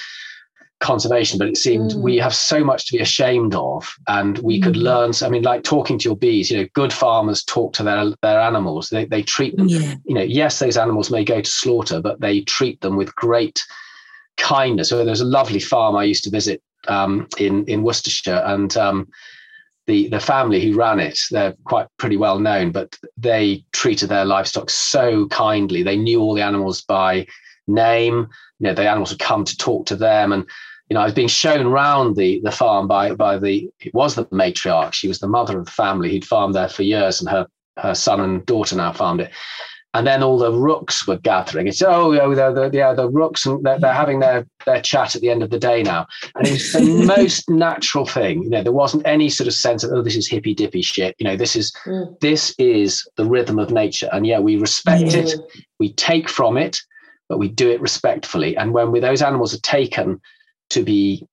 conservation, 0.80 1.38
but 1.38 1.48
it 1.48 1.56
seemed 1.56 1.90
mm. 1.90 2.00
we 2.00 2.16
have 2.16 2.34
so 2.34 2.62
much 2.62 2.86
to 2.86 2.96
be 2.96 3.02
ashamed 3.02 3.54
of, 3.54 3.92
and 4.06 4.38
we 4.38 4.60
could 4.60 4.74
mm. 4.74 4.82
learn. 4.82 5.12
I 5.22 5.28
mean, 5.28 5.42
like 5.42 5.64
talking 5.64 5.98
to 5.98 6.08
your 6.08 6.16
bees. 6.16 6.50
You 6.50 6.58
know, 6.58 6.68
good 6.74 6.92
farmers 6.92 7.44
talk 7.44 7.72
to 7.74 7.82
their 7.82 8.12
their 8.22 8.40
animals. 8.40 8.88
They 8.88 9.04
they 9.04 9.22
treat 9.22 9.56
them. 9.56 9.68
Yeah. 9.68 9.94
You 10.04 10.14
know, 10.14 10.22
yes, 10.22 10.58
those 10.58 10.76
animals 10.76 11.10
may 11.10 11.24
go 11.24 11.40
to 11.40 11.50
slaughter, 11.50 12.00
but 12.00 12.20
they 12.20 12.42
treat 12.42 12.80
them 12.80 12.96
with 12.96 13.14
great 13.16 13.64
kindness. 14.36 14.88
So 14.88 15.04
there's 15.04 15.20
a 15.20 15.26
lovely 15.26 15.60
farm 15.60 15.96
I 15.96 16.04
used 16.04 16.24
to 16.24 16.30
visit 16.30 16.62
um, 16.86 17.26
in 17.38 17.64
in 17.66 17.82
Worcestershire, 17.82 18.42
and 18.46 18.76
um, 18.76 19.08
the 19.86 20.08
the 20.08 20.20
family 20.20 20.64
who 20.64 20.76
ran 20.76 21.00
it, 21.00 21.18
they're 21.30 21.54
quite 21.64 21.88
pretty 21.96 22.16
well 22.16 22.38
known, 22.38 22.70
but 22.70 22.96
they 23.16 23.64
treated 23.72 24.08
their 24.08 24.24
livestock 24.24 24.70
so 24.70 25.26
kindly. 25.28 25.82
They 25.82 25.96
knew 25.96 26.20
all 26.20 26.34
the 26.34 26.42
animals 26.42 26.82
by 26.82 27.26
name. 27.68 28.28
You 28.58 28.68
know, 28.68 28.74
the 28.74 28.88
animals 28.88 29.10
would 29.10 29.20
come 29.20 29.44
to 29.44 29.56
talk 29.56 29.86
to 29.86 29.96
them, 29.96 30.32
and 30.32 30.44
you 30.88 30.94
know, 30.94 31.00
I 31.00 31.04
was 31.04 31.14
being 31.14 31.28
shown 31.28 31.66
around 31.66 32.16
the 32.16 32.40
the 32.40 32.50
farm 32.50 32.88
by 32.88 33.14
by 33.14 33.38
the 33.38 33.70
it 33.80 33.94
was 33.94 34.14
the 34.14 34.26
matriarch. 34.26 34.94
She 34.94 35.08
was 35.08 35.20
the 35.20 35.28
mother 35.28 35.58
of 35.58 35.66
the 35.66 35.70
family 35.70 36.10
who'd 36.10 36.24
farmed 36.24 36.54
there 36.54 36.68
for 36.68 36.82
years, 36.82 37.20
and 37.20 37.28
her 37.30 37.46
her 37.76 37.94
son 37.94 38.20
and 38.20 38.44
daughter 38.46 38.76
now 38.76 38.92
farmed 38.92 39.20
it 39.20 39.30
and 39.94 40.06
then 40.06 40.22
all 40.22 40.38
the 40.38 40.52
rooks 40.52 41.06
were 41.06 41.16
gathering. 41.16 41.66
It's 41.66 41.82
oh, 41.82 42.12
the, 42.12 42.52
the, 42.52 42.70
yeah, 42.72 42.92
the 42.92 43.08
rooks, 43.08 43.46
and 43.46 43.64
they're, 43.64 43.78
they're, 43.78 43.92
having 43.92 44.20
their 44.20 44.46
their 44.66 44.82
chat 44.82 45.14
at 45.14 45.22
the 45.22 45.30
end 45.30 45.42
of 45.42 45.50
the 45.50 45.58
day 45.58 45.82
now, 45.82 46.06
and 46.34 46.46
it's 46.46 46.72
the 46.72 46.80
most 47.16 47.48
natural 47.48 48.04
thing. 48.04 48.42
You 48.42 48.50
know, 48.50 48.62
there 48.62 48.72
wasn't 48.72 49.06
any 49.06 49.30
sort 49.30 49.48
of 49.48 49.54
sense 49.54 49.82
of 49.82 49.92
oh, 49.92 50.02
this 50.02 50.16
is 50.16 50.28
hippy 50.28 50.54
dippy 50.54 50.82
shit. 50.82 51.16
You 51.18 51.24
know, 51.24 51.36
this 51.36 51.56
is 51.56 51.72
mm. 51.86 52.18
this 52.20 52.54
is 52.58 53.08
the 53.16 53.24
rhythm 53.24 53.58
of 53.58 53.70
nature, 53.70 54.08
and 54.12 54.26
yeah, 54.26 54.38
we 54.38 54.56
respect 54.56 55.14
yeah. 55.14 55.20
it, 55.20 55.34
we 55.78 55.92
take 55.94 56.28
from 56.28 56.58
it, 56.58 56.80
but 57.28 57.38
we 57.38 57.48
do 57.48 57.70
it 57.70 57.80
respectfully. 57.80 58.56
And 58.56 58.72
when 58.72 58.90
we, 58.90 59.00
those 59.00 59.22
animals 59.22 59.54
are 59.54 59.60
taken 59.60 60.20
to 60.70 60.82
be 60.82 61.26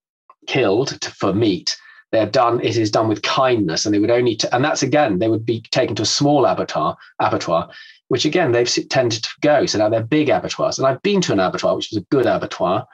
killed 0.48 1.00
to, 1.02 1.12
for 1.12 1.34
meat, 1.34 1.78
they're 2.12 2.26
done 2.26 2.62
it 2.62 2.78
is 2.78 2.92
done 2.92 3.10
with 3.10 3.24
kindness 3.24 3.86
and 3.86 3.94
they 3.94 4.00
would 4.00 4.12
only 4.12 4.36
t- 4.36 4.48
and 4.54 4.64
that's 4.64 4.84
again 4.84 5.20
they 5.20 5.28
would 5.28 5.46
be 5.46 5.60
taken 5.72 5.96
to 5.96 6.04
a 6.04 6.06
small 6.06 6.46
abattoir 6.46 6.96
abattoir 7.20 7.70
which 8.08 8.26
again 8.26 8.52
they've 8.52 8.70
tended 8.90 9.24
to 9.24 9.30
go. 9.42 9.66
So 9.66 9.80
now 9.80 9.90
they're 9.90 10.04
big 10.04 10.30
abattoirs, 10.30 10.78
and 10.78 10.88
I've 10.88 11.02
been 11.02 11.22
to 11.22 11.34
an 11.34 11.40
abattoir, 11.40 11.76
which 11.76 11.90
was 11.92 11.98
a 11.98 12.06
good 12.12 12.26
abattoir, 12.26 12.88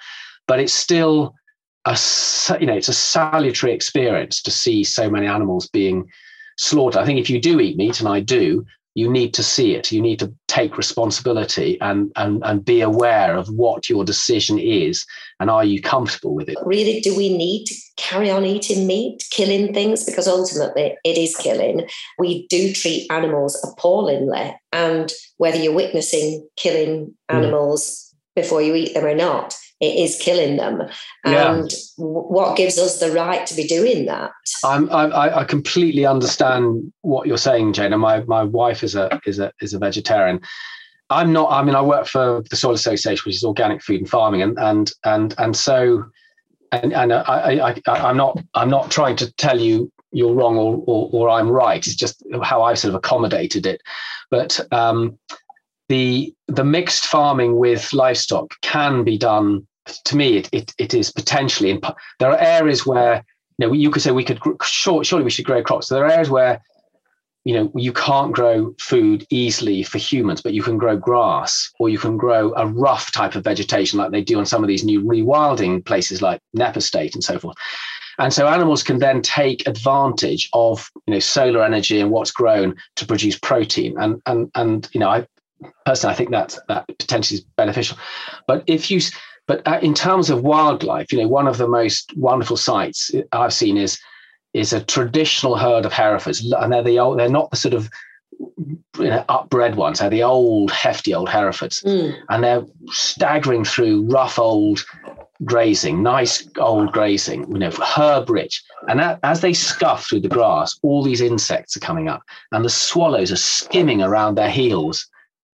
but 0.47 0.60
it's 0.60 0.74
still 0.74 1.36
a 1.86 1.97
you 2.60 2.68
know 2.68 2.76
it's 2.76 2.89
a 2.89 2.93
salutary 2.93 3.74
experience 3.74 4.41
to 4.43 4.52
see 4.52 4.84
so 4.84 5.10
many 5.10 5.28
animals 5.28 5.68
being 5.68 6.10
slaughtered. 6.58 7.02
I 7.02 7.06
think 7.06 7.20
if 7.20 7.30
you 7.30 7.41
do 7.41 7.60
eat 7.60 7.78
meat, 7.78 7.99
and 7.99 8.10
I 8.10 8.20
do, 8.20 8.66
you 8.96 9.10
need 9.10 9.34
to 9.34 9.44
see 9.44 9.74
it. 9.74 9.92
You 9.92 10.02
need 10.02 10.20
to 10.20 10.34
take 10.48 10.78
responsibility 10.78 11.80
and, 11.82 12.12
and, 12.16 12.44
and 12.44 12.64
be 12.64 12.82
aware 12.82 13.38
of 13.38 13.48
what 13.50 13.89
your 13.89 14.04
decision 14.04 14.60
is 14.60 15.06
and 15.39 15.50
are 15.50 15.64
you 15.64 15.82
comfortable 15.82 16.36
with 16.36 16.50
it? 16.50 16.58
Really, 16.66 17.00
do 17.00 17.16
we 17.16 17.36
need 17.36 17.66
to 17.66 17.76
carry 17.98 18.30
on 18.30 18.46
eating 18.46 18.86
meat, 18.86 19.24
killing 19.32 19.74
things? 19.74 20.04
Because 20.04 20.28
ultimately 20.28 20.96
it 21.04 21.18
is 21.18 21.36
killing. 21.36 21.88
We 22.20 22.48
do 22.48 22.74
treat 22.74 23.10
animals 23.12 23.58
appallingly. 23.64 24.56
And 24.74 25.12
whether 25.38 25.58
you're 25.58 25.74
witnessing 25.74 26.48
killing 26.58 27.16
hmm. 27.30 27.36
animals 27.36 28.14
mm. 28.14 28.42
before 28.42 28.62
you 28.62 28.76
eat 28.76 28.94
them 28.94 29.06
or 29.06 29.16
not, 29.16 29.56
it 29.82 29.95
is 29.97 30.15
killing 30.17 30.57
them. 30.57 30.84
And 31.25 31.71
yeah. 31.71 31.73
what 31.97 32.55
gives 32.55 32.77
us 32.77 32.99
the 32.99 33.11
right 33.11 33.45
to 33.47 33.55
be 33.55 33.67
doing 33.67 34.05
that? 34.05 34.32
I'm, 34.63 34.89
I, 34.91 35.39
I 35.39 35.43
completely 35.43 36.05
understand 36.05 36.93
what 37.01 37.27
you're 37.27 37.38
saying, 37.38 37.73
Jane. 37.73 37.91
And 37.91 38.01
my, 38.01 38.23
my 38.25 38.43
wife 38.43 38.84
is 38.84 38.95
a 38.95 39.19
is 39.25 39.39
a 39.39 39.51
is 39.59 39.73
a 39.73 39.79
vegetarian. 39.79 40.39
I'm 41.09 41.34
not. 41.34 41.51
I 41.51 41.63
mean, 41.63 41.75
I 41.75 41.82
work 41.82 42.07
for 42.07 42.43
the 42.49 42.55
Soil 42.55 42.73
Association, 42.73 43.23
which 43.25 43.36
is 43.36 43.43
organic 43.43 43.82
food 43.82 43.99
and 43.99 44.09
farming, 44.09 44.41
and 44.43 44.57
and 44.59 44.91
and 45.03 45.36
and 45.38 45.57
so, 45.57 46.05
and 46.71 46.93
and 46.93 47.11
I, 47.11 47.59
I, 47.59 47.82
I 47.88 48.09
am 48.09 48.17
not 48.17 48.39
I'm 48.53 48.69
not 48.69 48.91
trying 48.91 49.17
to 49.17 49.32
tell 49.34 49.59
you 49.59 49.91
you're 50.13 50.34
wrong 50.34 50.57
or, 50.57 50.84
or, 50.88 51.09
or 51.13 51.29
I'm 51.29 51.49
right. 51.49 51.86
It's 51.86 51.95
just 51.95 52.23
how 52.43 52.63
I've 52.63 52.77
sort 52.79 52.89
of 52.89 52.95
accommodated 52.95 53.65
it. 53.65 53.82
But 54.29 54.59
um, 54.71 55.17
the 55.89 56.34
the 56.47 56.63
mixed 56.63 57.05
farming 57.05 57.57
with 57.57 57.91
livestock 57.93 58.53
can 58.61 59.03
be 59.03 59.17
done 59.17 59.67
to 59.86 60.15
me, 60.15 60.38
it, 60.38 60.49
it, 60.51 60.73
it 60.77 60.93
is 60.93 61.11
potentially, 61.11 61.69
in, 61.69 61.82
there 62.19 62.32
are 62.32 62.38
areas 62.39 62.86
where, 62.86 63.25
you 63.57 63.67
know, 63.67 63.73
you 63.73 63.91
could 63.91 64.01
say 64.01 64.11
we 64.11 64.23
could, 64.23 64.39
sure, 64.63 65.03
surely 65.03 65.25
we 65.25 65.32
should 65.32 65.45
grow 65.45 65.63
crops. 65.63 65.88
So 65.88 65.95
there 65.95 66.05
are 66.05 66.11
areas 66.11 66.29
where, 66.29 66.61
you 67.43 67.55
know, 67.55 67.71
you 67.75 67.91
can't 67.91 68.32
grow 68.32 68.75
food 68.79 69.25
easily 69.32 69.82
for 69.84 69.97
humans, 69.97 70.41
but 70.41 70.53
you 70.53 70.61
can 70.61 70.77
grow 70.77 70.95
grass 70.95 71.71
or 71.79 71.89
you 71.89 71.97
can 71.97 72.15
grow 72.15 72.53
a 72.55 72.67
rough 72.67 73.11
type 73.11 73.36
of 73.36 73.43
vegetation 73.43 73.97
like 73.97 74.11
they 74.11 74.23
do 74.23 74.38
on 74.38 74.45
some 74.45 74.63
of 74.63 74.67
these 74.67 74.84
new 74.84 75.01
rewilding 75.01 75.84
places 75.84 76.21
like 76.21 76.39
Knepp 76.55 76.77
Estate 76.77 77.15
and 77.15 77.23
so 77.23 77.39
forth. 77.39 77.57
And 78.19 78.32
so 78.32 78.47
animals 78.47 78.84
can 78.84 78.99
then 78.99 79.23
take 79.23 79.67
advantage 79.67 80.49
of 80.53 80.91
you 81.07 81.13
know 81.13 81.19
solar 81.19 81.63
energy 81.63 81.99
and 81.99 82.11
what's 82.11 82.29
grown 82.29 82.75
to 82.97 83.05
produce 83.07 83.39
protein. 83.39 83.95
And 83.97 84.21
and 84.27 84.51
and 84.53 84.88
you 84.93 84.99
know, 84.99 85.09
I 85.09 85.27
personally 85.86 86.13
I 86.13 86.17
think 86.17 86.29
that 86.29 86.57
that 86.67 86.86
potentially 86.99 87.39
is 87.39 87.45
beneficial. 87.57 87.97
But 88.47 88.63
if 88.67 88.91
you 88.91 89.01
but 89.52 89.68
uh, 89.68 89.80
in 89.82 89.93
terms 89.93 90.30
of 90.30 90.43
wildlife, 90.43 91.12
you 91.12 91.22
know, 91.22 91.28
one 91.28 91.45
of 91.45 91.58
the 91.58 91.68
most 91.68 92.16
wonderful 92.16 92.56
sights 92.56 93.12
I've 93.34 93.52
seen 93.52 93.76
is 93.76 93.99
is 94.54 94.72
a 94.72 94.82
traditional 94.82 95.58
herd 95.58 95.86
of 95.86 95.91
Herefords, 95.91 96.39
and 96.54 96.72
they're 96.72 96.82
the 96.82 96.99
old, 96.99 97.20
they're 97.20 97.28
not 97.28 97.52
the 97.52 97.58
sort 97.58 97.74
of 97.74 97.89
you 98.39 99.10
know, 99.10 99.26
upbred 99.28 99.76
ones. 99.76 99.99
They're 99.99 100.10
the 100.10 100.24
old, 100.24 100.72
hefty 100.72 101.14
old 101.14 101.28
Herefords, 101.28 101.82
mm. 101.82 102.16
and 102.30 102.45
they're 102.45 102.64
staggering 102.91 103.66
through 103.66 104.06
rough 104.06 104.39
old 104.39 104.86
grazing, 105.43 106.02
nice 106.02 106.47
old 106.58 106.93
grazing, 106.93 107.52
you 107.52 107.60
know, 107.60 107.72
herb 107.72 108.30
rich. 108.30 108.64
And 108.88 109.02
that, 109.02 109.20
as 109.24 109.41
they 109.41 109.52
scuff 109.52 110.08
through 110.08 110.22
the 110.22 110.30
grass, 110.30 110.80
all 110.82 111.04
these 111.04 111.20
insects 111.20 111.76
are 111.76 111.82
coming 111.82 112.08
up, 112.08 112.22
and 112.54 112.64
the 112.64 112.70
swallows 112.70 113.34
are 113.34 113.47
skimming 113.58 114.02
around 114.02 114.36
their 114.36 114.49
heels, 114.49 115.06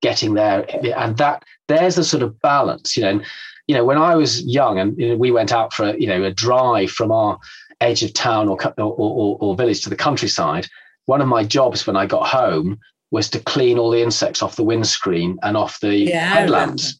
getting 0.04 0.36
there. 0.36 0.68
And 0.95 1.18
that 1.18 1.43
there's 1.68 1.95
the 1.95 2.04
sort 2.04 2.22
of 2.22 2.39
balance, 2.41 2.95
you 2.95 3.02
know 3.02 3.22
you 3.68 3.76
know, 3.76 3.84
when 3.84 3.97
I 3.97 4.15
was 4.15 4.43
young 4.45 4.80
and 4.80 4.97
you 4.97 5.09
know, 5.09 5.15
we 5.18 5.32
went 5.32 5.51
out 5.51 5.74
for, 5.74 5.95
you 5.97 6.07
know, 6.07 6.24
a 6.24 6.32
drive 6.32 6.89
from 6.89 7.11
our 7.11 7.38
edge 7.82 8.01
of 8.01 8.13
town 8.13 8.47
or, 8.47 8.57
or, 8.78 8.93
or, 8.97 9.38
or 9.39 9.55
village 9.55 9.82
to 9.84 9.89
the 9.89 9.95
countryside, 9.95 10.68
one 11.05 11.22
of 11.22 11.28
my 11.28 11.43
jobs 11.43 11.86
when 11.86 11.95
I 11.95 12.05
got 12.05 12.28
home 12.28 12.80
was 13.11 13.30
to 13.30 13.39
clean 13.39 13.78
all 13.78 13.91
the 13.91 14.01
insects 14.01 14.41
off 14.41 14.55
the 14.55 14.63
windscreen 14.63 15.38
and 15.43 15.55
off 15.55 15.80
the 15.80 15.95
yeah, 15.95 16.34
headlamps 16.34 16.99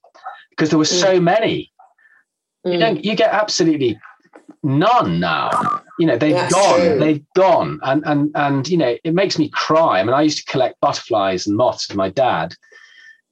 because 0.50 0.70
there 0.70 0.80
were 0.80 0.86
mm. 0.86 1.02
so 1.02 1.20
many. 1.20 1.72
Mm. 2.66 2.74
You 2.74 2.80
don't, 2.80 3.06
you 3.06 3.16
get 3.16 3.34
absolutely 3.34 4.00
none 4.64 5.20
now. 5.20 5.82
You 6.00 6.08
know, 6.08 6.18
they've 6.18 6.34
That's 6.34 6.54
gone, 6.54 6.80
true. 6.80 7.00
they've 7.00 7.26
gone. 7.36 7.80
And, 7.84 8.04
and, 8.06 8.32
and, 8.36 8.68
you 8.68 8.78
know, 8.78 8.98
it 9.04 9.14
makes 9.14 9.40
me 9.40 9.50
cry. 9.50 10.00
I 10.00 10.04
mean, 10.04 10.14
I 10.14 10.22
used 10.22 10.46
to 10.46 10.52
collect 10.52 10.80
butterflies 10.80 11.48
and 11.48 11.58
moths 11.58 11.88
with 11.88 11.98
my 11.98 12.10
dad 12.10 12.54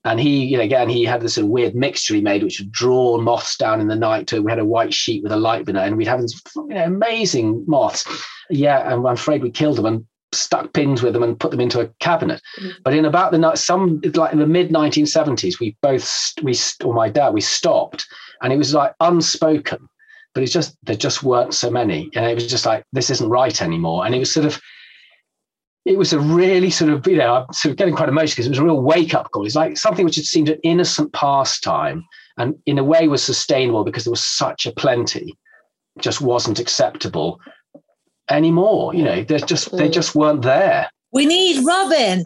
and 0.05 0.19
he, 0.19 0.45
you 0.45 0.57
know, 0.57 0.63
again, 0.63 0.87
he 0.87 1.03
had 1.03 1.21
this 1.21 1.33
sort 1.33 1.45
of 1.45 1.49
weird 1.49 1.75
mixture 1.75 2.13
he 2.13 2.21
made, 2.21 2.43
which 2.43 2.59
would 2.59 2.71
draw 2.71 3.17
moths 3.17 3.57
down 3.57 3.81
in 3.81 3.87
the 3.87 3.95
night. 3.95 4.27
To, 4.27 4.41
we 4.41 4.51
had 4.51 4.59
a 4.59 4.65
white 4.65 4.93
sheet 4.93 5.23
with 5.23 5.31
a 5.31 5.37
light 5.37 5.67
in 5.67 5.75
it, 5.75 5.81
and 5.81 5.97
we'd 5.97 6.07
have 6.07 6.21
these 6.21 6.39
you 6.55 6.67
know, 6.67 6.85
amazing 6.85 7.65
moths. 7.67 8.05
Yeah, 8.51 8.81
and 8.81 9.07
I'm 9.07 9.15
afraid 9.15 9.41
we 9.41 9.49
killed 9.49 9.77
them 9.77 9.87
and 9.87 10.05
stuck 10.31 10.73
pins 10.73 11.01
with 11.01 11.13
them 11.13 11.23
and 11.23 11.39
put 11.39 11.49
them 11.49 11.59
into 11.59 11.79
a 11.79 11.87
cabinet. 11.99 12.39
Mm-hmm. 12.59 12.69
But 12.83 12.93
in 12.93 13.05
about 13.05 13.31
the 13.31 13.55
some 13.55 13.99
like 14.13 14.31
in 14.31 14.39
the 14.39 14.45
mid 14.45 14.69
1970s, 14.69 15.59
we 15.59 15.75
both 15.81 16.33
we 16.43 16.55
or 16.83 16.93
my 16.93 17.09
dad 17.09 17.33
we 17.33 17.41
stopped, 17.41 18.05
and 18.43 18.53
it 18.53 18.57
was 18.57 18.75
like 18.75 18.93
unspoken. 18.99 19.89
But 20.35 20.43
it's 20.43 20.53
just 20.53 20.77
there 20.83 20.95
just 20.95 21.23
weren't 21.23 21.55
so 21.55 21.71
many, 21.71 22.11
and 22.13 22.25
it 22.25 22.35
was 22.35 22.45
just 22.45 22.67
like 22.67 22.85
this 22.91 23.09
isn't 23.09 23.29
right 23.29 23.59
anymore. 23.59 24.05
And 24.05 24.13
it 24.13 24.19
was 24.19 24.31
sort 24.31 24.45
of 24.45 24.61
it 25.85 25.97
was 25.97 26.13
a 26.13 26.19
really 26.19 26.71
sort 26.71 26.91
of, 26.91 27.05
you 27.07 27.17
know, 27.17 27.35
I'm 27.35 27.53
sort 27.53 27.71
of 27.71 27.77
getting 27.77 27.95
quite 27.95 28.09
emotional 28.09 28.35
because 28.35 28.47
it 28.47 28.49
was 28.49 28.59
a 28.59 28.63
real 28.63 28.81
wake 28.81 29.13
up 29.13 29.31
call. 29.31 29.45
It's 29.45 29.55
like 29.55 29.77
something 29.77 30.03
which 30.03 30.15
had 30.15 30.25
seemed 30.25 30.49
an 30.49 30.59
innocent 30.63 31.13
pastime 31.13 32.03
and 32.37 32.55
in 32.65 32.79
a 32.79 32.83
way 32.83 33.07
was 33.07 33.23
sustainable 33.23 33.83
because 33.83 34.03
there 34.03 34.11
was 34.11 34.23
such 34.23 34.65
a 34.65 34.71
plenty, 34.71 35.37
just 35.99 36.21
wasn't 36.21 36.59
acceptable 36.59 37.39
anymore. 38.29 38.95
You 38.95 39.03
know, 39.03 39.23
there's 39.23 39.43
just, 39.43 39.77
they 39.77 39.87
just 39.87 40.15
weren't 40.15 40.41
there. 40.41 40.89
We 41.13 41.25
need 41.25 41.65
Robin. 41.65 42.23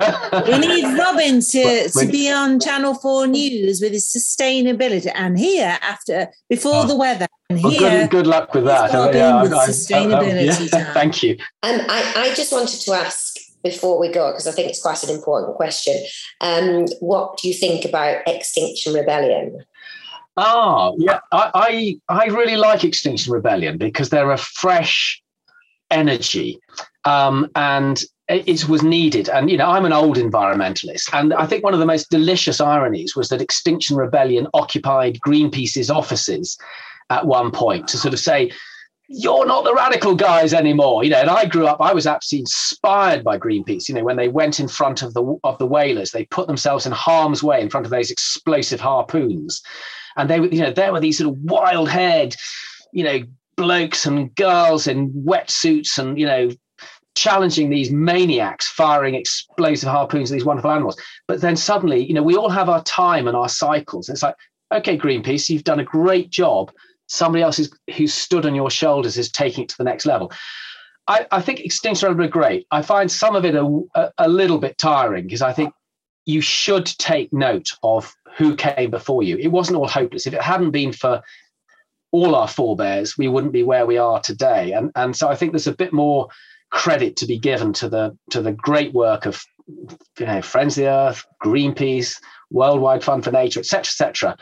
we 0.47 0.57
need 0.57 0.83
Robin 0.97 1.41
to, 1.41 1.89
to 1.89 2.07
be 2.11 2.31
on 2.31 2.59
Channel 2.59 2.95
4 2.95 3.27
News 3.27 3.81
with 3.81 3.91
his 3.91 4.07
sustainability. 4.07 5.11
And 5.13 5.37
here, 5.37 5.77
after, 5.83 6.29
before 6.49 6.73
oh. 6.73 6.87
the 6.87 6.95
weather, 6.95 7.27
and 7.51 7.61
well, 7.61 7.71
here, 7.71 8.01
good, 8.01 8.09
good 8.09 8.27
luck 8.27 8.53
with 8.55 8.65
that. 8.65 8.91
Yeah, 8.91 9.43
with 9.43 9.53
I, 9.53 9.67
sustainability. 9.67 10.73
I, 10.73 10.77
yeah, 10.79 10.93
thank 10.93 11.21
you. 11.21 11.37
Um, 11.61 11.81
I, 11.87 12.13
I 12.15 12.33
just 12.33 12.51
wanted 12.51 12.79
to 12.81 12.93
ask 12.93 13.28
before 13.63 13.99
we 13.99 14.11
go, 14.11 14.31
because 14.31 14.47
I 14.47 14.51
think 14.51 14.69
it's 14.69 14.81
quite 14.81 15.03
an 15.03 15.09
important 15.09 15.55
question. 15.55 15.95
Um, 16.41 16.85
what 16.99 17.37
do 17.37 17.47
you 17.47 17.53
think 17.53 17.85
about 17.85 18.27
Extinction 18.27 18.93
Rebellion? 18.93 19.63
Ah, 20.37 20.93
yeah, 20.97 21.19
I, 21.31 21.99
I, 22.09 22.23
I 22.23 22.25
really 22.27 22.55
like 22.55 22.83
Extinction 22.83 23.33
Rebellion 23.33 23.77
because 23.77 24.09
they're 24.09 24.31
a 24.31 24.37
fresh 24.37 25.21
energy, 25.91 26.59
um, 27.03 27.49
and 27.55 28.01
it 28.29 28.69
was 28.69 28.83
needed. 28.83 29.27
And 29.27 29.49
you 29.49 29.57
know, 29.57 29.69
I'm 29.69 29.85
an 29.85 29.93
old 29.93 30.17
environmentalist, 30.17 31.09
and 31.13 31.33
I 31.33 31.45
think 31.45 31.63
one 31.63 31.73
of 31.73 31.79
the 31.79 31.85
most 31.85 32.09
delicious 32.09 32.61
ironies 32.61 33.15
was 33.15 33.29
that 33.29 33.41
Extinction 33.41 33.97
Rebellion 33.97 34.47
occupied 34.53 35.19
Greenpeace's 35.25 35.89
offices 35.89 36.57
at 37.09 37.25
one 37.25 37.51
point 37.51 37.87
to 37.89 37.97
sort 37.97 38.13
of 38.13 38.19
say 38.19 38.51
you're 39.11 39.47
not 39.47 39.63
the 39.63 39.73
radical 39.73 40.15
guys 40.15 40.53
anymore. 40.53 41.03
You 41.03 41.09
know, 41.09 41.17
and 41.17 41.29
I 41.31 41.45
grew 41.45 41.65
up, 41.65 41.81
I 41.81 41.93
was 41.93 42.05
absolutely 42.05 42.43
inspired 42.43 43.23
by 43.23 43.39
Greenpeace. 43.39 43.89
You 43.89 43.95
know, 43.95 44.03
when 44.03 44.17
they 44.17 44.27
went 44.27 44.59
in 44.59 44.67
front 44.67 45.01
of 45.01 45.15
the 45.15 45.37
of 45.43 45.57
the 45.57 45.65
whalers, 45.65 46.11
they 46.11 46.25
put 46.25 46.47
themselves 46.47 46.85
in 46.85 46.91
harm's 46.91 47.41
way 47.41 47.59
in 47.59 47.69
front 47.69 47.87
of 47.87 47.91
those 47.91 48.11
explosive 48.11 48.79
harpoons. 48.79 49.63
And 50.15 50.29
they 50.29 50.39
were, 50.39 50.47
you 50.47 50.61
know, 50.61 50.71
there 50.71 50.93
were 50.93 50.99
these 50.99 51.17
sort 51.17 51.33
of 51.33 51.41
wild-haired, 51.41 52.35
you 52.93 53.03
know, 53.03 53.21
blokes 53.55 54.05
and 54.05 54.33
girls 54.35 54.85
in 54.87 55.11
wetsuits 55.11 55.97
and, 55.97 56.19
you 56.19 56.25
know, 56.27 56.51
challenging 57.15 57.69
these 57.69 57.91
maniacs 57.91 58.67
firing 58.67 59.15
explosive 59.15 59.89
harpoons 59.89 60.31
at 60.31 60.35
these 60.35 60.45
wonderful 60.45 60.71
animals. 60.71 61.01
But 61.27 61.41
then 61.41 61.55
suddenly, 61.55 62.05
you 62.05 62.13
know, 62.13 62.23
we 62.23 62.35
all 62.35 62.49
have 62.49 62.69
our 62.69 62.83
time 62.83 63.27
and 63.27 63.35
our 63.35 63.49
cycles. 63.49 64.07
It's 64.07 64.23
like, 64.23 64.35
okay, 64.71 64.97
Greenpeace, 64.97 65.49
you've 65.49 65.63
done 65.63 65.79
a 65.79 65.83
great 65.83 66.29
job 66.29 66.71
somebody 67.09 67.43
else 67.43 67.59
who's 67.95 68.13
stood 68.13 68.45
on 68.45 68.55
your 68.55 68.69
shoulders 68.69 69.17
is 69.17 69.29
taking 69.29 69.63
it 69.63 69.69
to 69.69 69.77
the 69.77 69.83
next 69.83 70.05
level. 70.05 70.31
I, 71.07 71.25
I 71.31 71.41
think 71.41 71.59
Extinction 71.59 72.07
Rebellion 72.07 72.29
are 72.29 72.31
great. 72.31 72.67
I 72.71 72.83
find 72.83 73.11
some 73.11 73.35
of 73.35 73.43
it 73.43 73.55
a, 73.55 73.81
a, 73.95 74.11
a 74.19 74.29
little 74.29 74.59
bit 74.59 74.77
tiring 74.77 75.23
because 75.25 75.41
I 75.41 75.51
think 75.51 75.73
you 76.25 76.39
should 76.39 76.85
take 76.85 77.33
note 77.33 77.71
of 77.81 78.13
who 78.37 78.55
came 78.55 78.91
before 78.91 79.23
you. 79.23 79.37
It 79.37 79.47
wasn't 79.47 79.77
all 79.77 79.87
hopeless. 79.87 80.27
If 80.27 80.35
it 80.35 80.41
hadn't 80.41 80.69
been 80.69 80.93
for 80.93 81.23
all 82.11 82.35
our 82.35 82.47
forebears, 82.47 83.17
we 83.17 83.27
wouldn't 83.27 83.53
be 83.53 83.63
where 83.63 83.87
we 83.87 83.97
are 83.97 84.19
today. 84.19 84.71
And 84.73 84.91
and 84.95 85.15
so 85.15 85.29
I 85.29 85.35
think 85.35 85.51
there's 85.51 85.67
a 85.67 85.75
bit 85.75 85.91
more 85.91 86.27
credit 86.69 87.15
to 87.17 87.25
be 87.25 87.39
given 87.39 87.73
to 87.73 87.89
the 87.89 88.15
to 88.29 88.41
the 88.41 88.51
great 88.51 88.93
work 88.93 89.25
of 89.25 89.43
you 90.19 90.25
know 90.27 90.43
Friends 90.43 90.77
of 90.77 90.83
the 90.83 90.89
Earth, 90.91 91.25
Greenpeace, 91.43 92.21
Worldwide 92.51 93.03
Fund 93.03 93.23
for 93.23 93.31
Nature, 93.31 93.61
etc., 93.61 93.79
etc 93.79 94.37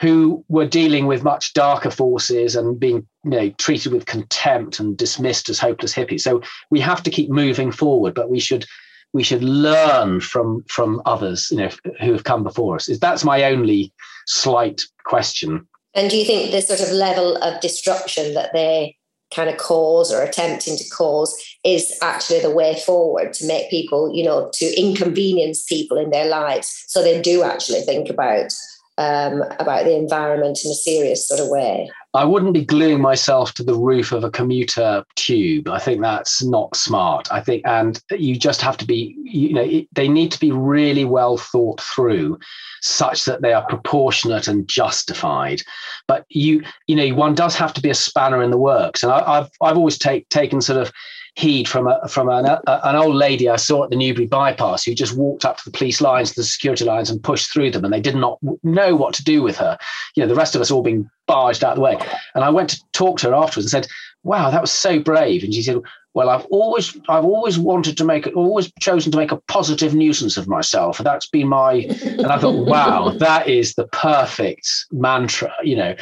who 0.00 0.44
were 0.48 0.66
dealing 0.66 1.06
with 1.06 1.24
much 1.24 1.52
darker 1.54 1.90
forces 1.90 2.54
and 2.54 2.78
being 2.78 3.06
you 3.24 3.30
know 3.30 3.50
treated 3.58 3.92
with 3.92 4.06
contempt 4.06 4.78
and 4.78 4.96
dismissed 4.96 5.48
as 5.48 5.58
hopeless 5.58 5.94
hippies. 5.94 6.20
So 6.20 6.42
we 6.70 6.80
have 6.80 7.02
to 7.02 7.10
keep 7.10 7.30
moving 7.30 7.72
forward 7.72 8.14
but 8.14 8.30
we 8.30 8.40
should 8.40 8.64
we 9.12 9.22
should 9.22 9.42
learn 9.42 10.20
from 10.20 10.64
from 10.68 11.00
others 11.06 11.50
you 11.50 11.56
know 11.56 11.70
who 12.00 12.12
have 12.12 12.24
come 12.24 12.42
before 12.42 12.76
us. 12.76 12.88
That's 13.00 13.24
my 13.24 13.44
only 13.44 13.92
slight 14.26 14.82
question. 15.04 15.66
And 15.94 16.10
do 16.10 16.16
you 16.16 16.24
think 16.24 16.50
this 16.50 16.68
sort 16.68 16.80
of 16.80 16.90
level 16.90 17.36
of 17.38 17.60
disruption 17.60 18.34
that 18.34 18.52
they 18.52 18.96
kind 19.34 19.50
of 19.50 19.56
cause 19.58 20.12
or 20.12 20.22
attempting 20.22 20.76
to 20.76 20.88
cause 20.90 21.36
is 21.64 21.98
actually 22.00 22.40
the 22.40 22.50
way 22.50 22.78
forward 22.80 23.32
to 23.34 23.46
make 23.46 23.68
people 23.68 24.14
you 24.14 24.24
know 24.24 24.50
to 24.54 24.80
inconvenience 24.80 25.62
people 25.64 25.98
in 25.98 26.10
their 26.10 26.26
lives 26.26 26.84
so 26.86 27.02
they 27.02 27.20
do 27.20 27.42
actually 27.42 27.82
think 27.82 28.08
about 28.08 28.50
um, 28.98 29.44
about 29.60 29.84
the 29.84 29.96
environment 29.96 30.58
in 30.64 30.70
a 30.72 30.74
serious 30.74 31.26
sort 31.26 31.40
of 31.40 31.48
way. 31.48 31.88
I 32.14 32.24
wouldn't 32.24 32.52
be 32.52 32.64
gluing 32.64 33.00
myself 33.00 33.54
to 33.54 33.62
the 33.62 33.74
roof 33.74 34.10
of 34.10 34.24
a 34.24 34.30
commuter 34.30 35.04
tube. 35.14 35.68
I 35.68 35.78
think 35.78 36.00
that's 36.00 36.42
not 36.42 36.74
smart. 36.74 37.28
I 37.30 37.40
think, 37.40 37.62
and 37.64 38.02
you 38.10 38.36
just 38.36 38.60
have 38.60 38.76
to 38.78 38.84
be, 38.84 39.16
you 39.22 39.52
know, 39.52 39.62
it, 39.62 39.86
they 39.92 40.08
need 40.08 40.32
to 40.32 40.40
be 40.40 40.50
really 40.50 41.04
well 41.04 41.38
thought 41.38 41.80
through, 41.80 42.40
such 42.80 43.24
that 43.26 43.40
they 43.40 43.52
are 43.52 43.66
proportionate 43.68 44.48
and 44.48 44.66
justified. 44.66 45.62
But 46.08 46.24
you, 46.28 46.64
you 46.88 46.96
know, 46.96 47.14
one 47.14 47.36
does 47.36 47.54
have 47.54 47.72
to 47.74 47.80
be 47.80 47.90
a 47.90 47.94
spanner 47.94 48.42
in 48.42 48.50
the 48.50 48.58
works. 48.58 49.04
And 49.04 49.12
I, 49.12 49.36
have 49.36 49.50
I've 49.62 49.76
always 49.76 49.98
take, 49.98 50.28
taken 50.28 50.60
sort 50.60 50.80
of 50.80 50.92
heed 51.38 51.68
from 51.68 51.86
a 51.86 52.08
from 52.08 52.28
an, 52.28 52.46
a, 52.46 52.60
an 52.66 52.96
old 52.96 53.14
lady 53.14 53.48
I 53.48 53.54
saw 53.54 53.84
at 53.84 53.90
the 53.90 53.96
Newbury 53.96 54.26
bypass 54.26 54.82
who 54.82 54.92
just 54.92 55.16
walked 55.16 55.44
up 55.44 55.56
to 55.58 55.64
the 55.64 55.70
police 55.70 56.00
lines, 56.00 56.34
the 56.34 56.42
security 56.42 56.84
lines, 56.84 57.10
and 57.10 57.22
pushed 57.22 57.52
through 57.52 57.70
them, 57.70 57.84
and 57.84 57.94
they 57.94 58.00
did 58.00 58.16
not 58.16 58.40
know 58.64 58.96
what 58.96 59.14
to 59.14 59.24
do 59.24 59.40
with 59.40 59.56
her. 59.56 59.78
You 60.16 60.22
know, 60.22 60.28
the 60.28 60.34
rest 60.34 60.56
of 60.56 60.60
us 60.60 60.72
all 60.72 60.82
being 60.82 61.08
barged 61.28 61.62
out 61.62 61.72
of 61.72 61.76
the 61.76 61.82
way. 61.82 61.96
And 62.34 62.42
I 62.42 62.50
went 62.50 62.70
to 62.70 62.82
talk 62.92 63.20
to 63.20 63.28
her 63.28 63.34
afterwards 63.34 63.72
and 63.72 63.84
said, 63.84 63.86
"Wow, 64.28 64.50
that 64.50 64.60
was 64.60 64.70
so 64.70 65.00
brave." 65.00 65.42
And 65.42 65.52
she 65.52 65.62
said, 65.62 65.82
well 66.18 66.30
i've 66.30 66.46
always 66.46 66.96
i've 67.08 67.24
always 67.24 67.58
wanted 67.58 67.96
to 67.96 68.04
make 68.04 68.26
always 68.34 68.72
chosen 68.80 69.12
to 69.12 69.18
make 69.18 69.30
a 69.30 69.40
positive 69.42 69.94
nuisance 69.94 70.36
of 70.36 70.48
myself 70.48 70.98
that's 70.98 71.28
been 71.28 71.46
my 71.46 71.74
and 72.02 72.26
i 72.26 72.38
thought 72.38 72.66
wow 72.74 73.10
that 73.10 73.46
is 73.46 73.74
the 73.74 73.86
perfect 73.88 74.68
mantra 74.90 75.52
you 75.62 75.76
know 75.76 75.94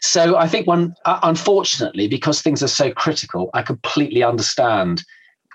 so 0.00 0.36
i 0.36 0.48
think 0.48 0.66
one 0.66 0.94
uh, 1.04 1.20
unfortunately 1.22 2.08
because 2.08 2.40
things 2.40 2.62
are 2.62 2.74
so 2.82 2.90
critical 2.90 3.50
i 3.52 3.60
completely 3.60 4.22
understand 4.22 5.04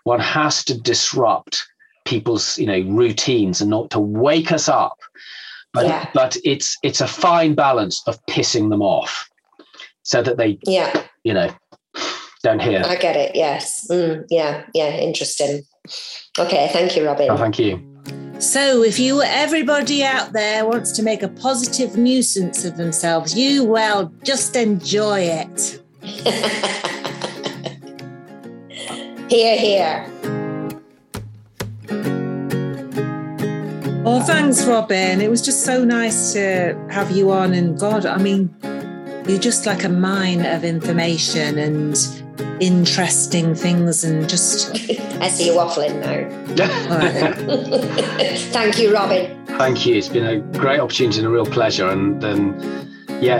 one 0.03 0.19
has 0.19 0.63
to 0.63 0.79
disrupt 0.79 1.65
people's 2.05 2.59
you 2.59 2.67
know 2.67 2.81
routines 2.95 3.61
and 3.61 3.69
not 3.71 3.89
to 3.89 3.99
wake 3.99 4.51
us 4.51 4.69
up 4.69 4.99
but 5.73 5.85
yeah. 5.85 6.07
but 6.13 6.37
it's 6.43 6.77
it's 6.83 7.01
a 7.01 7.07
fine 7.07 7.55
balance 7.55 8.03
of 8.05 8.23
pissing 8.27 8.69
them 8.69 8.83
off 8.83 9.27
so 10.03 10.21
that 10.21 10.37
they 10.37 10.59
yeah 10.67 11.01
you 11.23 11.33
know 11.33 11.49
down 12.43 12.59
here. 12.59 12.83
I 12.85 12.95
get 12.97 13.15
it. 13.15 13.35
Yes. 13.35 13.87
Mm, 13.89 14.25
yeah. 14.29 14.65
Yeah. 14.73 14.89
Interesting. 14.97 15.63
Okay. 16.37 16.69
Thank 16.71 16.95
you, 16.95 17.05
Robin. 17.05 17.31
Oh, 17.31 17.37
thank 17.37 17.57
you. 17.57 17.81
So, 18.39 18.83
if 18.83 18.99
you, 18.99 19.21
everybody 19.21 20.03
out 20.03 20.33
there, 20.33 20.65
wants 20.67 20.91
to 20.93 21.03
make 21.03 21.23
a 21.23 21.29
positive 21.29 21.95
nuisance 21.95 22.65
of 22.65 22.75
themselves, 22.75 23.37
you, 23.37 23.63
well, 23.63 24.11
just 24.23 24.57
enjoy 24.57 25.21
it. 25.21 25.81
here, 29.29 29.57
here. 29.57 30.05
Oh, 34.05 34.21
thanks, 34.25 34.65
Robin. 34.65 35.21
It 35.21 35.29
was 35.29 35.41
just 35.41 35.63
so 35.63 35.85
nice 35.85 36.33
to 36.33 36.75
have 36.89 37.11
you 37.11 37.31
on. 37.31 37.53
And 37.53 37.79
God, 37.79 38.05
I 38.05 38.17
mean, 38.17 38.53
you're 39.25 39.39
just 39.39 39.65
like 39.65 39.85
a 39.85 39.89
mine 39.89 40.45
of 40.45 40.65
information 40.65 41.57
and 41.57 41.95
interesting 42.59 43.55
things 43.55 44.03
and 44.03 44.27
just. 44.27 44.71
I 45.21 45.29
see 45.29 45.47
you 45.47 45.53
waffling 45.53 45.99
now. 45.99 46.29
Thank 48.51 48.79
you, 48.79 48.93
Robin. 48.93 49.45
Thank 49.45 49.85
you. 49.85 49.95
It's 49.95 50.09
been 50.09 50.25
a 50.25 50.39
great 50.57 50.79
opportunity 50.79 51.19
and 51.19 51.27
a 51.27 51.29
real 51.29 51.45
pleasure. 51.45 51.89
And, 51.89 52.23
and 52.23 52.93
yeah. 53.23 53.39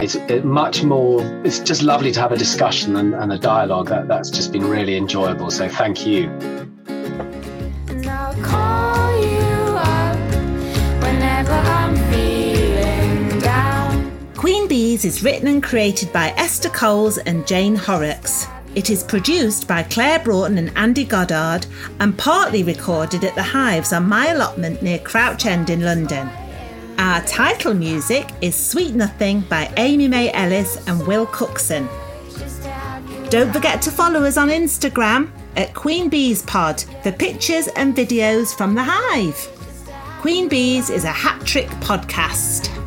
It's 0.00 0.16
much 0.44 0.84
more, 0.84 1.24
it's 1.44 1.58
just 1.58 1.82
lovely 1.82 2.12
to 2.12 2.20
have 2.20 2.30
a 2.30 2.36
discussion 2.36 2.94
and, 2.94 3.14
and 3.14 3.32
a 3.32 3.38
dialogue. 3.38 3.88
That, 3.88 4.06
that's 4.06 4.30
just 4.30 4.52
been 4.52 4.64
really 4.64 4.96
enjoyable. 4.96 5.50
So 5.50 5.68
thank 5.68 6.06
you. 6.06 6.28
Queen 14.36 14.68
Bee's 14.68 15.02
Bees 15.02 15.04
is 15.04 15.24
written 15.24 15.48
and 15.48 15.60
created 15.60 16.12
by 16.12 16.28
Esther 16.36 16.70
Coles 16.70 17.18
and 17.18 17.44
Jane 17.44 17.74
Horrocks. 17.74 18.46
It 18.76 18.90
is 18.90 19.02
produced 19.02 19.66
by 19.66 19.82
Claire 19.82 20.20
Broughton 20.20 20.58
and 20.58 20.70
Andy 20.76 21.04
Goddard 21.04 21.66
and 21.98 22.16
partly 22.16 22.62
recorded 22.62 23.24
at 23.24 23.34
the 23.34 23.42
Hives 23.42 23.92
on 23.92 24.08
my 24.08 24.28
allotment 24.28 24.80
near 24.80 25.00
Crouch 25.00 25.44
End 25.44 25.70
in 25.70 25.80
London. 25.80 26.30
Our 26.98 27.20
title 27.22 27.74
music 27.74 28.28
is 28.40 28.56
Sweet 28.56 28.92
Nothing 28.92 29.42
by 29.42 29.72
Amy 29.76 30.08
May 30.08 30.32
Ellis 30.32 30.84
and 30.88 31.06
Will 31.06 31.26
Cookson. 31.26 31.88
Don't 33.30 33.52
forget 33.52 33.80
to 33.82 33.92
follow 33.92 34.24
us 34.24 34.36
on 34.36 34.48
Instagram 34.48 35.30
at 35.54 35.74
Queen 35.74 36.08
Bees 36.08 36.42
Pod 36.42 36.80
for 37.04 37.12
pictures 37.12 37.68
and 37.76 37.94
videos 37.94 38.52
from 38.52 38.74
the 38.74 38.82
Hive. 38.84 39.36
Queen 40.20 40.48
Bees 40.48 40.90
is 40.90 41.04
a 41.04 41.12
hat 41.12 41.40
trick 41.46 41.68
podcast. 41.80 42.77